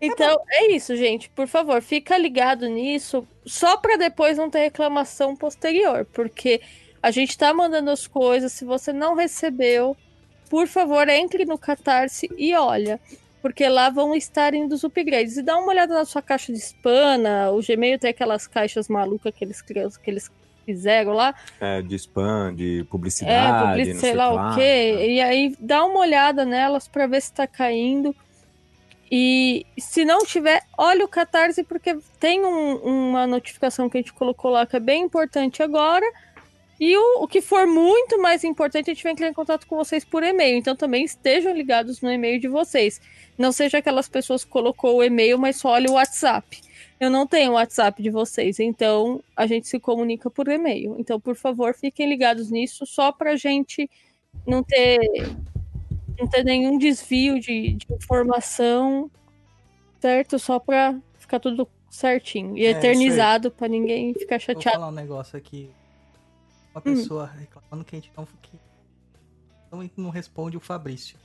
[0.00, 1.28] Então é isso, gente.
[1.30, 6.60] Por favor, fica ligado nisso, só para depois não ter reclamação posterior, porque
[7.02, 8.52] a gente tá mandando as coisas.
[8.52, 9.96] Se você não recebeu,
[10.48, 13.00] por favor, entre no Catarse e olha.
[13.48, 15.38] Porque lá vão estar indo os upgrades.
[15.38, 17.16] E dá uma olhada na sua caixa de spam.
[17.16, 19.72] na- O Gmail tem aquelas caixas malucas que eles, que
[20.10, 20.30] eles
[20.66, 21.34] fizeram lá.
[21.58, 25.06] É, de spam, de É, publicidade, publicidade, não sei lá o quê.
[25.14, 28.14] E aí dá uma olhada nelas pra ver se tá caindo.
[29.10, 32.76] E se não tiver, olha o Catarse, porque tem um-
[33.08, 36.04] uma notificação que a gente colocou lá que é bem importante agora.
[36.80, 39.76] E o, o que for muito mais importante, a gente vai entrar em contato com
[39.76, 40.56] vocês por e-mail.
[40.56, 43.00] Então também estejam ligados no e-mail de vocês.
[43.36, 46.60] Não seja aquelas pessoas que colocou o e-mail, mas só olha o WhatsApp.
[47.00, 50.96] Eu não tenho o WhatsApp de vocês, então a gente se comunica por e-mail.
[50.98, 53.88] Então, por favor, fiquem ligados nisso, só pra gente
[54.46, 54.98] não ter,
[56.18, 59.08] não ter nenhum desvio de, de informação,
[60.00, 60.38] certo?
[60.40, 64.78] Só pra ficar tudo certinho e É, eternizado pra ninguém ficar Vou chateado.
[64.78, 65.70] falar um negócio aqui.
[66.78, 66.94] Uma Hum.
[66.96, 68.58] pessoa reclamando que a gente não, que
[69.72, 71.16] não, não responde o Fabrício.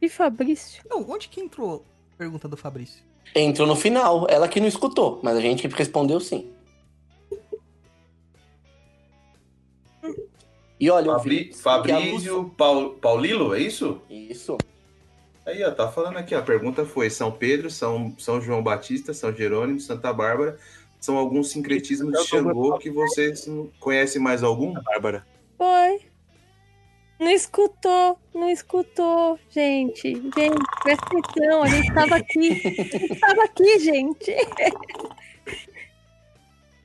[0.00, 0.82] E Fabrício?
[0.88, 3.02] Não, onde que entrou a pergunta do Fabrício?
[3.34, 6.52] Entrou no final, ela que não escutou, mas a gente respondeu sim.
[10.80, 14.00] E olha, Fabri- a luz- Fabrício Paul- Paulilo, é isso?
[14.08, 14.56] Isso.
[15.44, 19.12] Aí, ó, tá falando aqui, ó, a pergunta foi São Pedro, São, São João Batista,
[19.12, 20.56] São Jerônimo, Santa Bárbara,
[21.00, 24.72] são alguns sincretismos de Xangô que vocês não conhecem mais algum?
[24.74, 25.26] Bárbara.
[25.56, 26.00] Foi.
[27.20, 30.14] Não escutou, não escutou, gente.
[30.14, 30.32] Gente,
[30.84, 32.50] presta atenção, a gente tava aqui.
[32.50, 34.36] A gente tava aqui, gente.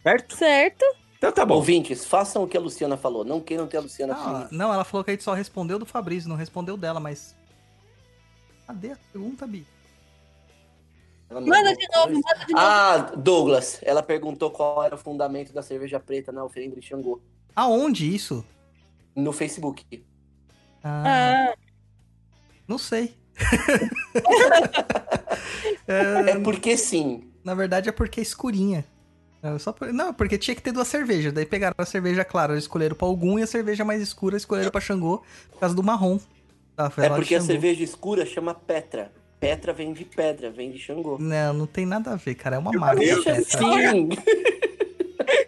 [0.02, 0.36] Certo?
[0.36, 0.84] Certo?
[1.18, 1.56] Então tá bom.
[1.56, 3.24] Ouvintes, façam o que a Luciana falou.
[3.24, 4.56] Não queiram ter a Luciana Ah, aqui.
[4.56, 7.36] não, ela falou que a gente só respondeu do Fabrício, não respondeu dela, mas.
[8.68, 9.66] Cadê a pergunta, Bi?
[11.42, 12.66] Manda de novo, manda de novo.
[12.66, 17.22] Ah, Douglas, ela perguntou qual era o fundamento da cerveja preta na oferenda de Xangô.
[17.56, 18.44] Aonde isso?
[19.16, 20.04] No Facebook.
[20.84, 21.54] Ah, Ah,
[22.68, 23.16] não sei.
[25.88, 27.30] É, É porque sim.
[27.44, 28.86] na verdade é porque é escurinha.
[29.42, 31.34] É só por- Não, porque tinha que ter duas cervejas.
[31.34, 34.80] Daí pegaram a cerveja clara, escolheram pra algum e a cerveja mais escura escolheram pra
[34.80, 35.22] Xangô
[35.52, 36.18] por causa do marrom.
[36.98, 39.12] É porque a cerveja escura chama Petra.
[39.44, 41.18] Petra vem de pedra, vem de Xangô.
[41.20, 42.56] Não, não tem nada a ver, cara.
[42.56, 43.02] É uma marca.
[43.04, 44.08] Assim.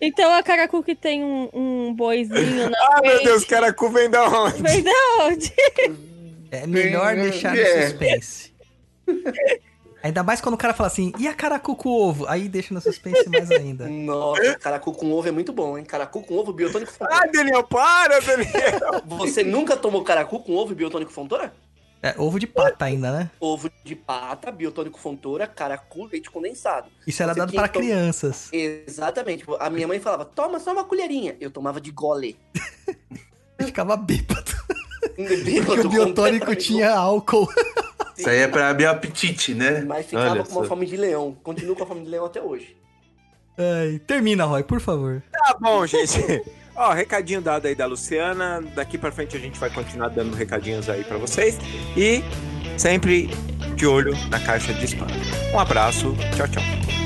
[0.00, 3.24] então a Caracu que tem um, um boizinho na Ah, meu frente.
[3.24, 4.62] Deus, caracu vem da onde?
[4.62, 5.52] Vem da onde?
[6.48, 7.88] É melhor deixar no É.
[7.88, 8.54] suspense.
[10.00, 12.24] Ainda mais quando o cara fala assim, e a caracu com ovo?
[12.28, 13.86] Aí deixa no suspense mais ainda.
[13.90, 15.84] Nossa, caracu com ovo é muito bom, hein?
[15.84, 17.32] Caracu com ovo, biotônico Ah, fontora.
[17.32, 19.02] Daniel, para, Daniel.
[19.06, 21.52] Você nunca tomou caracu com ovo e biotônico fontora?
[22.02, 23.30] É, ovo de pata ainda, né?
[23.40, 26.88] Ovo de pata, biotônico fontora, caracu, leite condensado.
[27.06, 28.48] Isso era Você dado para tom- crianças.
[28.52, 29.44] Exatamente.
[29.58, 31.36] A minha mãe falava, toma só uma colherinha.
[31.40, 32.38] Eu tomava de gole.
[33.60, 34.52] Ficava bêbado.
[35.16, 37.48] Porque Porque o biotônico tinha álcool.
[38.16, 39.80] Isso aí é pra abrir o apetite, né?
[39.80, 40.68] Mas ficava Olha com uma só.
[40.68, 41.36] fome de leão.
[41.42, 42.76] Continuo com a fome de leão até hoje.
[43.58, 45.22] Ai, termina, Roy, por favor.
[45.32, 46.12] Tá bom, gente.
[46.76, 48.62] Ó, recadinho dado aí da Luciana.
[48.74, 51.58] Daqui pra frente a gente vai continuar dando recadinhos aí pra vocês.
[51.96, 52.22] E
[52.76, 53.28] sempre
[53.74, 55.06] de olho na caixa de spam.
[55.52, 56.14] Um abraço.
[56.36, 57.05] Tchau, tchau.